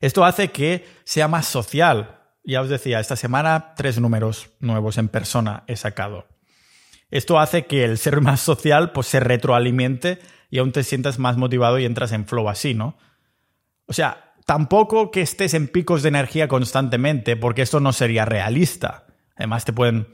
Esto 0.00 0.24
hace 0.24 0.50
que 0.50 0.84
sea 1.04 1.28
más 1.28 1.46
social. 1.46 2.20
Ya 2.44 2.60
os 2.60 2.68
decía, 2.68 3.00
esta 3.00 3.16
semana 3.16 3.74
tres 3.76 3.98
números 3.98 4.50
nuevos 4.60 4.98
en 4.98 5.08
persona 5.08 5.64
he 5.66 5.76
sacado. 5.76 6.26
Esto 7.10 7.38
hace 7.38 7.66
que 7.66 7.84
el 7.84 7.96
ser 7.98 8.20
más 8.20 8.40
social 8.40 8.92
pues, 8.92 9.06
se 9.06 9.20
retroalimente 9.20 10.18
y 10.50 10.58
aún 10.58 10.72
te 10.72 10.82
sientas 10.82 11.18
más 11.18 11.36
motivado 11.36 11.78
y 11.78 11.84
entras 11.84 12.12
en 12.12 12.26
flow 12.26 12.48
así, 12.48 12.74
¿no? 12.74 12.96
O 13.86 13.92
sea, 13.92 14.34
tampoco 14.46 15.10
que 15.10 15.20
estés 15.20 15.54
en 15.54 15.68
picos 15.68 16.02
de 16.02 16.08
energía 16.08 16.48
constantemente, 16.48 17.36
porque 17.36 17.62
esto 17.62 17.80
no 17.80 17.92
sería 17.92 18.24
realista. 18.24 19.06
Además, 19.36 19.64
te 19.64 19.72
pueden 19.72 20.06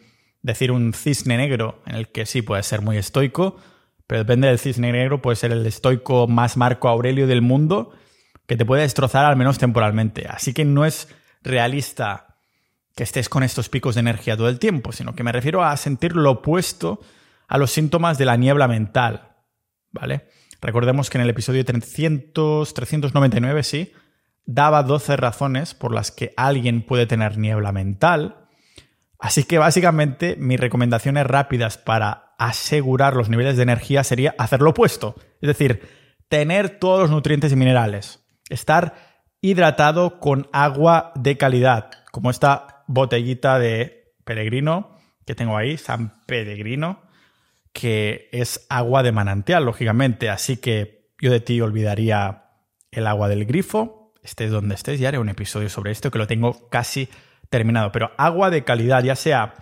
decir 0.42 0.72
un 0.72 0.92
cisne 0.92 1.36
negro, 1.36 1.82
en 1.86 1.96
el 1.96 2.08
que 2.08 2.26
sí 2.26 2.42
puedes 2.42 2.66
ser 2.66 2.82
muy 2.82 2.96
estoico, 2.96 3.56
pero 4.06 4.20
depende 4.20 4.48
del 4.48 4.58
cisne 4.58 4.92
negro, 4.92 5.22
puede 5.22 5.36
ser 5.36 5.52
el 5.52 5.64
estoico 5.66 6.26
más 6.26 6.56
Marco 6.56 6.88
Aurelio 6.88 7.26
del 7.26 7.42
mundo, 7.42 7.92
que 8.46 8.56
te 8.56 8.64
puede 8.64 8.82
destrozar 8.82 9.24
al 9.24 9.36
menos 9.36 9.58
temporalmente. 9.58 10.26
Así 10.28 10.52
que 10.52 10.64
no 10.64 10.84
es 10.84 11.08
realista 11.42 12.36
que 12.96 13.04
estés 13.04 13.28
con 13.28 13.42
estos 13.42 13.68
picos 13.68 13.94
de 13.94 14.00
energía 14.00 14.36
todo 14.36 14.48
el 14.48 14.58
tiempo, 14.58 14.92
sino 14.92 15.14
que 15.14 15.22
me 15.22 15.32
refiero 15.32 15.62
a 15.62 15.76
sentir 15.76 16.16
lo 16.16 16.32
opuesto 16.32 17.00
a 17.46 17.58
los 17.58 17.70
síntomas 17.70 18.18
de 18.18 18.24
la 18.24 18.36
niebla 18.36 18.68
mental, 18.68 19.36
¿vale? 19.92 20.26
Recordemos 20.60 21.08
que 21.08 21.18
en 21.18 21.22
el 21.22 21.30
episodio 21.30 21.64
300, 21.64 22.74
399, 22.74 23.62
sí, 23.62 23.92
daba 24.44 24.82
12 24.82 25.16
razones 25.16 25.74
por 25.74 25.94
las 25.94 26.10
que 26.10 26.34
alguien 26.36 26.82
puede 26.82 27.06
tener 27.06 27.38
niebla 27.38 27.72
mental. 27.72 28.39
Así 29.20 29.44
que 29.44 29.58
básicamente 29.58 30.36
mis 30.38 30.58
recomendaciones 30.58 31.26
rápidas 31.26 31.76
para 31.76 32.34
asegurar 32.38 33.14
los 33.14 33.28
niveles 33.28 33.56
de 33.56 33.62
energía 33.62 34.02
sería 34.02 34.34
hacer 34.38 34.62
lo 34.62 34.70
opuesto. 34.70 35.14
Es 35.42 35.48
decir, 35.48 35.86
tener 36.28 36.78
todos 36.78 37.02
los 37.02 37.10
nutrientes 37.10 37.52
y 37.52 37.56
minerales. 37.56 38.24
Estar 38.48 38.94
hidratado 39.42 40.20
con 40.20 40.48
agua 40.52 41.12
de 41.16 41.36
calidad, 41.36 41.90
como 42.10 42.30
esta 42.30 42.84
botellita 42.86 43.58
de 43.58 44.14
peregrino 44.24 44.96
que 45.26 45.34
tengo 45.34 45.56
ahí, 45.56 45.76
San 45.76 46.24
Peregrino, 46.26 47.02
que 47.72 48.28
es 48.32 48.66
agua 48.68 49.02
de 49.02 49.12
manantial, 49.12 49.64
lógicamente. 49.64 50.30
Así 50.30 50.56
que 50.56 51.12
yo 51.20 51.30
de 51.30 51.40
ti 51.40 51.60
olvidaría 51.60 52.44
el 52.90 53.06
agua 53.06 53.28
del 53.28 53.44
grifo, 53.44 54.14
estés 54.22 54.50
donde 54.50 54.74
estés, 54.74 54.98
ya 54.98 55.08
haré 55.08 55.18
un 55.18 55.28
episodio 55.28 55.68
sobre 55.68 55.92
esto 55.92 56.10
que 56.10 56.18
lo 56.18 56.26
tengo 56.26 56.68
casi 56.68 57.08
terminado. 57.50 57.92
Pero 57.92 58.12
agua 58.16 58.50
de 58.50 58.64
calidad, 58.64 59.02
ya 59.02 59.16
sea 59.16 59.54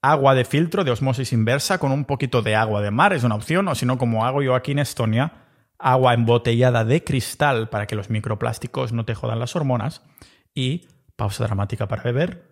agua 0.00 0.34
de 0.34 0.44
filtro 0.44 0.84
de 0.84 0.92
osmosis 0.92 1.32
inversa 1.32 1.78
con 1.78 1.92
un 1.92 2.04
poquito 2.04 2.40
de 2.40 2.54
agua 2.56 2.80
de 2.80 2.90
mar, 2.90 3.12
es 3.12 3.24
una 3.24 3.34
opción, 3.34 3.68
o 3.68 3.74
si 3.74 3.84
no, 3.84 3.98
como 3.98 4.24
hago 4.24 4.42
yo 4.42 4.54
aquí 4.54 4.72
en 4.72 4.78
Estonia, 4.78 5.32
agua 5.78 6.14
embotellada 6.14 6.84
de 6.84 7.04
cristal 7.04 7.68
para 7.68 7.86
que 7.86 7.96
los 7.96 8.08
microplásticos 8.08 8.92
no 8.92 9.04
te 9.04 9.14
jodan 9.14 9.40
las 9.40 9.54
hormonas 9.54 10.02
y 10.54 10.88
Pausa 11.18 11.44
dramática 11.44 11.88
para 11.88 12.04
beber. 12.04 12.48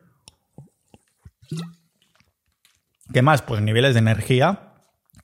¿Qué 3.13 3.23
más? 3.23 3.43
Pues 3.43 3.63
niveles 3.63 3.95
de 3.95 4.01
energía. 4.01 4.73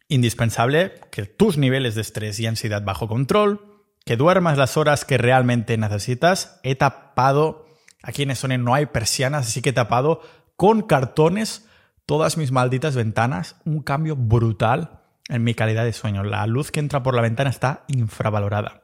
Indispensable 0.07 0.95
que 1.11 1.26
tus 1.26 1.59
niveles 1.59 1.97
de 1.97 2.03
estrés 2.03 2.38
y 2.38 2.47
ansiedad 2.47 2.84
bajo 2.84 3.09
control, 3.09 3.82
que 4.05 4.16
duermas 4.16 4.59
las 4.59 4.76
horas 4.76 5.05
que 5.05 5.18
realmente 5.18 5.76
necesitas. 5.76 6.61
He 6.62 6.76
tapado, 6.76 7.66
aquí 8.03 8.22
en 8.22 8.34
Sony 8.36 8.59
no 8.59 8.74
hay 8.74 8.86
persianas, 8.86 9.46
así 9.48 9.62
que 9.62 9.70
he 9.70 9.72
tapado 9.72 10.20
con 10.57 10.82
cartones 10.82 11.68
todas 12.07 12.36
mis 12.36 12.53
malditas 12.53 12.96
ventanas. 12.96 13.57
Un 13.64 13.82
cambio 13.82 14.16
brutal 14.16 15.03
en 15.28 15.44
mi 15.44 15.55
calidad 15.55 15.84
de 15.84 15.92
sueño. 15.92 16.24
La 16.24 16.46
luz 16.46 16.70
que 16.70 16.80
entra 16.80 17.03
por 17.03 17.14
la 17.14 17.22
ventana 17.22 17.50
está 17.50 17.84
infravalorada. 17.88 18.82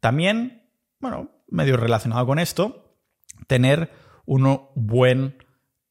También, 0.00 0.70
bueno, 1.00 1.30
medio 1.48 1.76
relacionado 1.76 2.26
con 2.26 2.38
esto, 2.38 2.96
tener 3.46 3.90
un 4.26 4.68
buen 4.74 5.36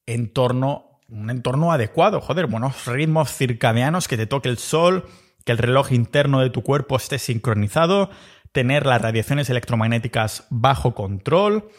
entorno, 0.05 0.99
un 1.07 1.29
entorno 1.29 1.71
adecuado, 1.71 2.21
joder, 2.21 2.47
buenos 2.47 2.85
ritmos 2.87 3.31
circadianos, 3.31 4.07
que 4.07 4.17
te 4.17 4.27
toque 4.27 4.49
el 4.49 4.57
sol, 4.57 5.05
que 5.45 5.51
el 5.51 5.57
reloj 5.57 5.91
interno 5.91 6.39
de 6.39 6.49
tu 6.49 6.63
cuerpo 6.63 6.97
esté 6.97 7.19
sincronizado, 7.19 8.09
tener 8.51 8.85
las 8.85 9.01
radiaciones 9.01 9.49
electromagnéticas 9.49 10.47
bajo 10.49 10.95
control 10.95 11.69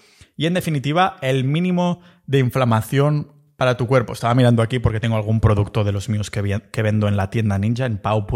y 0.41 0.47
en 0.47 0.55
definitiva 0.55 1.19
el 1.21 1.45
mínimo 1.45 2.01
de 2.27 2.39
inflamación 2.39 3.31
para 3.57 3.77
tu 3.77 3.87
cuerpo. 3.87 4.15
Estaba 4.15 4.35
mirando 4.35 4.63
aquí 4.63 4.79
porque 4.79 4.99
tengo 4.99 5.17
algún 5.17 5.39
producto 5.39 5.85
de 5.85 5.93
los 5.93 6.09
míos 6.09 6.31
que, 6.31 6.41
vendo 6.83 7.09
en 7.09 7.19
la 7.19 7.29
tienda 7.29 7.59
ninja, 7.59 7.85
en 7.85 7.99
pau. 7.99 8.27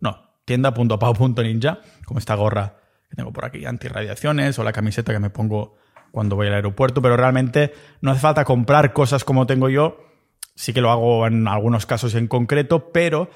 No, 0.00 0.32
tienda.pau.ninja, 0.44 1.78
como 2.06 2.18
esta 2.18 2.34
gorra 2.34 2.80
que 3.08 3.14
tengo 3.14 3.32
por 3.32 3.44
aquí, 3.44 3.64
antirradiaciones, 3.66 4.58
o 4.58 4.64
la 4.64 4.72
camiseta 4.72 5.12
que 5.12 5.20
me 5.20 5.30
pongo 5.30 5.76
cuando 6.10 6.34
voy 6.34 6.48
al 6.48 6.54
aeropuerto, 6.54 7.00
pero 7.02 7.16
realmente 7.16 7.72
no 8.00 8.10
hace 8.10 8.20
falta 8.20 8.44
comprar 8.44 8.92
cosas 8.92 9.22
como 9.22 9.46
tengo 9.46 9.68
yo. 9.68 10.08
Sí 10.56 10.72
que 10.72 10.80
lo 10.80 10.90
hago 10.90 11.24
en 11.28 11.46
algunos 11.46 11.86
casos 11.86 12.16
en 12.16 12.26
concreto, 12.26 12.90
pero 12.90 13.30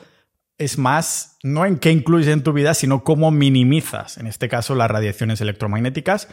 es 0.59 0.77
más 0.77 1.39
no 1.45 1.67
en 1.67 1.79
qué 1.79 1.93
incluyes 1.93 2.27
en 2.27 2.43
tu 2.43 2.53
vida, 2.53 2.75
sino 2.75 3.05
cómo 3.05 3.31
minimizas, 3.31 4.19
en 4.19 4.27
este 4.27 4.49
caso, 4.49 4.75
las 4.75 4.91
radiaciones 4.91 5.41
electromagnéticas 5.41 6.29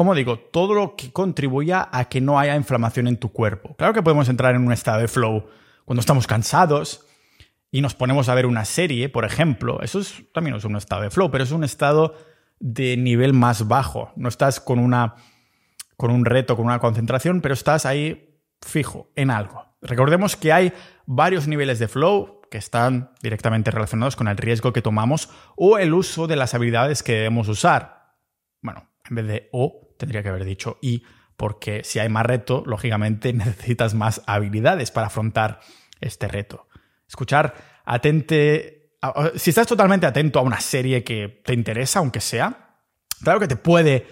como 0.00 0.14
digo, 0.14 0.38
todo 0.38 0.72
lo 0.72 0.96
que 0.96 1.12
contribuya 1.12 1.86
a 1.92 2.06
que 2.06 2.22
no 2.22 2.38
haya 2.38 2.56
inflamación 2.56 3.06
en 3.06 3.18
tu 3.18 3.32
cuerpo. 3.32 3.76
Claro 3.76 3.92
que 3.92 4.02
podemos 4.02 4.30
entrar 4.30 4.54
en 4.54 4.64
un 4.64 4.72
estado 4.72 4.98
de 4.98 5.08
flow 5.08 5.44
cuando 5.84 6.00
estamos 6.00 6.26
cansados 6.26 7.06
y 7.70 7.82
nos 7.82 7.94
ponemos 7.94 8.30
a 8.30 8.34
ver 8.34 8.46
una 8.46 8.64
serie, 8.64 9.10
por 9.10 9.26
ejemplo. 9.26 9.82
Eso 9.82 10.00
también 10.32 10.56
es 10.56 10.64
un 10.64 10.76
estado 10.76 11.02
de 11.02 11.10
flow, 11.10 11.30
pero 11.30 11.44
es 11.44 11.52
un 11.52 11.64
estado 11.64 12.14
de 12.60 12.96
nivel 12.96 13.34
más 13.34 13.68
bajo. 13.68 14.10
No 14.16 14.30
estás 14.30 14.58
con, 14.58 14.78
una, 14.78 15.16
con 15.98 16.10
un 16.10 16.24
reto, 16.24 16.56
con 16.56 16.64
una 16.64 16.78
concentración, 16.78 17.42
pero 17.42 17.52
estás 17.52 17.84
ahí 17.84 18.40
fijo 18.62 19.10
en 19.16 19.30
algo. 19.30 19.66
Recordemos 19.82 20.34
que 20.34 20.50
hay 20.50 20.72
varios 21.04 21.46
niveles 21.46 21.78
de 21.78 21.88
flow 21.88 22.40
que 22.50 22.56
están 22.56 23.10
directamente 23.22 23.70
relacionados 23.70 24.16
con 24.16 24.28
el 24.28 24.38
riesgo 24.38 24.72
que 24.72 24.80
tomamos 24.80 25.28
o 25.56 25.76
el 25.76 25.92
uso 25.92 26.26
de 26.26 26.36
las 26.36 26.54
habilidades 26.54 27.02
que 27.02 27.16
debemos 27.16 27.48
usar. 27.48 28.14
Bueno, 28.62 28.88
en 29.10 29.16
vez 29.16 29.26
de 29.26 29.48
o, 29.52 29.89
tendría 30.00 30.22
que 30.24 30.30
haber 30.30 30.44
dicho 30.44 30.78
y, 30.82 31.04
porque 31.36 31.84
si 31.84 32.00
hay 32.00 32.08
más 32.08 32.26
reto, 32.26 32.64
lógicamente 32.66 33.32
necesitas 33.32 33.94
más 33.94 34.22
habilidades 34.26 34.90
para 34.90 35.06
afrontar 35.06 35.60
este 36.00 36.26
reto. 36.26 36.66
Escuchar 37.06 37.54
atente. 37.84 38.96
Si 39.36 39.50
estás 39.50 39.66
totalmente 39.66 40.06
atento 40.06 40.38
a 40.38 40.42
una 40.42 40.60
serie 40.60 41.04
que 41.04 41.40
te 41.44 41.54
interesa, 41.54 42.00
aunque 42.00 42.20
sea, 42.20 42.76
claro 43.22 43.40
que 43.40 43.48
te 43.48 43.56
puede 43.56 44.06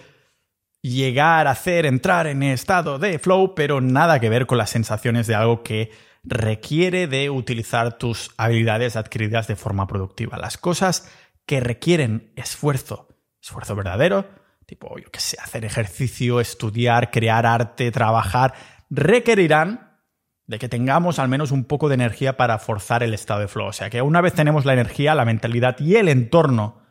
llegar 0.81 1.47
a 1.47 1.51
hacer 1.51 1.85
entrar 1.85 2.25
en 2.27 2.41
estado 2.41 2.97
de 2.97 3.19
flow, 3.19 3.53
pero 3.53 3.81
nada 3.81 4.19
que 4.19 4.29
ver 4.29 4.45
con 4.45 4.57
las 4.57 4.69
sensaciones 4.69 5.27
de 5.27 5.35
algo 5.35 5.61
que 5.61 5.91
requiere 6.23 7.07
de 7.07 7.29
utilizar 7.29 7.97
tus 7.97 8.31
habilidades 8.37 8.95
adquiridas 8.95 9.47
de 9.47 9.55
forma 9.55 9.87
productiva. 9.87 10.37
Las 10.37 10.57
cosas 10.57 11.11
que 11.45 11.59
requieren 11.59 12.31
esfuerzo, 12.35 13.07
esfuerzo 13.41 13.75
verdadero, 13.75 14.27
tipo, 14.69 14.99
yo 14.99 15.09
qué 15.09 15.19
sé, 15.19 15.35
hacer 15.41 15.65
ejercicio, 15.65 16.39
estudiar, 16.39 17.09
crear 17.09 17.47
arte, 17.47 17.91
trabajar, 17.91 18.53
requerirán 18.91 19.97
de 20.45 20.59
que 20.59 20.69
tengamos 20.69 21.17
al 21.17 21.27
menos 21.27 21.49
un 21.51 21.63
poco 21.63 21.89
de 21.89 21.95
energía 21.95 22.37
para 22.37 22.59
forzar 22.59 23.01
el 23.01 23.15
estado 23.15 23.39
de 23.39 23.47
flow. 23.47 23.67
O 23.67 23.73
sea 23.73 23.89
que 23.89 24.03
una 24.03 24.21
vez 24.21 24.33
tenemos 24.33 24.65
la 24.65 24.73
energía, 24.73 25.15
la 25.15 25.25
mentalidad 25.25 25.75
y 25.79 25.95
el 25.95 26.07
entorno 26.07 26.83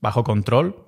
bajo 0.00 0.22
control, 0.22 0.86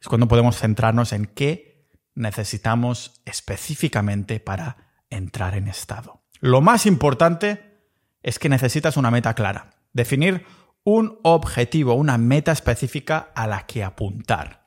es 0.00 0.06
cuando 0.06 0.28
podemos 0.28 0.56
centrarnos 0.56 1.12
en 1.12 1.26
qué 1.26 1.90
necesitamos 2.14 3.20
específicamente 3.24 4.38
para 4.38 4.76
entrar 5.10 5.56
en 5.56 5.66
estado. 5.66 6.22
Lo 6.40 6.60
más 6.60 6.86
importante 6.86 7.80
es 8.22 8.38
que 8.38 8.48
necesitas 8.48 8.96
una 8.96 9.10
meta 9.10 9.34
clara, 9.34 9.70
definir 9.92 10.46
un 10.84 11.18
objetivo, 11.24 11.94
una 11.94 12.16
meta 12.16 12.52
específica 12.52 13.32
a 13.34 13.48
la 13.48 13.66
que 13.66 13.82
apuntar 13.82 14.63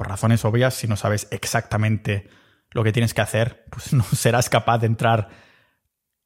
por 0.00 0.08
razones 0.08 0.46
obvias, 0.46 0.72
si 0.72 0.88
no 0.88 0.96
sabes 0.96 1.28
exactamente 1.30 2.30
lo 2.70 2.82
que 2.82 2.90
tienes 2.90 3.12
que 3.12 3.20
hacer, 3.20 3.66
pues 3.68 3.92
no 3.92 4.02
serás 4.02 4.48
capaz 4.48 4.78
de 4.78 4.86
entrar 4.86 5.28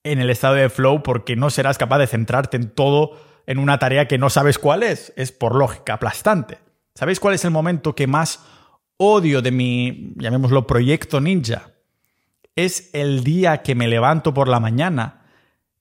en 0.05 0.21
el 0.21 0.31
estado 0.31 0.55
de 0.55 0.71
flow 0.71 1.03
porque 1.03 1.35
no 1.35 1.51
serás 1.51 1.77
capaz 1.77 1.99
de 1.99 2.07
centrarte 2.07 2.57
en 2.57 2.71
todo 2.71 3.19
en 3.49 3.59
una 3.59 3.81
tarea 3.81 4.07
que 4.07 4.17
no 4.17 4.31
sabes 4.31 4.61
cuál 4.61 4.85
es. 4.85 5.13
Es 5.17 5.33
por 5.33 5.57
lógica 5.57 5.95
aplastante. 5.95 6.59
¿Sabéis 6.95 7.19
cuál 7.19 7.35
es 7.35 7.45
el 7.45 7.51
momento 7.51 7.97
que 7.97 8.07
más 8.07 8.45
odio 8.97 9.43
de 9.43 9.51
mi, 9.51 10.15
llamémoslo, 10.19 10.69
proyecto 10.69 11.21
ninja? 11.21 11.73
Es 12.55 12.91
el 12.93 13.25
día 13.25 13.63
que 13.63 13.75
me 13.75 13.89
levanto 13.89 14.33
por 14.33 14.47
la 14.47 14.61
mañana 14.61 15.25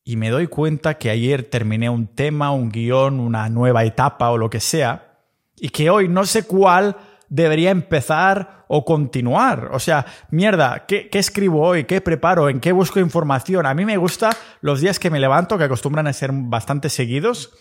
y 0.03 0.15
me 0.15 0.31
doy 0.31 0.47
cuenta 0.47 0.97
que 0.97 1.11
ayer 1.11 1.43
terminé 1.43 1.91
un 1.91 2.07
tema, 2.07 2.49
un 2.49 2.71
guion, 2.71 3.19
una 3.19 3.49
nueva 3.49 3.83
etapa 3.83 4.31
o 4.31 4.39
lo 4.39 4.49
que 4.49 4.61
sea, 4.61 5.19
y 5.55 5.69
que 5.69 5.91
hoy 5.91 6.07
no 6.07 6.25
sé 6.25 6.47
cuál 6.47 6.97
debería 7.34 7.71
empezar 7.71 8.63
o 8.67 8.86
continuar. 8.86 9.69
O 9.71 9.79
sea, 9.79 10.05
mierda, 10.29 10.86
¿qué, 10.86 11.09
escribo 11.13 11.67
hoy? 11.67 11.86
¿Qué 11.86 11.99
preparo? 11.99 12.47
¿En 12.47 12.59
qué 12.59 12.71
busco 12.71 12.99
información? 12.99 13.65
A 13.65 13.73
mí 13.73 13.86
me 13.86 13.97
gusta 13.97 14.29
los 14.61 14.81
días 14.81 14.99
que 14.99 15.09
me 15.09 15.19
levanto, 15.19 15.57
que 15.57 15.63
acostumbran 15.63 16.05
a 16.05 16.13
ser 16.13 16.29
bastante 16.31 16.89
seguidos, 16.89 17.51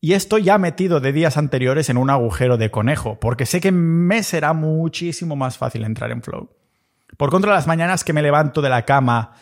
y 0.00 0.14
estoy 0.14 0.44
ya 0.44 0.56
metido 0.56 1.00
de 1.00 1.12
días 1.12 1.36
anteriores 1.36 1.90
en 1.90 1.98
un 1.98 2.08
agujero 2.08 2.56
de 2.56 2.70
conejo, 2.70 3.20
porque 3.20 3.44
sé 3.44 3.60
que 3.60 3.70
me 3.70 4.22
será 4.22 4.54
muchísimo 4.54 5.36
más 5.36 5.58
fácil 5.58 5.84
entrar 5.84 6.10
en 6.10 6.22
flow. 6.22 6.48
Por 7.18 7.28
contra, 7.28 7.52
las 7.52 7.66
mañanas 7.66 8.04
que 8.04 8.14
me 8.14 8.22
levanto 8.22 8.62
de 8.62 8.70
la 8.70 8.86
cama 8.86 9.34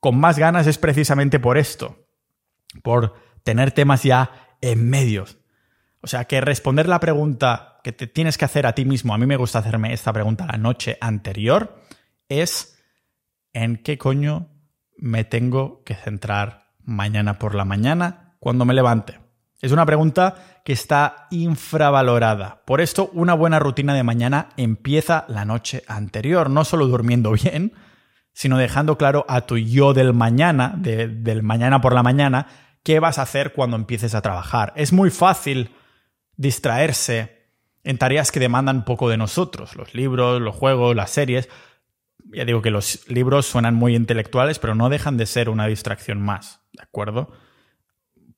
con 0.00 0.18
más 0.18 0.38
ganas 0.38 0.66
es 0.66 0.78
precisamente 0.78 1.38
por 1.38 1.58
esto, 1.58 2.06
por 2.82 3.12
tener 3.42 3.70
temas 3.70 4.02
ya 4.02 4.56
en 4.62 4.88
medios. 4.88 5.36
O 6.00 6.06
sea, 6.06 6.24
que 6.24 6.40
responder 6.40 6.88
la 6.88 7.00
pregunta 7.00 7.75
que 7.86 7.92
te 7.92 8.08
tienes 8.08 8.36
que 8.36 8.44
hacer 8.44 8.66
a 8.66 8.72
ti 8.72 8.84
mismo, 8.84 9.14
a 9.14 9.18
mí 9.18 9.26
me 9.26 9.36
gusta 9.36 9.60
hacerme 9.60 9.92
esta 9.92 10.12
pregunta 10.12 10.44
la 10.50 10.58
noche 10.58 10.98
anterior, 11.00 11.84
es 12.28 12.82
¿en 13.52 13.76
qué 13.76 13.96
coño 13.96 14.48
me 14.98 15.22
tengo 15.22 15.84
que 15.84 15.94
centrar 15.94 16.72
mañana 16.82 17.38
por 17.38 17.54
la 17.54 17.64
mañana 17.64 18.34
cuando 18.40 18.64
me 18.64 18.74
levante? 18.74 19.20
Es 19.60 19.70
una 19.70 19.86
pregunta 19.86 20.62
que 20.64 20.72
está 20.72 21.28
infravalorada. 21.30 22.64
Por 22.66 22.80
esto, 22.80 23.08
una 23.12 23.34
buena 23.34 23.60
rutina 23.60 23.94
de 23.94 24.02
mañana 24.02 24.48
empieza 24.56 25.24
la 25.28 25.44
noche 25.44 25.84
anterior, 25.86 26.50
no 26.50 26.64
solo 26.64 26.88
durmiendo 26.88 27.30
bien, 27.30 27.72
sino 28.32 28.58
dejando 28.58 28.98
claro 28.98 29.24
a 29.28 29.42
tu 29.42 29.58
yo 29.58 29.94
del 29.94 30.12
mañana, 30.12 30.74
del 30.76 31.44
mañana 31.44 31.80
por 31.80 31.94
la 31.94 32.02
mañana, 32.02 32.48
qué 32.82 32.98
vas 32.98 33.20
a 33.20 33.22
hacer 33.22 33.52
cuando 33.52 33.76
empieces 33.76 34.16
a 34.16 34.22
trabajar. 34.22 34.72
Es 34.74 34.92
muy 34.92 35.10
fácil 35.10 35.70
distraerse 36.36 37.35
en 37.86 37.98
tareas 37.98 38.32
que 38.32 38.40
demandan 38.40 38.84
poco 38.84 39.08
de 39.08 39.16
nosotros, 39.16 39.76
los 39.76 39.94
libros, 39.94 40.40
los 40.42 40.56
juegos, 40.56 40.96
las 40.96 41.10
series. 41.10 41.48
Ya 42.32 42.44
digo 42.44 42.60
que 42.60 42.72
los 42.72 43.08
libros 43.08 43.46
suenan 43.46 43.76
muy 43.76 43.94
intelectuales, 43.94 44.58
pero 44.58 44.74
no 44.74 44.88
dejan 44.88 45.16
de 45.16 45.24
ser 45.24 45.48
una 45.48 45.68
distracción 45.68 46.20
más, 46.20 46.60
¿de 46.72 46.82
acuerdo? 46.82 47.30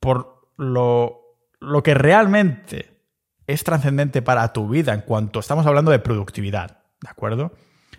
Por 0.01 0.53
lo, 0.59 1.23
lo 1.61 1.83
que 1.83 1.95
realmente 1.95 3.01
es 3.47 3.65
trascendente 3.65 4.21
para 4.21 4.53
tu 4.53 4.69
vida 4.69 4.93
en 4.93 5.01
cuanto 5.01 5.41
estamos 5.41 5.65
hablando 5.65 5.91
de 5.91 5.99
productividad, 5.99 6.83
¿de 7.01 7.09
acuerdo? 7.09 7.55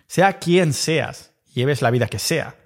Sea 0.05 0.37
quien 0.37 0.71
seas, 0.71 1.33
lleves 1.51 1.81
la 1.81 1.89
vida 1.89 2.05
que 2.05 2.19
sea, 2.19 2.57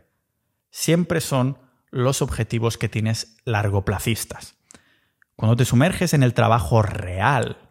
siempre 0.72 1.22
son 1.22 1.58
los 1.90 2.22
objetivos 2.22 2.78
que 2.78 2.90
tienes 2.90 3.38
largoplacistas. 3.46 4.58
Cuando 5.38 5.56
te 5.56 5.64
sumerges 5.64 6.14
en 6.14 6.22
el 6.22 6.34
trabajo 6.34 6.82
real, 6.82 7.63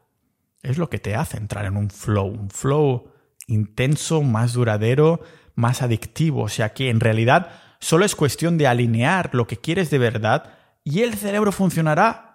es 0.63 0.79
lo 0.79 0.89
que 0.91 0.99
te 0.99 1.15
hace 1.15 1.37
entrar 1.37 1.65
en 1.65 1.77
un 1.77 1.91
flow, 1.91 2.27
un 2.27 2.51
flow 2.51 3.11
intenso, 3.47 4.23
más 4.23 4.53
duradero, 4.53 5.21
más 5.55 5.83
adictivo. 5.83 6.43
O 6.43 6.49
sea 6.49 6.73
que 6.73 6.91
en 6.91 7.01
realidad 7.01 7.51
solo 7.81 8.05
es 8.05 8.15
cuestión 8.15 8.59
de 8.59 8.67
alinear 8.67 9.31
lo 9.33 9.47
que 9.47 9.59
quieres 9.59 9.91
de 9.91 9.99
verdad 9.99 10.55
y 10.85 11.03
el 11.03 11.15
cerebro 11.15 11.53
funcionará 11.53 12.33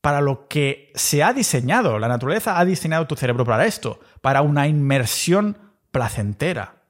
para 0.00 0.20
lo 0.20 0.48
que 0.48 0.92
se 0.94 1.22
ha 1.22 1.32
diseñado. 1.32 1.98
La 1.98 2.08
naturaleza 2.08 2.58
ha 2.58 2.64
diseñado 2.64 3.06
tu 3.06 3.16
cerebro 3.16 3.44
para 3.44 3.64
esto, 3.64 4.00
para 4.20 4.42
una 4.42 4.68
inmersión 4.68 5.56
placentera. 5.90 6.82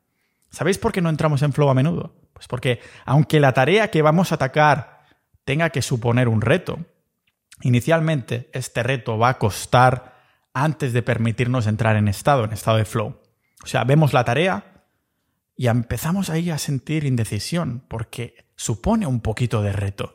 ¿Sabéis 0.50 0.78
por 0.78 0.92
qué 0.92 1.00
no 1.00 1.10
entramos 1.10 1.42
en 1.42 1.52
flow 1.52 1.68
a 1.68 1.74
menudo? 1.74 2.14
Pues 2.32 2.48
porque 2.48 2.80
aunque 3.04 3.38
la 3.38 3.52
tarea 3.52 3.90
que 3.90 4.02
vamos 4.02 4.32
a 4.32 4.34
atacar 4.34 5.04
tenga 5.44 5.70
que 5.70 5.82
suponer 5.82 6.26
un 6.28 6.40
reto, 6.40 6.78
inicialmente 7.62 8.50
este 8.52 8.82
reto 8.82 9.16
va 9.16 9.28
a 9.30 9.38
costar 9.38 10.13
antes 10.54 10.92
de 10.92 11.02
permitirnos 11.02 11.66
entrar 11.66 11.96
en 11.96 12.08
estado, 12.08 12.44
en 12.44 12.52
estado 12.52 12.78
de 12.78 12.84
flow. 12.84 13.20
O 13.62 13.66
sea, 13.66 13.84
vemos 13.84 14.12
la 14.12 14.24
tarea 14.24 14.86
y 15.56 15.66
empezamos 15.66 16.30
ahí 16.30 16.50
a 16.50 16.58
sentir 16.58 17.04
indecisión 17.04 17.84
porque 17.88 18.46
supone 18.56 19.06
un 19.06 19.20
poquito 19.20 19.62
de 19.62 19.72
reto. 19.72 20.14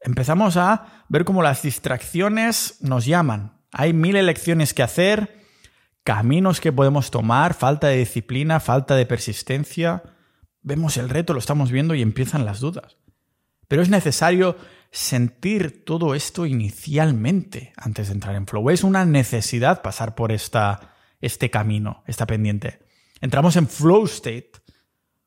Empezamos 0.00 0.56
a 0.56 1.04
ver 1.08 1.24
cómo 1.24 1.42
las 1.42 1.62
distracciones 1.62 2.78
nos 2.80 3.06
llaman. 3.06 3.60
Hay 3.72 3.92
mil 3.92 4.16
elecciones 4.16 4.74
que 4.74 4.82
hacer, 4.82 5.40
caminos 6.04 6.60
que 6.60 6.72
podemos 6.72 7.10
tomar, 7.10 7.54
falta 7.54 7.88
de 7.88 7.98
disciplina, 7.98 8.60
falta 8.60 8.94
de 8.96 9.06
persistencia. 9.06 10.02
Vemos 10.62 10.96
el 10.96 11.08
reto, 11.08 11.32
lo 11.32 11.38
estamos 11.38 11.70
viendo 11.70 11.94
y 11.94 12.02
empiezan 12.02 12.44
las 12.44 12.60
dudas. 12.60 12.96
Pero 13.68 13.82
es 13.82 13.88
necesario 13.88 14.56
sentir 14.90 15.84
todo 15.84 16.14
esto 16.14 16.46
inicialmente 16.46 17.72
antes 17.76 18.08
de 18.08 18.14
entrar 18.14 18.34
en 18.34 18.46
flow. 18.46 18.70
Es 18.70 18.84
una 18.84 19.04
necesidad 19.04 19.82
pasar 19.82 20.14
por 20.14 20.32
esta, 20.32 20.94
este 21.20 21.50
camino, 21.50 22.02
esta 22.06 22.26
pendiente. 22.26 22.80
Entramos 23.20 23.56
en 23.56 23.68
flow 23.68 24.04
state 24.06 24.52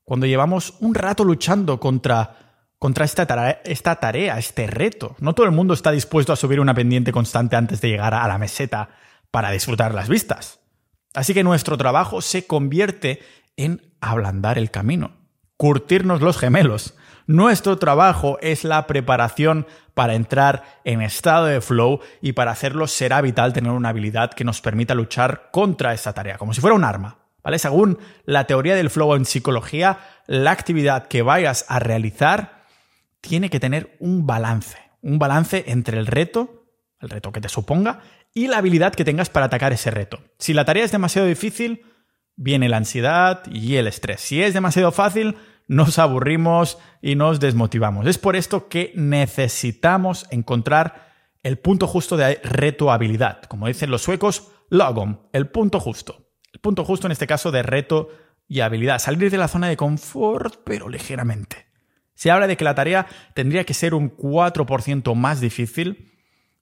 cuando 0.04 0.26
llevamos 0.26 0.76
un 0.80 0.96
rato 0.96 1.24
luchando 1.24 1.80
contra, 1.80 2.66
contra 2.80 3.06
esta, 3.06 3.52
esta 3.64 3.96
tarea, 3.98 4.40
este 4.40 4.66
reto. 4.68 5.16
No 5.20 5.34
todo 5.34 5.46
el 5.46 5.52
mundo 5.52 5.74
está 5.74 5.92
dispuesto 5.92 6.34
a 6.34 6.36
subir 6.36 6.60
una 6.60 6.74
pendiente 6.74 7.12
constante 7.12 7.56
antes 7.56 7.82
de 7.82 7.90
llegar 7.90 8.14
a 8.14 8.28
la 8.28 8.38
meseta 8.38 8.90
para 9.30 9.52
disfrutar 9.52 9.94
las 9.94 10.10
vistas. 10.10 10.60
Así 11.14 11.34
que 11.34 11.44
nuestro 11.44 11.78
trabajo 11.78 12.22
se 12.22 12.48
convierte 12.48 13.20
en 13.58 13.94
ablandar 14.00 14.58
el 14.58 14.72
camino, 14.72 15.12
curtirnos 15.58 16.22
los 16.22 16.38
gemelos, 16.38 16.96
nuestro 17.30 17.78
trabajo 17.78 18.40
es 18.42 18.64
la 18.64 18.88
preparación 18.88 19.68
para 19.94 20.16
entrar 20.16 20.64
en 20.84 21.04
estado 21.04 21.46
de 21.46 21.62
flow 21.62 22.00
y 22.24 22.32
para 22.32 22.50
hacerlo 22.50 22.88
será 22.88 23.22
vital 23.22 23.54
tener 23.54 23.72
una 23.72 23.90
habilidad 23.90 24.34
que 24.34 24.44
nos 24.44 24.62
permita 24.62 24.96
luchar 24.96 25.50
contra 25.52 25.94
esa 25.94 26.12
tarea, 26.14 26.40
como 26.40 26.56
si 26.56 26.62
fuera 26.62 26.76
un 26.76 26.84
arma. 26.84 27.20
¿Vale? 27.44 27.60
Según 27.60 28.00
la 28.26 28.48
teoría 28.48 28.76
del 28.76 28.90
flow 28.90 29.14
en 29.14 29.26
psicología, 29.26 30.00
la 30.26 30.50
actividad 30.50 31.08
que 31.08 31.22
vayas 31.22 31.66
a 31.70 31.78
realizar 31.78 32.64
tiene 33.22 33.52
que 33.52 33.60
tener 33.60 33.96
un 34.00 34.26
balance, 34.26 34.80
un 35.04 35.20
balance 35.20 35.66
entre 35.68 36.00
el 36.00 36.08
reto, 36.08 36.66
el 37.00 37.12
reto 37.12 37.32
que 37.32 37.42
te 37.42 37.50
suponga, 37.50 38.00
y 38.34 38.48
la 38.48 38.58
habilidad 38.58 38.96
que 38.96 39.06
tengas 39.06 39.30
para 39.30 39.46
atacar 39.46 39.72
ese 39.72 39.92
reto. 39.92 40.20
Si 40.40 40.56
la 40.56 40.66
tarea 40.66 40.84
es 40.84 40.92
demasiado 40.92 41.28
difícil, 41.28 41.86
viene 42.36 42.70
la 42.70 42.78
ansiedad 42.78 43.44
y 43.52 43.76
el 43.76 43.86
estrés. 43.86 44.20
Si 44.20 44.42
es 44.42 44.56
demasiado 44.56 44.92
fácil, 44.92 45.38
nos 45.70 46.00
aburrimos 46.00 46.80
y 47.00 47.16
nos 47.16 47.40
desmotivamos. 47.40 48.08
Es 48.08 48.18
por 48.18 48.36
esto 48.36 48.68
que 48.68 48.92
necesitamos 48.96 50.26
encontrar 50.32 51.14
el 51.44 51.60
punto 51.60 51.88
justo 51.88 52.18
de 52.18 52.42
reto 52.44 52.92
habilidad. 52.92 53.44
Como 53.44 53.68
dicen 53.68 53.92
los 53.92 54.02
suecos, 54.02 54.52
lagom, 54.70 55.20
el 55.32 55.48
punto 55.48 55.80
justo. 55.80 56.32
El 56.52 56.60
punto 56.60 56.84
justo 56.84 57.08
en 57.08 57.12
este 57.12 57.28
caso 57.28 57.52
de 57.52 57.62
reto 57.62 58.10
y 58.48 58.62
habilidad. 58.62 58.98
Salir 58.98 59.30
de 59.30 59.38
la 59.38 59.48
zona 59.48 59.70
de 59.70 59.78
confort, 59.78 60.56
pero 60.66 60.90
ligeramente. 60.90 61.68
Se 62.16 62.32
habla 62.32 62.48
de 62.48 62.58
que 62.58 62.66
la 62.66 62.76
tarea 62.76 63.06
tendría 63.36 63.64
que 63.64 63.76
ser 63.76 63.94
un 63.94 64.18
4% 64.18 65.14
más 65.14 65.40
difícil 65.40 66.12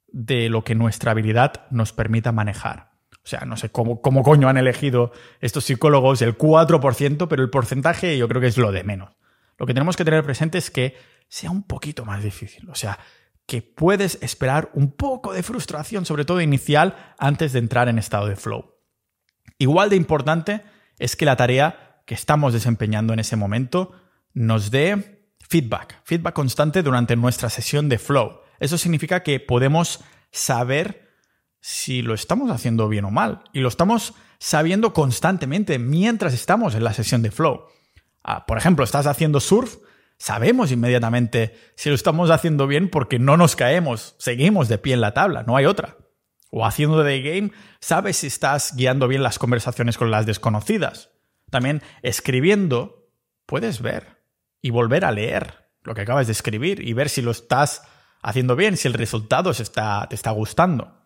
de 0.10 0.50
lo 0.50 0.66
que 0.66 0.76
nuestra 0.76 1.12
habilidad 1.12 1.66
nos 1.72 1.94
permita 1.94 2.34
manejar. 2.34 2.97
O 3.28 3.30
sea, 3.30 3.42
no 3.42 3.58
sé 3.58 3.68
cómo, 3.70 4.02
cómo 4.02 4.24
coño 4.24 4.48
han 4.48 4.56
elegido 4.56 5.12
estos 5.42 5.66
psicólogos 5.66 6.22
el 6.22 6.38
4%, 6.38 7.28
pero 7.28 7.44
el 7.44 7.50
porcentaje 7.50 8.18
yo 8.18 8.30
creo 8.30 8.40
que 8.40 8.48
es 8.48 8.58
lo 8.58 8.72
de 8.72 8.86
menos. 8.86 9.10
Lo 9.58 9.66
que 9.66 9.74
tenemos 9.74 9.98
que 9.98 10.06
tener 10.06 10.24
presente 10.24 10.58
es 10.58 10.72
que 10.72 10.96
sea 11.28 11.52
un 11.52 11.64
poquito 11.64 12.06
más 12.06 12.24
difícil. 12.24 12.70
O 12.70 12.76
sea, 12.76 12.98
que 13.46 13.62
puedes 13.62 14.18
esperar 14.22 14.72
un 14.76 14.94
poco 14.94 15.34
de 15.34 15.44
frustración, 15.44 16.06
sobre 16.06 16.24
todo 16.24 16.40
inicial, 16.40 16.96
antes 17.18 17.52
de 17.52 17.60
entrar 17.60 17.90
en 17.90 18.00
estado 18.00 18.28
de 18.28 18.38
flow. 18.38 18.76
Igual 19.58 19.90
de 19.90 19.98
importante 19.98 20.62
es 20.98 21.18
que 21.18 21.26
la 21.26 21.36
tarea 21.36 22.02
que 22.06 22.16
estamos 22.16 22.54
desempeñando 22.54 23.12
en 23.12 23.20
ese 23.20 23.36
momento 23.36 23.92
nos 24.34 24.72
dé 24.72 25.34
feedback, 25.42 26.00
feedback 26.06 26.34
constante 26.34 26.82
durante 26.82 27.18
nuestra 27.18 27.50
sesión 27.50 27.90
de 27.90 27.98
flow. 27.98 28.40
Eso 28.62 28.78
significa 28.78 29.22
que 29.22 29.42
podemos 29.42 30.00
saber 30.32 31.07
si 31.68 32.02
lo 32.02 32.14
estamos 32.14 32.50
haciendo 32.50 32.88
bien 32.88 33.04
o 33.04 33.12
mal. 33.12 33.44
Y 33.52 33.60
lo 33.60 33.68
estamos 33.68 34.14
sabiendo 34.40 34.94
constantemente 34.94 35.80
mientras 35.80 36.34
estamos 36.34 36.76
en 36.76 36.86
la 36.86 36.94
sesión 36.94 37.22
de 37.22 37.30
flow. 37.30 37.66
Ah, 38.24 38.46
por 38.46 38.58
ejemplo, 38.58 38.86
estás 38.86 39.06
haciendo 39.06 39.42
surf, 39.42 39.76
sabemos 40.18 40.72
inmediatamente 40.72 41.60
si 41.76 41.90
lo 41.90 41.96
estamos 41.96 42.30
haciendo 42.30 42.68
bien 42.68 42.90
porque 42.90 43.20
no 43.20 43.36
nos 43.36 43.58
caemos, 43.58 44.16
seguimos 44.18 44.70
de 44.70 44.78
pie 44.78 44.94
en 44.94 45.02
la 45.02 45.14
tabla, 45.14 45.44
no 45.44 45.58
hay 45.58 45.66
otra. 45.66 45.98
O 46.52 46.66
haciendo 46.66 47.04
de 47.04 47.22
game, 47.22 47.52
sabes 47.82 48.16
si 48.16 48.28
estás 48.28 48.74
guiando 48.78 49.10
bien 49.10 49.22
las 49.22 49.38
conversaciones 49.38 49.98
con 49.98 50.10
las 50.10 50.26
desconocidas. 50.26 51.10
También 51.50 51.82
escribiendo, 52.02 53.10
puedes 53.46 53.82
ver 53.82 54.24
y 54.62 54.70
volver 54.70 55.04
a 55.04 55.12
leer 55.12 55.68
lo 55.84 55.96
que 55.96 56.02
acabas 56.02 56.28
de 56.28 56.32
escribir 56.32 56.88
y 56.88 56.94
ver 56.94 57.10
si 57.10 57.22
lo 57.22 57.32
estás 57.32 57.82
haciendo 58.22 58.56
bien, 58.56 58.78
si 58.78 58.88
el 58.88 58.94
resultado 58.94 59.52
te 59.52 60.16
está 60.16 60.32
gustando 60.32 60.97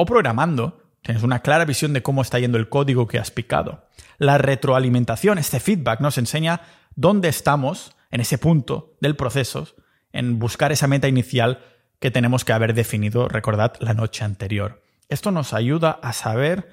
o 0.00 0.06
programando, 0.06 0.80
tienes 1.02 1.24
una 1.24 1.40
clara 1.40 1.64
visión 1.64 1.92
de 1.92 2.04
cómo 2.04 2.22
está 2.22 2.38
yendo 2.38 2.56
el 2.56 2.68
código 2.68 3.08
que 3.08 3.18
has 3.18 3.32
picado. 3.32 3.88
La 4.18 4.38
retroalimentación, 4.38 5.38
este 5.38 5.58
feedback, 5.58 5.98
nos 5.98 6.18
enseña 6.18 6.60
dónde 6.94 7.28
estamos 7.28 7.96
en 8.12 8.20
ese 8.20 8.38
punto 8.38 8.94
del 9.00 9.16
proceso, 9.16 9.66
en 10.12 10.38
buscar 10.38 10.70
esa 10.70 10.86
meta 10.86 11.08
inicial 11.08 11.64
que 11.98 12.12
tenemos 12.12 12.44
que 12.44 12.52
haber 12.52 12.74
definido, 12.74 13.26
recordad, 13.26 13.72
la 13.80 13.92
noche 13.92 14.24
anterior. 14.24 14.84
Esto 15.08 15.32
nos 15.32 15.52
ayuda 15.52 15.98
a 16.00 16.12
saber 16.12 16.70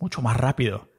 mucho 0.00 0.20
más 0.20 0.36
rápido 0.36 0.90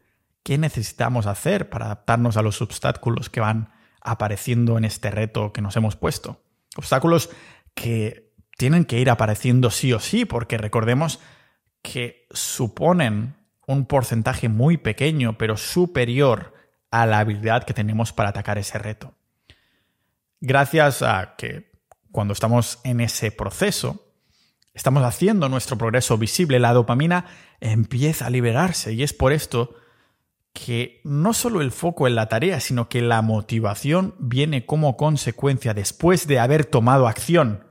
qué 0.44 0.58
necesitamos 0.58 1.26
hacer 1.26 1.70
para 1.70 1.88
adaptarnos 1.88 2.38
a 2.38 2.42
los 2.42 2.62
obstáculos 2.62 3.30
que 3.30 3.42
van 3.42 3.74
apareciendo 4.00 4.78
en 4.78 4.86
este 4.86 5.12
reto 5.12 5.52
que 5.52 5.62
nos 5.62 5.76
hemos 5.76 5.98
puesto. 5.98 6.42
Obstáculos 6.78 7.32
que 7.74 8.32
tienen 8.58 8.86
que 8.86 8.98
ir 9.02 9.10
apareciendo 9.10 9.72
sí 9.72 9.92
o 9.92 10.00
sí, 10.00 10.24
porque 10.24 10.58
recordemos 10.58 11.20
que 11.92 12.28
suponen 12.32 13.36
un 13.68 13.86
porcentaje 13.86 14.50
muy 14.50 14.78
pequeño, 14.78 15.38
pero 15.38 15.56
superior 15.56 16.54
a 16.92 17.06
la 17.06 17.20
habilidad 17.20 17.64
que 17.64 17.74
tenemos 17.74 18.12
para 18.12 18.30
atacar 18.30 18.58
ese 18.58 18.80
reto. 18.80 19.14
Gracias 20.42 21.02
a 21.02 21.36
que 21.38 21.72
cuando 22.12 22.34
estamos 22.34 22.80
en 22.84 23.02
ese 23.02 23.32
proceso, 23.32 24.04
estamos 24.74 25.04
haciendo 25.04 25.48
nuestro 25.48 25.78
progreso 25.78 26.18
visible, 26.18 26.60
la 26.60 26.74
dopamina 26.74 27.26
empieza 27.60 28.28
a 28.28 28.30
liberarse 28.30 28.94
y 28.94 29.04
es 29.04 29.14
por 29.14 29.32
esto 29.32 29.76
que 30.54 31.02
no 31.04 31.34
solo 31.34 31.62
el 31.62 31.72
foco 31.72 32.08
en 32.08 32.16
la 32.16 32.30
tarea, 32.30 32.60
sino 32.62 32.88
que 32.88 33.02
la 33.02 33.22
motivación 33.22 34.16
viene 34.20 34.66
como 34.66 34.96
consecuencia 34.96 35.74
después 35.74 36.28
de 36.28 36.40
haber 36.40 36.66
tomado 36.66 37.08
acción. 37.08 37.68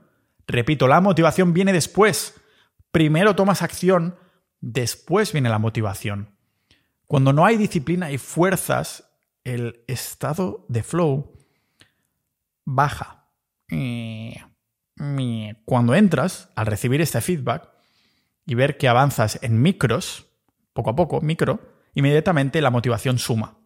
Repito, 0.47 0.87
la 0.87 1.01
motivación 1.01 1.53
viene 1.53 1.73
después 1.73 2.35
primero 2.95 3.35
tomas 3.35 3.61
acción, 3.61 4.17
después 4.61 5.33
viene 5.33 5.49
la 5.49 5.59
motivación. 5.59 6.29
Cuando 7.07 7.33
no 7.33 7.45
hay 7.45 7.57
disciplina 7.57 8.09
y 8.09 8.17
fuerzas, 8.17 9.11
el 9.43 9.83
estado 9.87 10.65
de 10.69 10.81
flow 10.81 11.37
baja. 12.63 13.27
Cuando 15.65 15.93
entras, 15.93 16.47
al 16.55 16.67
recibir 16.67 17.01
este 17.01 17.19
feedback 17.19 17.67
y 18.45 18.55
ver 18.55 18.77
que 18.77 18.87
avanzas 18.87 19.39
en 19.41 19.61
micros, 19.61 20.27
poco 20.71 20.91
a 20.91 20.95
poco, 20.95 21.19
micro, 21.19 21.59
inmediatamente 21.95 22.61
la 22.61 22.71
motivación 22.71 23.19
suma. 23.19 23.57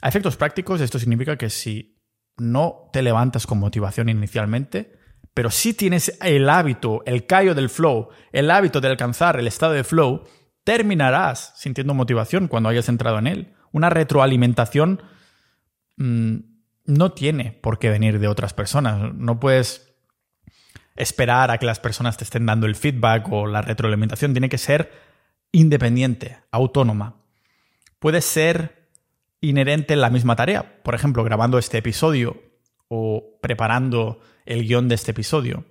A 0.00 0.08
efectos 0.08 0.38
prácticos, 0.38 0.80
esto 0.80 0.98
significa 0.98 1.36
que 1.36 1.50
si 1.50 2.00
no 2.38 2.88
te 2.90 3.02
levantas 3.02 3.46
con 3.46 3.58
motivación 3.58 4.08
inicialmente, 4.08 5.03
pero 5.34 5.50
si 5.50 5.74
tienes 5.74 6.16
el 6.22 6.48
hábito, 6.48 7.02
el 7.06 7.26
callo 7.26 7.56
del 7.56 7.68
flow, 7.68 8.08
el 8.32 8.50
hábito 8.50 8.80
de 8.80 8.88
alcanzar 8.88 9.38
el 9.38 9.48
estado 9.48 9.72
de 9.72 9.82
flow, 9.82 10.22
terminarás 10.62 11.52
sintiendo 11.56 11.92
motivación 11.92 12.46
cuando 12.46 12.68
hayas 12.68 12.88
entrado 12.88 13.18
en 13.18 13.26
él. 13.26 13.54
Una 13.72 13.90
retroalimentación 13.90 15.02
mm, 15.96 16.36
no 16.86 17.12
tiene 17.12 17.50
por 17.50 17.80
qué 17.80 17.90
venir 17.90 18.20
de 18.20 18.28
otras 18.28 18.54
personas. 18.54 19.12
No 19.14 19.40
puedes 19.40 19.92
esperar 20.94 21.50
a 21.50 21.58
que 21.58 21.66
las 21.66 21.80
personas 21.80 22.16
te 22.16 22.22
estén 22.22 22.46
dando 22.46 22.66
el 22.66 22.76
feedback 22.76 23.26
o 23.32 23.48
la 23.48 23.60
retroalimentación. 23.60 24.32
Tiene 24.32 24.48
que 24.48 24.58
ser 24.58 24.92
independiente, 25.50 26.38
autónoma. 26.52 27.16
Puede 27.98 28.20
ser 28.20 28.88
inherente 29.40 29.94
en 29.94 30.00
la 30.00 30.10
misma 30.10 30.36
tarea. 30.36 30.82
Por 30.84 30.94
ejemplo, 30.94 31.24
grabando 31.24 31.58
este 31.58 31.78
episodio 31.78 32.40
o 32.86 33.38
preparando 33.42 34.20
el 34.44 34.66
guion 34.66 34.88
de 34.88 34.94
este 34.94 35.12
episodio. 35.12 35.64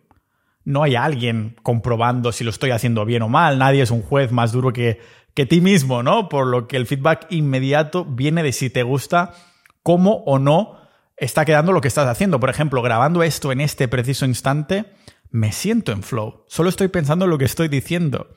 No 0.66 0.84
hay 0.84 0.96
alguien 0.96 1.56
comprobando 1.62 2.32
si 2.32 2.44
lo 2.44 2.50
estoy 2.50 2.72
haciendo 2.72 3.06
bien 3.06 3.22
o 3.22 3.30
mal, 3.30 3.58
nadie 3.58 3.82
es 3.82 3.92
un 3.92 4.02
juez 4.02 4.32
más 4.32 4.52
duro 4.52 4.72
que, 4.72 5.00
que 5.34 5.46
ti 5.46 5.62
mismo, 5.62 6.04
¿no? 6.04 6.30
Por 6.30 6.48
lo 6.48 6.68
que 6.68 6.78
el 6.78 6.88
feedback 6.88 7.28
inmediato 7.30 8.06
viene 8.06 8.44
de 8.44 8.54
si 8.54 8.70
te 8.70 8.84
gusta 8.84 9.34
cómo 9.82 10.24
o 10.26 10.40
no 10.40 10.78
está 11.18 11.46
quedando 11.46 11.72
lo 11.72 11.82
que 11.82 11.88
estás 11.88 12.08
haciendo. 12.08 12.40
Por 12.40 12.50
ejemplo, 12.50 12.82
grabando 12.82 13.24
esto 13.24 13.52
en 13.52 13.62
este 13.62 13.88
preciso 13.88 14.26
instante, 14.26 14.86
me 15.30 15.52
siento 15.52 15.92
en 15.92 16.04
flow. 16.04 16.46
Solo 16.48 16.70
estoy 16.70 16.88
pensando 16.88 17.26
en 17.26 17.32
lo 17.32 17.38
que 17.38 17.46
estoy 17.46 17.68
diciendo. 17.68 18.36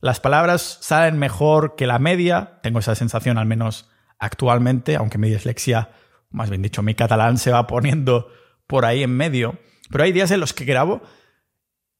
Las 0.00 0.20
palabras 0.20 0.78
salen 0.82 1.18
mejor 1.18 1.76
que 1.76 1.86
la 1.86 1.98
media, 1.98 2.58
tengo 2.62 2.78
esa 2.78 2.94
sensación 2.94 3.38
al 3.38 3.46
menos 3.46 3.88
actualmente, 4.18 4.96
aunque 4.96 5.16
mi 5.16 5.30
dislexia, 5.30 5.90
más 6.30 6.50
bien 6.50 6.60
dicho, 6.60 6.82
mi 6.82 6.94
catalán 6.94 7.38
se 7.38 7.52
va 7.52 7.66
poniendo 7.66 8.28
por 8.66 8.84
ahí 8.84 9.02
en 9.02 9.16
medio. 9.16 9.58
Pero 9.90 10.04
hay 10.04 10.12
días 10.12 10.30
en 10.30 10.40
los 10.40 10.52
que 10.52 10.64
grabo 10.64 11.02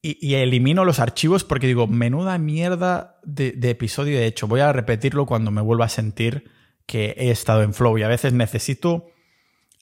y, 0.01 0.35
elimino 0.35 0.85
los 0.85 0.99
archivos 0.99 1.43
porque 1.43 1.65
digo, 1.65 1.87
menuda 1.87 2.37
mierda 2.37 3.19
de, 3.23 3.55
episodio 3.63 4.17
de 4.17 4.27
hecho. 4.27 4.47
Voy 4.47 4.59
a 4.59 4.71
repetirlo 4.71 5.25
cuando 5.25 5.49
me 5.49 5.61
vuelva 5.61 5.85
a 5.85 5.89
sentir 5.89 6.51
que 6.85 7.15
he 7.17 7.31
estado 7.31 7.63
en 7.63 7.73
flow. 7.73 7.97
Y 7.97 8.03
a 8.03 8.07
veces 8.07 8.33
necesito 8.33 9.07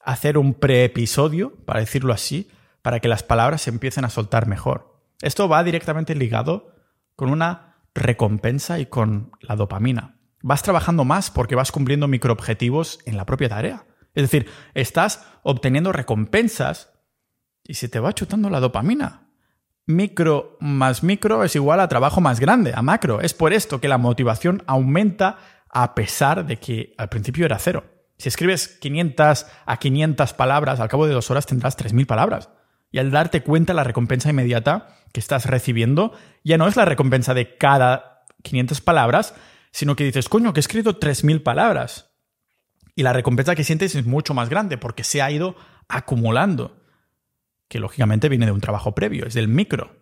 hacer 0.04 0.38
un 0.38 0.54
preepisodio, 0.54 1.56
para 1.66 1.82
decirlo 1.82 2.14
así, 2.14 2.50
para 2.82 3.02
que 3.02 3.10
las 3.10 3.24
palabras 3.24 3.64
se 3.64 3.70
empiecen 3.70 4.06
a 4.06 4.10
soltar 4.10 4.48
mejor. 4.48 5.02
Esto 5.22 5.50
va 5.50 5.64
directamente 5.64 6.16
ligado 6.16 6.74
con 7.16 7.30
una 7.30 7.76
recompensa 7.94 8.80
y 8.80 8.86
con 8.86 9.32
la 9.42 9.56
dopamina. 9.56 10.18
Vas 10.42 10.64
trabajando 10.64 11.06
más 11.06 11.32
porque 11.32 11.56
vas 11.56 11.72
cumpliendo 11.72 12.08
microobjetivos 12.08 13.00
en 13.06 13.18
la 13.18 13.26
propia 13.26 13.50
tarea. 13.50 13.86
Es 14.14 14.24
decir, 14.24 14.50
estás 14.74 15.26
obteniendo 15.44 15.92
recompensas 15.92 16.92
y 17.64 17.76
se 17.76 17.90
te 17.90 18.00
va 18.00 18.14
chutando 18.14 18.50
la 18.50 18.60
dopamina 18.60 19.24
micro 19.86 20.58
más 20.60 21.04
micro 21.04 21.44
es 21.44 21.56
igual 21.56 21.80
a 21.80 21.88
trabajo 21.88 22.22
más 22.22 22.40
grande, 22.40 22.74
a 22.76 22.82
macro. 22.82 23.22
Es 23.22 23.34
por 23.34 23.54
esto 23.54 23.82
que 23.82 23.88
la 23.88 23.98
motivación 23.98 24.64
aumenta 24.68 25.38
a 25.70 25.96
pesar 25.96 26.46
de 26.46 26.58
que 26.58 26.94
al 26.98 27.10
principio 27.10 27.46
era 27.46 27.60
cero. 27.60 27.86
Si 28.18 28.30
escribes 28.30 28.68
500 28.68 29.48
a 29.66 29.78
500 29.78 30.34
palabras, 30.34 30.80
al 30.80 30.88
cabo 30.88 31.08
de 31.08 31.14
dos 31.14 31.32
horas 31.32 31.46
tendrás 31.46 31.78
3.000 31.78 32.06
palabras. 32.06 32.50
Y 32.92 33.00
al 33.00 33.12
darte 33.12 33.42
cuenta 33.42 33.74
la 33.74 33.84
recompensa 33.84 34.30
inmediata 34.30 34.96
que 35.12 35.20
estás 35.20 35.48
recibiendo, 35.48 36.14
ya 36.44 36.58
no 36.58 36.68
es 36.68 36.76
la 36.76 36.86
recompensa 36.86 37.34
de 37.34 37.58
cada 37.58 38.24
500 38.44 38.82
palabras, 38.82 39.34
sino 39.72 39.96
que 39.96 40.04
dices, 40.04 40.30
coño, 40.30 40.54
que 40.54 40.60
he 40.60 40.62
escrito 40.62 41.00
3.000 41.00 41.42
palabras. 41.42 42.13
Y 42.96 43.04
la 43.04 43.14
recompensa 43.14 43.56
que 43.56 43.64
sientes 43.64 43.96
es 43.96 44.06
mucho 44.06 44.34
más 44.34 44.50
grande 44.50 44.78
porque 44.78 45.04
se 45.04 45.22
ha 45.22 45.32
ido 45.32 45.56
acumulando 45.88 46.78
que 47.68 47.80
lógicamente 47.80 48.30
viene 48.30 48.46
de 48.46 48.52
un 48.52 48.62
trabajo 48.62 48.94
previo, 48.94 49.26
es 49.26 49.34
del 49.34 49.48
micro. 49.48 49.96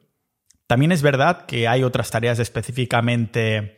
También 0.68 0.92
es 0.92 1.02
verdad 1.02 1.46
que 1.46 1.68
hay 1.68 1.84
otras 1.84 2.12
tareas 2.12 2.40
específicamente, 2.40 3.78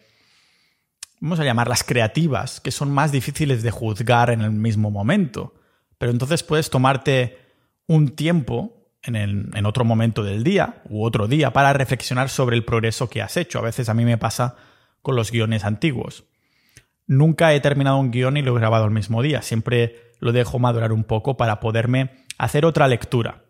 vamos 1.20 1.40
a 1.40 1.44
llamarlas 1.44 1.84
creativas, 1.84 2.60
que 2.60 2.72
son 2.72 2.92
más 2.92 3.12
difíciles 3.12 3.62
de 3.62 3.72
juzgar 3.72 4.32
en 4.32 4.42
el 4.42 4.52
mismo 4.52 4.90
momento. 4.90 5.54
Pero 5.98 6.12
entonces 6.12 6.44
puedes 6.44 6.70
tomarte 6.70 7.38
un 7.88 8.16
tiempo 8.16 8.90
en, 9.04 9.16
en 9.16 9.66
otro 9.66 9.86
momento 9.86 10.24
del 10.24 10.44
día 10.44 10.82
u 10.90 11.04
otro 11.04 11.28
día 11.28 11.54
para 11.54 11.74
reflexionar 11.74 12.30
sobre 12.30 12.56
el 12.56 12.66
progreso 12.66 13.10
que 13.10 13.22
has 13.22 13.38
hecho. 13.38 13.60
A 13.60 13.64
veces 13.64 13.90
a 13.90 13.94
mí 13.94 14.06
me 14.06 14.18
pasa 14.18 14.56
con 15.04 15.16
los 15.16 15.32
guiones 15.32 15.66
antiguos. 15.66 16.26
Nunca 17.08 17.54
he 17.54 17.60
terminado 17.60 17.98
un 17.98 18.12
guion 18.12 18.38
y 18.38 18.42
lo 18.42 18.56
he 18.56 18.60
grabado 18.60 18.86
el 18.86 18.92
mismo 18.92 19.22
día. 19.22 19.42
Siempre 19.42 20.14
lo 20.20 20.32
dejo 20.32 20.60
madurar 20.60 20.92
un 20.92 21.04
poco 21.04 21.38
para 21.38 21.60
poderme 21.60 22.12
hacer 22.38 22.66
otra 22.66 22.88
lectura 22.88 23.44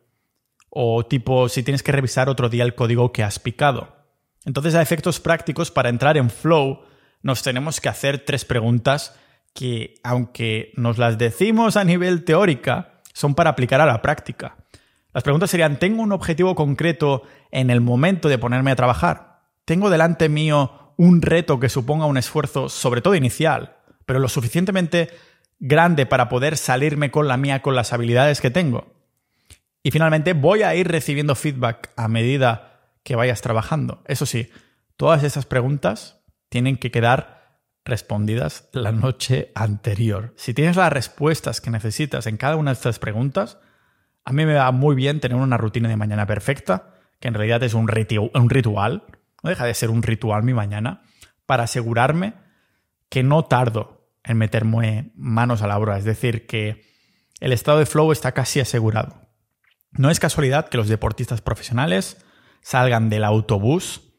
o 0.76 1.06
tipo 1.06 1.50
si 1.50 1.62
tienes 1.62 1.84
que 1.84 1.92
revisar 1.92 2.30
otro 2.30 2.50
día 2.50 2.64
el 2.64 2.74
código 2.74 3.12
que 3.12 3.24
has 3.24 3.38
picado. 3.38 3.96
Entonces, 4.44 4.74
a 4.76 4.82
efectos 4.82 5.20
prácticos, 5.20 5.70
para 5.70 5.90
entrar 5.90 6.18
en 6.18 6.30
flow, 6.30 6.82
nos 7.22 7.44
tenemos 7.44 7.80
que 7.80 7.90
hacer 7.90 8.26
tres 8.26 8.44
preguntas 8.44 9.16
que, 9.54 9.96
aunque 10.04 10.72
nos 10.76 10.98
las 10.98 11.18
decimos 11.18 11.78
a 11.78 11.84
nivel 11.84 12.26
teórica, 12.26 13.02
son 13.14 13.36
para 13.36 13.52
aplicar 13.52 13.82
a 13.82 13.86
la 13.86 14.02
práctica. 14.02 14.58
Las 15.14 15.24
preguntas 15.24 15.52
serían, 15.52 15.78
¿tengo 15.78 16.02
un 16.02 16.12
objetivo 16.12 16.56
concreto 16.56 17.22
en 17.52 17.70
el 17.70 17.80
momento 17.80 18.28
de 18.28 18.40
ponerme 18.40 18.72
a 18.72 18.76
trabajar? 18.76 19.42
¿Tengo 19.66 19.92
delante 19.92 20.28
mío 20.28 20.83
un 20.98 21.22
reto 21.22 21.60
que 21.60 21.70
suponga 21.70 22.06
un 22.06 22.18
esfuerzo, 22.18 22.70
sobre 22.70 23.02
todo 23.02 23.16
inicial, 23.16 23.78
pero 24.06 24.20
lo 24.20 24.28
suficientemente 24.28 25.10
grande 25.60 26.06
para 26.06 26.30
poder 26.30 26.58
salirme 26.58 27.12
con 27.12 27.28
la 27.28 27.38
mía 27.38 27.62
con 27.62 27.76
las 27.76 27.94
habilidades 27.94 28.42
que 28.42 28.52
tengo? 28.52 28.94
Y 29.84 29.92
finalmente, 29.92 30.34
voy 30.34 30.64
a 30.64 30.76
ir 30.76 30.88
recibiendo 30.88 31.36
feedback 31.36 31.92
a 31.98 32.08
medida 32.08 32.74
que 33.04 33.16
vayas 33.16 33.42
trabajando. 33.42 34.02
Eso 34.08 34.26
sí, 34.26 34.50
todas 34.96 35.24
esas 35.24 35.46
preguntas 35.46 36.22
tienen 36.50 36.78
que 36.78 36.92
quedar 36.92 37.60
respondidas 37.86 38.70
la 38.72 38.92
noche 38.92 39.52
anterior. 39.56 40.34
Si 40.38 40.54
tienes 40.54 40.78
las 40.78 40.94
respuestas 40.94 41.60
que 41.60 41.70
necesitas 41.70 42.28
en 42.28 42.38
cada 42.38 42.56
una 42.56 42.72
de 42.72 42.76
estas 42.76 43.00
preguntas, 43.00 43.58
a 44.24 44.32
mí 44.32 44.46
me 44.46 44.54
va 44.54 44.72
muy 44.72 44.96
bien 44.96 45.20
tener 45.20 45.38
una 45.38 45.58
rutina 45.58 45.90
de 45.90 45.98
mañana 45.98 46.26
perfecta, 46.26 46.94
que 47.20 47.28
en 47.28 47.34
realidad 47.34 47.62
es 47.64 47.74
un, 47.74 47.90
un 48.34 48.50
ritual, 48.50 49.04
no 49.44 49.50
deja 49.50 49.66
de 49.66 49.74
ser 49.74 49.90
un 49.90 50.02
ritual 50.02 50.44
mi 50.44 50.54
mañana, 50.54 51.04
para 51.46 51.64
asegurarme 51.64 52.34
que 53.10 53.22
no 53.22 53.46
tardo 53.46 54.10
en 54.24 54.38
meterme 54.38 55.12
manos 55.16 55.62
a 55.62 55.68
la 55.68 55.78
obra. 55.78 55.98
Es 55.98 56.06
decir, 56.06 56.48
que 56.48 56.82
el 57.40 57.52
estado 57.52 57.80
de 57.80 57.86
flow 57.86 58.12
está 58.12 58.32
casi 58.32 58.60
asegurado. 58.60 59.22
No 59.92 60.10
es 60.10 60.20
casualidad 60.20 60.70
que 60.70 60.78
los 60.78 60.88
deportistas 60.88 61.42
profesionales 61.42 62.26
salgan 62.62 63.10
del 63.10 63.24
autobús 63.24 64.14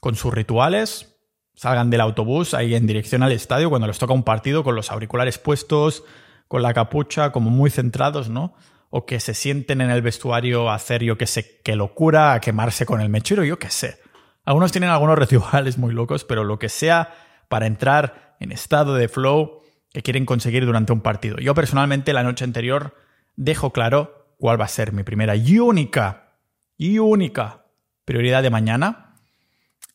con 0.00 0.16
sus 0.16 0.34
rituales, 0.34 1.14
salgan 1.54 1.90
del 1.90 2.00
autobús 2.00 2.54
ahí 2.54 2.74
en 2.74 2.86
dirección 2.86 3.22
al 3.22 3.30
estadio 3.30 3.68
cuando 3.68 3.86
les 3.86 3.98
toca 3.98 4.14
un 4.14 4.24
partido 4.24 4.64
con 4.64 4.74
los 4.74 4.90
auriculares 4.90 5.38
puestos, 5.38 6.02
con 6.48 6.62
la 6.62 6.74
capucha, 6.74 7.30
como 7.30 7.50
muy 7.50 7.70
centrados, 7.70 8.28
¿no? 8.28 8.54
O 8.90 9.06
que 9.06 9.20
se 9.20 9.34
sienten 9.34 9.80
en 9.80 9.90
el 9.90 10.02
vestuario 10.02 10.68
a 10.68 10.74
hacer, 10.74 11.04
yo 11.04 11.16
qué 11.16 11.26
sé, 11.26 11.60
qué 11.62 11.76
locura, 11.76 12.32
a 12.32 12.40
quemarse 12.40 12.84
con 12.84 13.00
el 13.00 13.08
mechero, 13.08 13.44
yo 13.44 13.58
qué 13.58 13.70
sé. 13.70 14.01
Algunos 14.44 14.72
tienen 14.72 14.90
algunos 14.90 15.18
rituales 15.18 15.78
muy 15.78 15.92
locos, 15.92 16.24
pero 16.24 16.44
lo 16.44 16.58
que 16.58 16.68
sea 16.68 17.14
para 17.48 17.66
entrar 17.66 18.36
en 18.40 18.52
estado 18.52 18.94
de 18.94 19.08
flow 19.08 19.62
que 19.92 20.02
quieren 20.02 20.26
conseguir 20.26 20.64
durante 20.64 20.92
un 20.92 21.00
partido. 21.00 21.36
Yo 21.38 21.54
personalmente 21.54 22.12
la 22.12 22.22
noche 22.22 22.44
anterior 22.44 22.96
dejo 23.36 23.72
claro 23.72 24.34
cuál 24.38 24.60
va 24.60 24.64
a 24.64 24.68
ser 24.68 24.92
mi 24.92 25.02
primera 25.02 25.36
y 25.36 25.58
única, 25.58 26.38
y 26.76 26.98
única 26.98 27.66
prioridad 28.04 28.42
de 28.42 28.50
mañana 28.50 29.14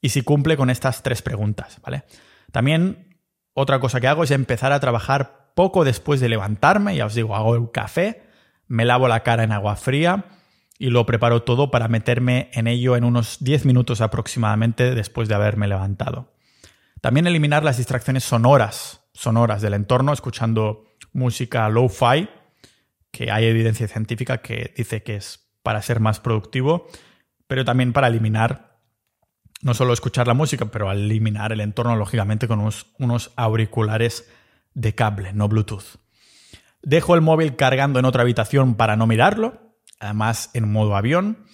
y 0.02 0.10
si 0.10 0.22
cumple 0.22 0.56
con 0.56 0.70
estas 0.70 1.04
tres 1.04 1.22
preguntas, 1.22 1.80
¿vale? 1.82 2.04
También 2.52 3.20
otra 3.54 3.80
cosa 3.80 4.00
que 4.00 4.08
hago 4.08 4.24
es 4.24 4.32
empezar 4.32 4.72
a 4.72 4.80
trabajar 4.80 5.52
poco 5.56 5.84
después 5.84 6.20
de 6.20 6.30
levantarme, 6.30 6.95
ya 6.95 7.08
os 7.08 7.16
digo, 7.16 7.36
hago 7.36 7.56
el 7.56 7.72
café, 7.72 8.24
me 8.68 8.86
lavo 8.86 9.08
la 9.08 9.24
cara 9.24 9.43
en 9.43 9.52
agua 9.52 9.76
fría 9.76 10.26
y 10.80 10.89
lo 10.89 11.05
preparo 11.05 11.43
todo 11.43 11.71
para 11.71 11.88
meterme 11.88 12.49
en 12.53 12.67
ello 12.67 12.95
en 12.95 13.03
unos 13.03 13.38
10 13.39 13.65
minutos 13.65 14.01
aproximadamente 14.01 14.93
después 14.93 15.28
de 15.28 15.36
haberme 15.36 15.67
levantado. 15.67 16.34
También 17.01 17.28
eliminar 17.28 17.63
las 17.63 17.78
distracciones 17.78 18.23
sonoras, 18.23 19.01
sonoras 19.13 19.61
del 19.61 19.73
entorno, 19.73 20.13
escuchando 20.13 20.86
música 21.13 21.67
low-fi, 21.69 22.30
que 23.11 23.32
hay 23.32 23.45
evidencia 23.45 23.88
científica 23.88 24.39
que 24.39 24.73
dice 24.75 25.03
que 25.03 25.15
es 25.15 25.47
para 25.63 25.82
ser 25.82 25.99
más 25.99 26.19
productivo, 26.19 26.88
pero 27.47 27.65
también 27.65 27.93
para 27.93 28.07
eliminar, 28.07 28.80
no 29.61 29.73
solo 29.73 29.93
escuchar 29.93 30.28
la 30.28 30.34
música, 30.34 30.65
pero 30.65 30.91
eliminar 30.91 31.51
el 31.51 31.61
entorno, 31.61 31.95
lógicamente, 31.95 32.47
con 32.47 32.59
unos, 32.59 32.88
unos 32.99 33.32
auriculares 33.36 34.30
de 34.73 34.93
cable, 34.93 35.34
no 35.34 35.47
Bluetooth. 35.47 35.97
Dejo 36.84 37.15
el 37.15 37.21
móvil 37.21 37.55
cargando 37.55 37.99
en 37.99 38.05
otra 38.05 38.21
habitación 38.21 38.75
para 38.75 38.95
no 38.95 39.07
mirarlo, 39.07 39.66
además 40.00 40.50
en 40.54 40.72
modo 40.72 40.95
avión, 40.95 41.45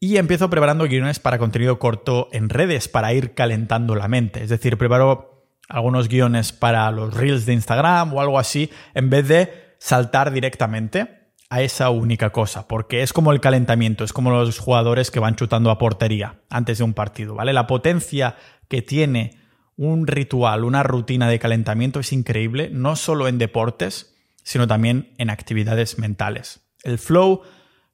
y 0.00 0.16
empiezo 0.16 0.48
preparando 0.48 0.84
guiones 0.84 1.18
para 1.18 1.38
contenido 1.38 1.78
corto 1.78 2.28
en 2.32 2.48
redes 2.48 2.88
para 2.88 3.12
ir 3.12 3.34
calentando 3.34 3.96
la 3.96 4.08
mente. 4.08 4.42
Es 4.42 4.48
decir, 4.48 4.78
preparo 4.78 5.46
algunos 5.68 6.08
guiones 6.08 6.52
para 6.52 6.90
los 6.90 7.14
reels 7.14 7.46
de 7.46 7.54
Instagram 7.54 8.14
o 8.14 8.20
algo 8.20 8.38
así, 8.38 8.70
en 8.94 9.10
vez 9.10 9.28
de 9.28 9.74
saltar 9.78 10.32
directamente 10.32 11.18
a 11.50 11.62
esa 11.62 11.90
única 11.90 12.30
cosa, 12.30 12.68
porque 12.68 13.02
es 13.02 13.12
como 13.12 13.32
el 13.32 13.40
calentamiento, 13.40 14.04
es 14.04 14.12
como 14.12 14.30
los 14.30 14.58
jugadores 14.58 15.10
que 15.10 15.20
van 15.20 15.34
chutando 15.34 15.70
a 15.70 15.78
portería 15.78 16.40
antes 16.50 16.78
de 16.78 16.84
un 16.84 16.94
partido, 16.94 17.34
¿vale? 17.34 17.52
La 17.52 17.66
potencia 17.66 18.36
que 18.68 18.82
tiene 18.82 19.38
un 19.76 20.06
ritual, 20.06 20.64
una 20.64 20.82
rutina 20.82 21.28
de 21.28 21.38
calentamiento 21.38 22.00
es 22.00 22.12
increíble, 22.12 22.68
no 22.70 22.96
solo 22.96 23.28
en 23.28 23.38
deportes, 23.38 24.14
sino 24.42 24.66
también 24.66 25.14
en 25.18 25.30
actividades 25.30 25.98
mentales. 25.98 26.60
El 26.82 26.98
flow 26.98 27.42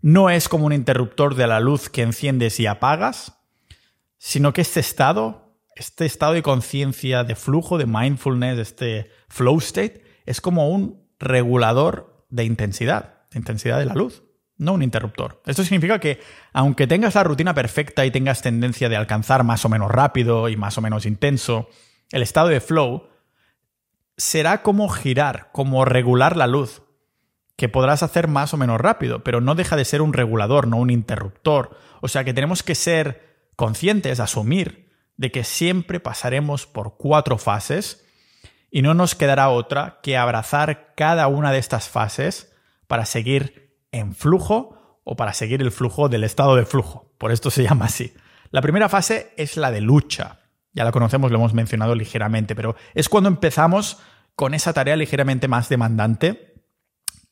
no 0.04 0.28
es 0.28 0.50
como 0.50 0.66
un 0.66 0.74
interruptor 0.74 1.34
de 1.34 1.46
la 1.46 1.60
luz 1.60 1.88
que 1.88 2.02
enciendes 2.02 2.60
y 2.60 2.66
apagas, 2.66 3.38
sino 4.18 4.52
que 4.52 4.60
este 4.60 4.80
estado, 4.80 5.56
este 5.76 6.04
estado 6.04 6.34
de 6.34 6.42
conciencia, 6.42 7.24
de 7.24 7.34
flujo, 7.34 7.78
de 7.78 7.86
mindfulness, 7.86 8.58
este 8.58 9.10
flow 9.30 9.56
state, 9.60 10.04
es 10.26 10.42
como 10.42 10.68
un 10.68 11.08
regulador 11.18 12.26
de 12.28 12.44
intensidad, 12.44 13.22
de 13.30 13.38
intensidad 13.38 13.78
de 13.78 13.86
la 13.86 13.94
luz, 13.94 14.22
no 14.58 14.74
un 14.74 14.82
interruptor. 14.82 15.40
Esto 15.46 15.62
significa 15.62 15.98
que 15.98 16.20
aunque 16.52 16.86
tengas 16.86 17.14
la 17.14 17.24
rutina 17.24 17.54
perfecta 17.54 18.04
y 18.04 18.10
tengas 18.10 18.42
tendencia 18.42 18.90
de 18.90 18.96
alcanzar 18.96 19.42
más 19.42 19.64
o 19.64 19.70
menos 19.70 19.90
rápido 19.90 20.50
y 20.50 20.56
más 20.58 20.76
o 20.76 20.82
menos 20.82 21.06
intenso, 21.06 21.70
el 22.10 22.20
estado 22.20 22.48
de 22.48 22.60
flow 22.60 23.08
será 24.18 24.60
como 24.60 24.90
girar, 24.90 25.48
como 25.52 25.86
regular 25.86 26.36
la 26.36 26.46
luz. 26.46 26.82
Que 27.56 27.68
podrás 27.68 28.02
hacer 28.02 28.28
más 28.28 28.52
o 28.54 28.56
menos 28.56 28.80
rápido, 28.80 29.22
pero 29.22 29.40
no 29.40 29.54
deja 29.54 29.76
de 29.76 29.84
ser 29.84 30.02
un 30.02 30.12
regulador, 30.12 30.66
no 30.66 30.76
un 30.76 30.90
interruptor. 30.90 31.78
O 32.00 32.08
sea 32.08 32.24
que 32.24 32.34
tenemos 32.34 32.62
que 32.62 32.74
ser 32.74 33.48
conscientes, 33.56 34.20
asumir, 34.20 34.90
de 35.16 35.30
que 35.30 35.44
siempre 35.44 36.00
pasaremos 36.00 36.66
por 36.66 36.96
cuatro 36.96 37.38
fases 37.38 38.04
y 38.70 38.82
no 38.82 38.94
nos 38.94 39.14
quedará 39.14 39.48
otra 39.50 40.00
que 40.02 40.16
abrazar 40.16 40.94
cada 40.96 41.28
una 41.28 41.52
de 41.52 41.58
estas 41.58 41.88
fases 41.88 42.52
para 42.88 43.06
seguir 43.06 43.78
en 43.92 44.14
flujo 44.14 45.00
o 45.04 45.14
para 45.14 45.32
seguir 45.32 45.62
el 45.62 45.70
flujo 45.70 46.08
del 46.08 46.24
estado 46.24 46.56
de 46.56 46.66
flujo. 46.66 47.12
Por 47.18 47.30
esto 47.30 47.50
se 47.50 47.62
llama 47.62 47.84
así. 47.84 48.14
La 48.50 48.62
primera 48.62 48.88
fase 48.88 49.32
es 49.36 49.56
la 49.56 49.70
de 49.70 49.80
lucha. 49.80 50.40
Ya 50.72 50.82
la 50.82 50.90
conocemos, 50.90 51.30
lo 51.30 51.38
hemos 51.38 51.54
mencionado 51.54 51.94
ligeramente, 51.94 52.56
pero 52.56 52.74
es 52.94 53.08
cuando 53.08 53.28
empezamos 53.28 53.98
con 54.34 54.54
esa 54.54 54.72
tarea 54.72 54.96
ligeramente 54.96 55.46
más 55.46 55.68
demandante 55.68 56.53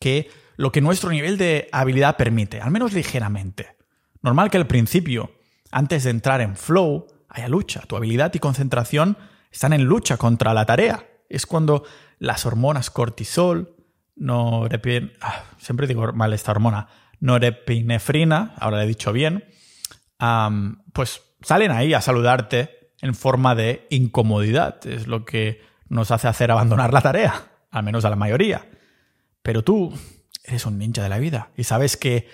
que 0.03 0.29
lo 0.57 0.73
que 0.73 0.81
nuestro 0.81 1.11
nivel 1.11 1.39
de 1.39 1.69
habilidad 1.71 2.17
permite, 2.17 2.61
al 2.61 2.73
menos 2.73 2.93
ligeramente. 2.93 3.77
Normal 4.21 4.51
que 4.51 4.57
al 4.57 4.67
principio, 4.67 5.31
antes 5.71 6.03
de 6.03 6.11
entrar 6.11 6.41
en 6.41 6.57
flow, 6.57 7.07
haya 7.29 7.49
lucha. 7.49 7.83
Tu 7.87 7.97
habilidad 7.97 8.35
y 8.35 8.41
concentración 8.41 9.17
están 9.53 9.73
en 9.73 9.85
lucha 9.85 10.17
contra 10.17 10.55
la 10.55 10.67
tarea. 10.67 11.07
Es 11.29 11.47
cuando 11.47 11.85
las 12.19 12.45
hormonas 12.47 12.91
cortisol, 12.91 13.77
norepin... 14.17 15.13
Ah, 15.21 15.45
siempre 15.59 15.87
digo 15.87 16.13
mal 16.13 16.33
esta 16.33 16.51
hormona, 16.51 16.89
norepinefrina, 17.21 18.55
ahora 18.59 18.79
le 18.79 18.85
he 18.85 18.89
dicho 18.89 19.13
bien, 19.13 19.45
pues 20.93 21.23
salen 21.43 21.71
ahí 21.71 21.95
a 21.95 22.01
saludarte 22.01 22.91
en 23.01 23.15
forma 23.15 23.55
de 23.55 23.87
incomodidad. 23.91 24.85
Es 24.85 25.07
lo 25.07 25.25
que 25.25 25.63
nos 25.89 26.11
hace 26.11 26.27
hacer 26.27 26.51
abandonar 26.51 26.93
la 26.93 27.03
tarea, 27.03 27.35
al 27.71 27.85
menos 27.85 28.05
a 28.05 28.11
la 28.11 28.17
mayoría. 28.17 28.67
Pero 29.43 29.63
tú 29.63 29.93
eres 30.45 30.67
un 30.67 30.79
ninja 30.79 31.03
de 31.03 31.09
la 31.09 31.19
vida 31.19 31.51
y 31.57 31.65
sabes 31.65 31.97
que 31.97 32.29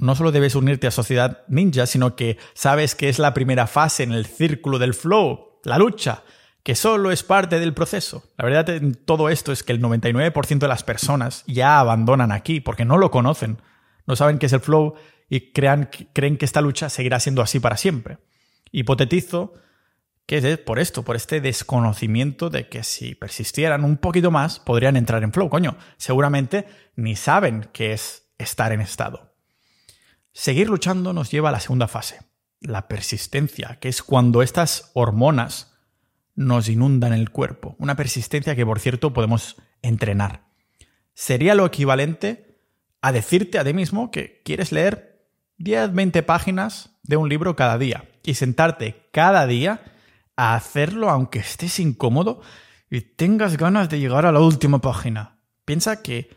no 0.00 0.14
solo 0.14 0.32
debes 0.32 0.54
unirte 0.54 0.86
a 0.86 0.90
Sociedad 0.90 1.42
Ninja, 1.48 1.86
sino 1.86 2.16
que 2.16 2.38
sabes 2.54 2.94
que 2.94 3.08
es 3.08 3.18
la 3.18 3.34
primera 3.34 3.66
fase 3.66 4.02
en 4.02 4.12
el 4.12 4.26
círculo 4.26 4.78
del 4.78 4.94
flow, 4.94 5.60
la 5.64 5.78
lucha, 5.78 6.24
que 6.62 6.74
solo 6.74 7.10
es 7.10 7.22
parte 7.22 7.60
del 7.60 7.74
proceso. 7.74 8.24
La 8.38 8.44
verdad 8.44 8.70
en 8.70 8.94
todo 8.94 9.28
esto 9.28 9.52
es 9.52 9.62
que 9.62 9.72
el 9.72 9.82
99% 9.82 10.58
de 10.58 10.68
las 10.68 10.84
personas 10.84 11.44
ya 11.46 11.78
abandonan 11.78 12.32
aquí 12.32 12.60
porque 12.60 12.84
no 12.84 12.96
lo 12.96 13.10
conocen, 13.10 13.60
no 14.06 14.16
saben 14.16 14.38
qué 14.38 14.46
es 14.46 14.52
el 14.52 14.60
flow 14.60 14.94
y 15.28 15.52
creen 15.52 15.86
que 15.86 16.44
esta 16.44 16.60
lucha 16.60 16.88
seguirá 16.88 17.20
siendo 17.20 17.42
así 17.42 17.60
para 17.60 17.76
siempre. 17.76 18.18
Hipotetizo 18.72 19.54
que 20.30 20.38
es 20.38 20.58
por 20.58 20.78
esto, 20.78 21.02
por 21.02 21.16
este 21.16 21.40
desconocimiento 21.40 22.50
de 22.50 22.68
que 22.68 22.84
si 22.84 23.16
persistieran 23.16 23.82
un 23.82 23.96
poquito 23.96 24.30
más 24.30 24.60
podrían 24.60 24.94
entrar 24.94 25.24
en 25.24 25.32
flow. 25.32 25.50
Coño, 25.50 25.76
seguramente 25.96 26.68
ni 26.94 27.16
saben 27.16 27.68
qué 27.72 27.94
es 27.94 28.30
estar 28.38 28.70
en 28.70 28.80
estado. 28.80 29.34
Seguir 30.32 30.68
luchando 30.68 31.12
nos 31.12 31.32
lleva 31.32 31.48
a 31.48 31.52
la 31.52 31.58
segunda 31.58 31.88
fase, 31.88 32.20
la 32.60 32.86
persistencia, 32.86 33.78
que 33.80 33.88
es 33.88 34.04
cuando 34.04 34.42
estas 34.42 34.92
hormonas 34.94 35.74
nos 36.36 36.68
inundan 36.68 37.12
el 37.12 37.30
cuerpo. 37.30 37.74
Una 37.80 37.96
persistencia 37.96 38.54
que, 38.54 38.64
por 38.64 38.78
cierto, 38.78 39.12
podemos 39.12 39.56
entrenar. 39.82 40.44
Sería 41.12 41.56
lo 41.56 41.66
equivalente 41.66 42.56
a 43.00 43.10
decirte 43.10 43.58
a 43.58 43.64
ti 43.64 43.74
mismo 43.74 44.12
que 44.12 44.42
quieres 44.44 44.70
leer 44.70 45.26
10, 45.56 45.92
20 45.92 46.22
páginas 46.22 47.00
de 47.02 47.16
un 47.16 47.28
libro 47.28 47.56
cada 47.56 47.78
día 47.78 48.04
y 48.22 48.34
sentarte 48.34 49.08
cada 49.10 49.48
día 49.48 49.89
a 50.40 50.54
hacerlo 50.54 51.10
aunque 51.10 51.40
estés 51.40 51.78
incómodo 51.80 52.40
y 52.88 53.02
tengas 53.02 53.58
ganas 53.58 53.90
de 53.90 54.00
llegar 54.00 54.24
a 54.24 54.32
la 54.32 54.40
última 54.40 54.80
página. 54.80 55.36
Piensa 55.66 56.00
que, 56.00 56.30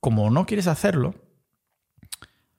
como 0.00 0.30
no 0.30 0.46
quieres 0.46 0.66
hacerlo, 0.66 1.14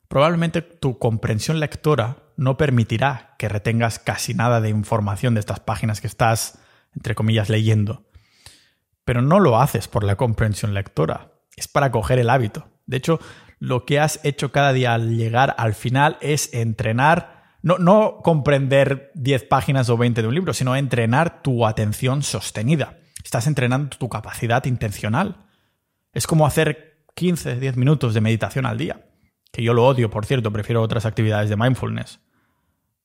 probablemente 0.07 0.61
tu 0.61 0.99
comprensión 0.99 1.59
lectora 1.59 2.17
no 2.37 2.57
permitirá 2.57 3.33
que 3.39 3.49
retengas 3.49 3.97
casi 3.97 4.35
nada 4.35 4.61
de 4.61 4.69
información 4.69 5.33
de 5.33 5.39
estas 5.39 5.59
páginas 5.59 5.99
que 5.99 6.05
estás, 6.05 6.59
entre 6.93 7.15
comillas, 7.15 7.49
leyendo. 7.49 8.05
Pero 9.03 9.23
no 9.23 9.39
lo 9.39 9.59
haces 9.59 9.87
por 9.87 10.03
la 10.03 10.15
comprensión 10.15 10.75
lectora, 10.75 11.31
es 11.55 11.67
para 11.67 11.91
coger 11.91 12.19
el 12.19 12.29
hábito. 12.29 12.69
De 12.85 12.97
hecho, 12.97 13.19
lo 13.57 13.87
que 13.87 13.99
has 13.99 14.19
hecho 14.23 14.51
cada 14.51 14.73
día 14.73 14.93
al 14.93 15.17
llegar 15.17 15.55
al 15.57 15.73
final 15.73 16.19
es 16.21 16.53
entrenar 16.53 17.40
no, 17.63 18.19
comprender 18.23 19.11
10 19.15 19.43
páginas 19.43 19.89
o 19.89 19.97
20 19.97 20.21
de 20.21 20.27
un 20.27 20.33
libro, 20.33 20.53
sino 20.53 20.75
entrenar 20.75 21.41
tu 21.43 21.65
atención 21.65 22.23
sostenida. 22.23 22.97
Estás 23.23 23.47
entrenando 23.47 23.97
tu 23.97 24.09
capacidad 24.09 24.65
intencional. 24.65 25.45
Es 26.11 26.25
como 26.25 26.47
hacer 26.47 27.05
15, 27.15 27.59
10 27.59 27.77
minutos 27.77 28.13
de 28.13 28.21
meditación 28.21 28.65
al 28.65 28.77
día. 28.77 29.05
Que 29.51 29.63
yo 29.63 29.73
lo 29.73 29.85
odio, 29.85 30.09
por 30.09 30.25
cierto, 30.25 30.51
prefiero 30.51 30.81
otras 30.81 31.05
actividades 31.05 31.49
de 31.49 31.57
mindfulness. 31.57 32.19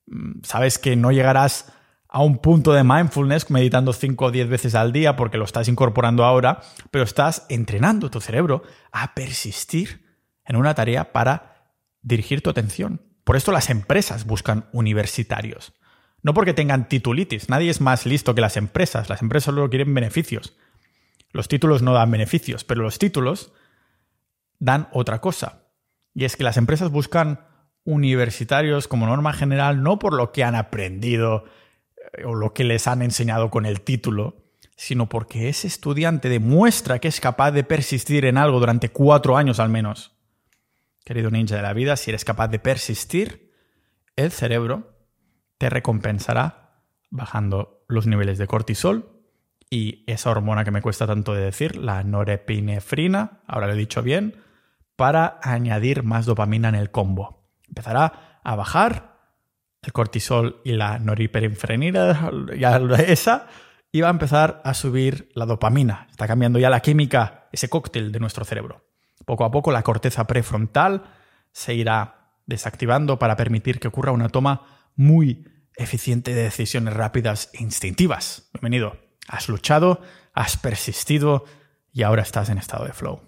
Mm, 0.07 0.41
sabes 0.43 0.79
que 0.79 0.95
no 0.95 1.11
llegarás 1.11 1.71
a 2.09 2.23
un 2.23 2.37
punto 2.37 2.73
de 2.73 2.83
mindfulness 2.83 3.51
meditando 3.51 3.93
5 3.93 4.25
o 4.25 4.31
10 4.31 4.47
veces 4.47 4.75
al 4.75 4.91
día 4.91 5.15
porque 5.15 5.37
lo 5.37 5.45
estás 5.45 5.67
incorporando 5.67 6.23
ahora, 6.23 6.61
pero 6.89 7.03
estás 7.03 7.45
entrenando 7.49 8.09
tu 8.09 8.21
cerebro 8.21 8.63
a 8.91 9.13
persistir 9.13 10.05
en 10.45 10.55
una 10.55 10.73
tarea 10.73 11.11
para 11.11 11.73
dirigir 12.01 12.41
tu 12.41 12.49
atención. 12.49 13.06
Por 13.27 13.35
esto 13.35 13.51
las 13.51 13.69
empresas 13.69 14.25
buscan 14.25 14.69
universitarios. 14.71 15.73
No 16.21 16.33
porque 16.33 16.53
tengan 16.53 16.87
titulitis, 16.87 17.49
nadie 17.49 17.69
es 17.69 17.81
más 17.81 18.05
listo 18.05 18.33
que 18.33 18.39
las 18.39 18.55
empresas, 18.55 19.09
las 19.09 19.21
empresas 19.21 19.53
solo 19.53 19.69
quieren 19.69 19.93
beneficios. 19.93 20.55
Los 21.33 21.49
títulos 21.49 21.81
no 21.81 21.91
dan 21.91 22.09
beneficios, 22.09 22.63
pero 22.63 22.83
los 22.83 22.99
títulos 22.99 23.51
dan 24.59 24.87
otra 24.93 25.19
cosa. 25.19 25.63
Y 26.13 26.23
es 26.23 26.37
que 26.37 26.45
las 26.45 26.55
empresas 26.55 26.89
buscan 26.89 27.41
universitarios 27.83 28.87
como 28.87 29.07
norma 29.07 29.33
general 29.33 29.83
no 29.83 29.99
por 29.99 30.13
lo 30.13 30.31
que 30.31 30.45
han 30.45 30.55
aprendido 30.55 31.43
eh, 32.13 32.23
o 32.23 32.33
lo 32.33 32.53
que 32.53 32.63
les 32.63 32.87
han 32.87 33.01
enseñado 33.01 33.49
con 33.49 33.65
el 33.65 33.81
título, 33.81 34.37
sino 34.77 35.09
porque 35.09 35.49
ese 35.49 35.67
estudiante 35.67 36.29
demuestra 36.29 36.99
que 36.99 37.09
es 37.09 37.19
capaz 37.19 37.51
de 37.51 37.65
persistir 37.65 38.23
en 38.23 38.37
algo 38.37 38.61
durante 38.61 38.87
cuatro 38.87 39.35
años 39.35 39.59
al 39.59 39.67
menos 39.67 40.16
querido 41.07 41.31
ninja 41.31 41.55
de 41.55 41.61
la 41.61 41.71
vida, 41.71 41.95
si 41.95 42.11
eres 42.11 42.25
capaz 42.25 42.49
de 42.49 42.59
persistir, 42.59 43.53
el 44.17 44.29
cerebro 44.29 45.07
te 45.57 45.69
recompensará 45.69 46.81
bajando 47.09 47.85
los 47.87 48.07
niveles 48.07 48.37
de 48.37 48.45
cortisol 48.45 49.23
y 49.69 50.03
esa 50.05 50.31
hormona 50.31 50.65
que 50.65 50.71
me 50.71 50.81
cuesta 50.81 51.07
tanto 51.07 51.33
de 51.33 51.45
decir, 51.45 51.77
la 51.77 52.03
norepinefrina, 52.03 53.39
ahora 53.47 53.67
lo 53.67 53.73
he 53.73 53.77
dicho 53.77 54.01
bien, 54.01 54.43
para 54.97 55.39
añadir 55.43 56.03
más 56.03 56.25
dopamina 56.25 56.67
en 56.67 56.75
el 56.75 56.91
combo. 56.91 57.47
Empezará 57.69 58.41
a 58.43 58.55
bajar 58.57 59.17
el 59.83 59.93
cortisol 59.93 60.59
y 60.65 60.73
la 60.73 60.99
noriperinfrenina, 60.99 62.31
ya 62.59 62.75
esa, 62.97 63.47
y 63.93 64.01
va 64.01 64.09
a 64.09 64.11
empezar 64.11 64.61
a 64.65 64.73
subir 64.73 65.29
la 65.35 65.45
dopamina. 65.45 66.07
Está 66.09 66.27
cambiando 66.27 66.59
ya 66.59 66.69
la 66.69 66.81
química, 66.81 67.47
ese 67.53 67.69
cóctel 67.69 68.11
de 68.11 68.19
nuestro 68.19 68.43
cerebro. 68.43 68.86
Poco 69.27 69.43
a 69.43 69.51
poco 69.51 69.73
la 69.73 69.83
corteza 69.83 70.25
prefrontal 70.25 71.03
se 71.51 71.73
irá 71.73 72.31
desactivando 72.45 73.19
para 73.19 73.35
permitir 73.35 73.77
que 73.77 73.89
ocurra 73.89 74.13
una 74.13 74.29
toma 74.29 74.89
muy 74.95 75.45
eficiente 75.75 76.33
de 76.33 76.43
decisiones 76.43 76.93
rápidas 76.93 77.49
e 77.51 77.61
instintivas. 77.61 78.49
Bienvenido. 78.53 78.95
Has 79.27 79.49
luchado, 79.49 79.99
has 80.33 80.55
persistido 80.55 81.43
y 81.91 82.03
ahora 82.03 82.21
estás 82.21 82.47
en 82.47 82.57
estado 82.57 82.85
de 82.85 82.93
flow. 82.93 83.19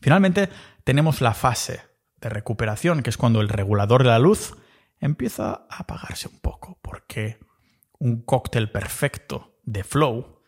Finalmente, 0.00 0.48
tenemos 0.84 1.20
la 1.20 1.34
fase 1.34 1.80
de 2.20 2.28
recuperación, 2.28 3.02
que 3.02 3.10
es 3.10 3.16
cuando 3.16 3.40
el 3.40 3.48
regulador 3.48 4.04
de 4.04 4.10
la 4.10 4.20
luz 4.20 4.54
empieza 5.00 5.66
a 5.68 5.78
apagarse 5.80 6.28
un 6.28 6.38
poco, 6.38 6.78
porque 6.82 7.40
un 7.98 8.22
cóctel 8.22 8.70
perfecto 8.70 9.58
de 9.64 9.82
flow 9.82 10.39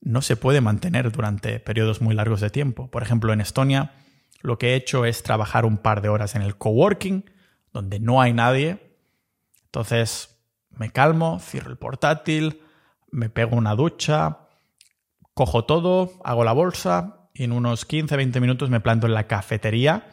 no 0.00 0.22
se 0.22 0.36
puede 0.36 0.60
mantener 0.60 1.10
durante 1.10 1.60
periodos 1.60 2.00
muy 2.00 2.14
largos 2.14 2.40
de 2.40 2.50
tiempo. 2.50 2.90
Por 2.90 3.02
ejemplo, 3.02 3.32
en 3.32 3.40
Estonia 3.40 3.92
lo 4.40 4.58
que 4.58 4.68
he 4.68 4.74
hecho 4.76 5.04
es 5.04 5.22
trabajar 5.22 5.64
un 5.64 5.78
par 5.78 6.00
de 6.00 6.08
horas 6.08 6.34
en 6.34 6.42
el 6.42 6.56
coworking, 6.56 7.24
donde 7.72 7.98
no 7.98 8.20
hay 8.20 8.32
nadie. 8.32 8.96
Entonces 9.64 10.40
me 10.70 10.90
calmo, 10.90 11.40
cierro 11.40 11.70
el 11.70 11.78
portátil, 11.78 12.62
me 13.10 13.30
pego 13.30 13.56
una 13.56 13.74
ducha, 13.74 14.48
cojo 15.34 15.64
todo, 15.64 16.12
hago 16.24 16.44
la 16.44 16.52
bolsa 16.52 17.28
y 17.34 17.44
en 17.44 17.52
unos 17.52 17.86
15-20 17.88 18.40
minutos 18.40 18.70
me 18.70 18.80
planto 18.80 19.06
en 19.06 19.14
la 19.14 19.26
cafetería. 19.26 20.06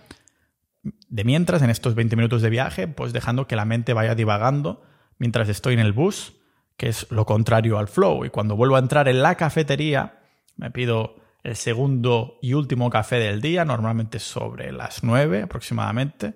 De 0.81 1.23
mientras, 1.23 1.61
en 1.61 1.69
estos 1.69 1.95
20 1.95 2.15
minutos 2.15 2.41
de 2.41 2.49
viaje, 2.49 2.87
pues 2.87 3.13
dejando 3.13 3.47
que 3.47 3.55
la 3.55 3.65
mente 3.65 3.93
vaya 3.93 4.15
divagando 4.15 4.83
mientras 5.17 5.49
estoy 5.49 5.73
en 5.73 5.79
el 5.79 5.93
bus 5.93 6.33
que 6.77 6.89
es 6.89 7.09
lo 7.11 7.25
contrario 7.25 7.77
al 7.77 7.87
flow. 7.87 8.25
Y 8.25 8.29
cuando 8.29 8.55
vuelvo 8.55 8.75
a 8.75 8.79
entrar 8.79 9.07
en 9.07 9.21
la 9.21 9.35
cafetería, 9.35 10.19
me 10.57 10.71
pido 10.71 11.15
el 11.43 11.55
segundo 11.55 12.39
y 12.41 12.53
último 12.53 12.89
café 12.89 13.17
del 13.17 13.41
día, 13.41 13.65
normalmente 13.65 14.19
sobre 14.19 14.71
las 14.71 15.03
9 15.03 15.43
aproximadamente, 15.43 16.33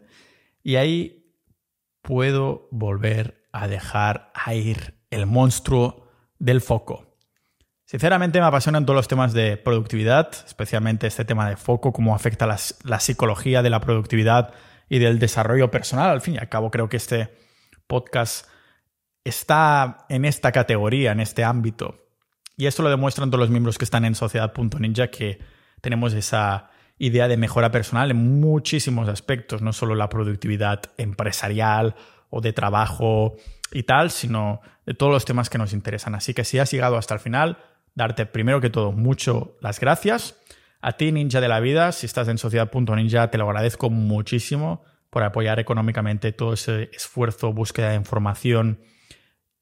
y 0.63 0.75
ahí 0.75 1.33
puedo 2.01 2.67
volver 2.71 3.47
a 3.51 3.67
dejar 3.67 4.31
a 4.35 4.53
ir 4.53 4.99
el 5.09 5.25
monstruo 5.25 6.07
del 6.37 6.61
foco. 6.61 7.17
Sinceramente 7.85 8.39
me 8.39 8.45
apasionan 8.45 8.85
todos 8.85 8.97
los 8.97 9.07
temas 9.07 9.33
de 9.33 9.57
productividad, 9.57 10.29
especialmente 10.45 11.07
este 11.07 11.25
tema 11.25 11.49
de 11.49 11.57
foco, 11.57 11.91
cómo 11.91 12.13
afecta 12.13 12.45
la, 12.45 12.57
la 12.83 12.99
psicología 12.99 13.63
de 13.63 13.71
la 13.71 13.79
productividad 13.79 14.53
y 14.89 14.99
del 14.99 15.17
desarrollo 15.17 15.71
personal. 15.71 16.11
Al 16.11 16.21
fin 16.21 16.35
y 16.35 16.37
al 16.37 16.49
cabo 16.49 16.69
creo 16.69 16.87
que 16.87 16.97
este 16.97 17.33
podcast 17.87 18.47
está 19.23 20.05
en 20.09 20.25
esta 20.25 20.51
categoría, 20.51 21.11
en 21.11 21.19
este 21.19 21.43
ámbito. 21.43 21.97
Y 22.57 22.65
esto 22.65 22.83
lo 22.83 22.89
demuestran 22.89 23.29
todos 23.29 23.39
los 23.39 23.49
miembros 23.49 23.77
que 23.77 23.85
están 23.85 24.05
en 24.05 24.15
Sociedad.ninja, 24.15 25.07
que 25.07 25.39
tenemos 25.81 26.13
esa 26.13 26.69
idea 26.97 27.27
de 27.27 27.37
mejora 27.37 27.71
personal 27.71 28.11
en 28.11 28.39
muchísimos 28.41 29.07
aspectos, 29.07 29.61
no 29.61 29.71
solo 29.71 29.95
la 29.95 30.09
productividad 30.09 30.81
empresarial 30.97 31.95
o 32.29 32.41
de 32.41 32.51
trabajo 32.51 33.35
y 33.71 33.83
tal, 33.83 34.11
sino 34.11 34.59
de 34.85 34.93
todos 34.93 35.11
los 35.11 35.25
temas 35.25 35.49
que 35.49 35.57
nos 35.57 35.71
interesan. 35.71 36.15
Así 36.15 36.33
que 36.33 36.43
si 36.43 36.59
has 36.59 36.71
llegado 36.71 36.97
hasta 36.97 37.13
el 37.13 37.19
final, 37.21 37.57
darte 37.95 38.25
primero 38.25 38.59
que 38.59 38.69
todo 38.69 38.91
mucho 38.91 39.57
las 39.61 39.79
gracias. 39.79 40.35
A 40.81 40.93
ti, 40.93 41.11
ninja 41.11 41.41
de 41.41 41.47
la 41.47 41.59
vida, 41.59 41.91
si 41.91 42.05
estás 42.05 42.27
en 42.27 42.37
sociedad.ninja, 42.37 43.31
te 43.31 43.37
lo 43.37 43.45
agradezco 43.45 43.89
muchísimo 43.89 44.83
por 45.09 45.23
apoyar 45.23 45.59
económicamente 45.59 46.31
todo 46.31 46.53
ese 46.53 46.89
esfuerzo, 46.93 47.53
búsqueda 47.53 47.89
de 47.89 47.95
información 47.95 48.81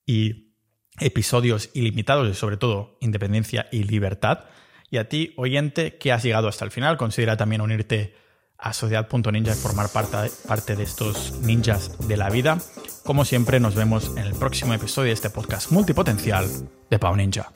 y 0.08 0.53
episodios 0.99 1.70
ilimitados 1.76 2.28
y 2.28 2.34
sobre 2.34 2.58
todo 2.58 2.97
independencia 3.01 3.68
y 3.72 3.84
libertad. 3.84 4.45
Y 4.89 4.97
a 4.97 5.10
ti, 5.10 5.34
oyente, 5.38 5.97
que 5.97 6.12
has 6.12 6.24
llegado 6.24 6.47
hasta 6.47 6.66
el 6.66 6.72
final, 6.72 6.97
considera 6.97 7.38
también 7.38 7.62
unirte 7.62 8.16
a 8.58 8.74
Sociedad.ninja 8.74 9.51
y 9.51 9.55
formar 9.55 9.89
parte, 9.89 10.32
parte 10.47 10.76
de 10.76 10.84
estos 10.84 11.38
ninjas 11.41 12.08
de 12.08 12.18
la 12.18 12.30
vida. 12.30 12.58
Como 13.03 13.26
siempre, 13.26 13.60
nos 13.60 13.76
vemos 13.76 14.12
en 14.18 14.24
el 14.24 14.34
próximo 14.34 14.74
episodio 14.74 15.08
de 15.10 15.14
este 15.14 15.30
podcast 15.30 15.72
multipotencial 15.72 16.47
de 16.89 16.99
Pau 16.99 17.16
Ninja. 17.16 17.53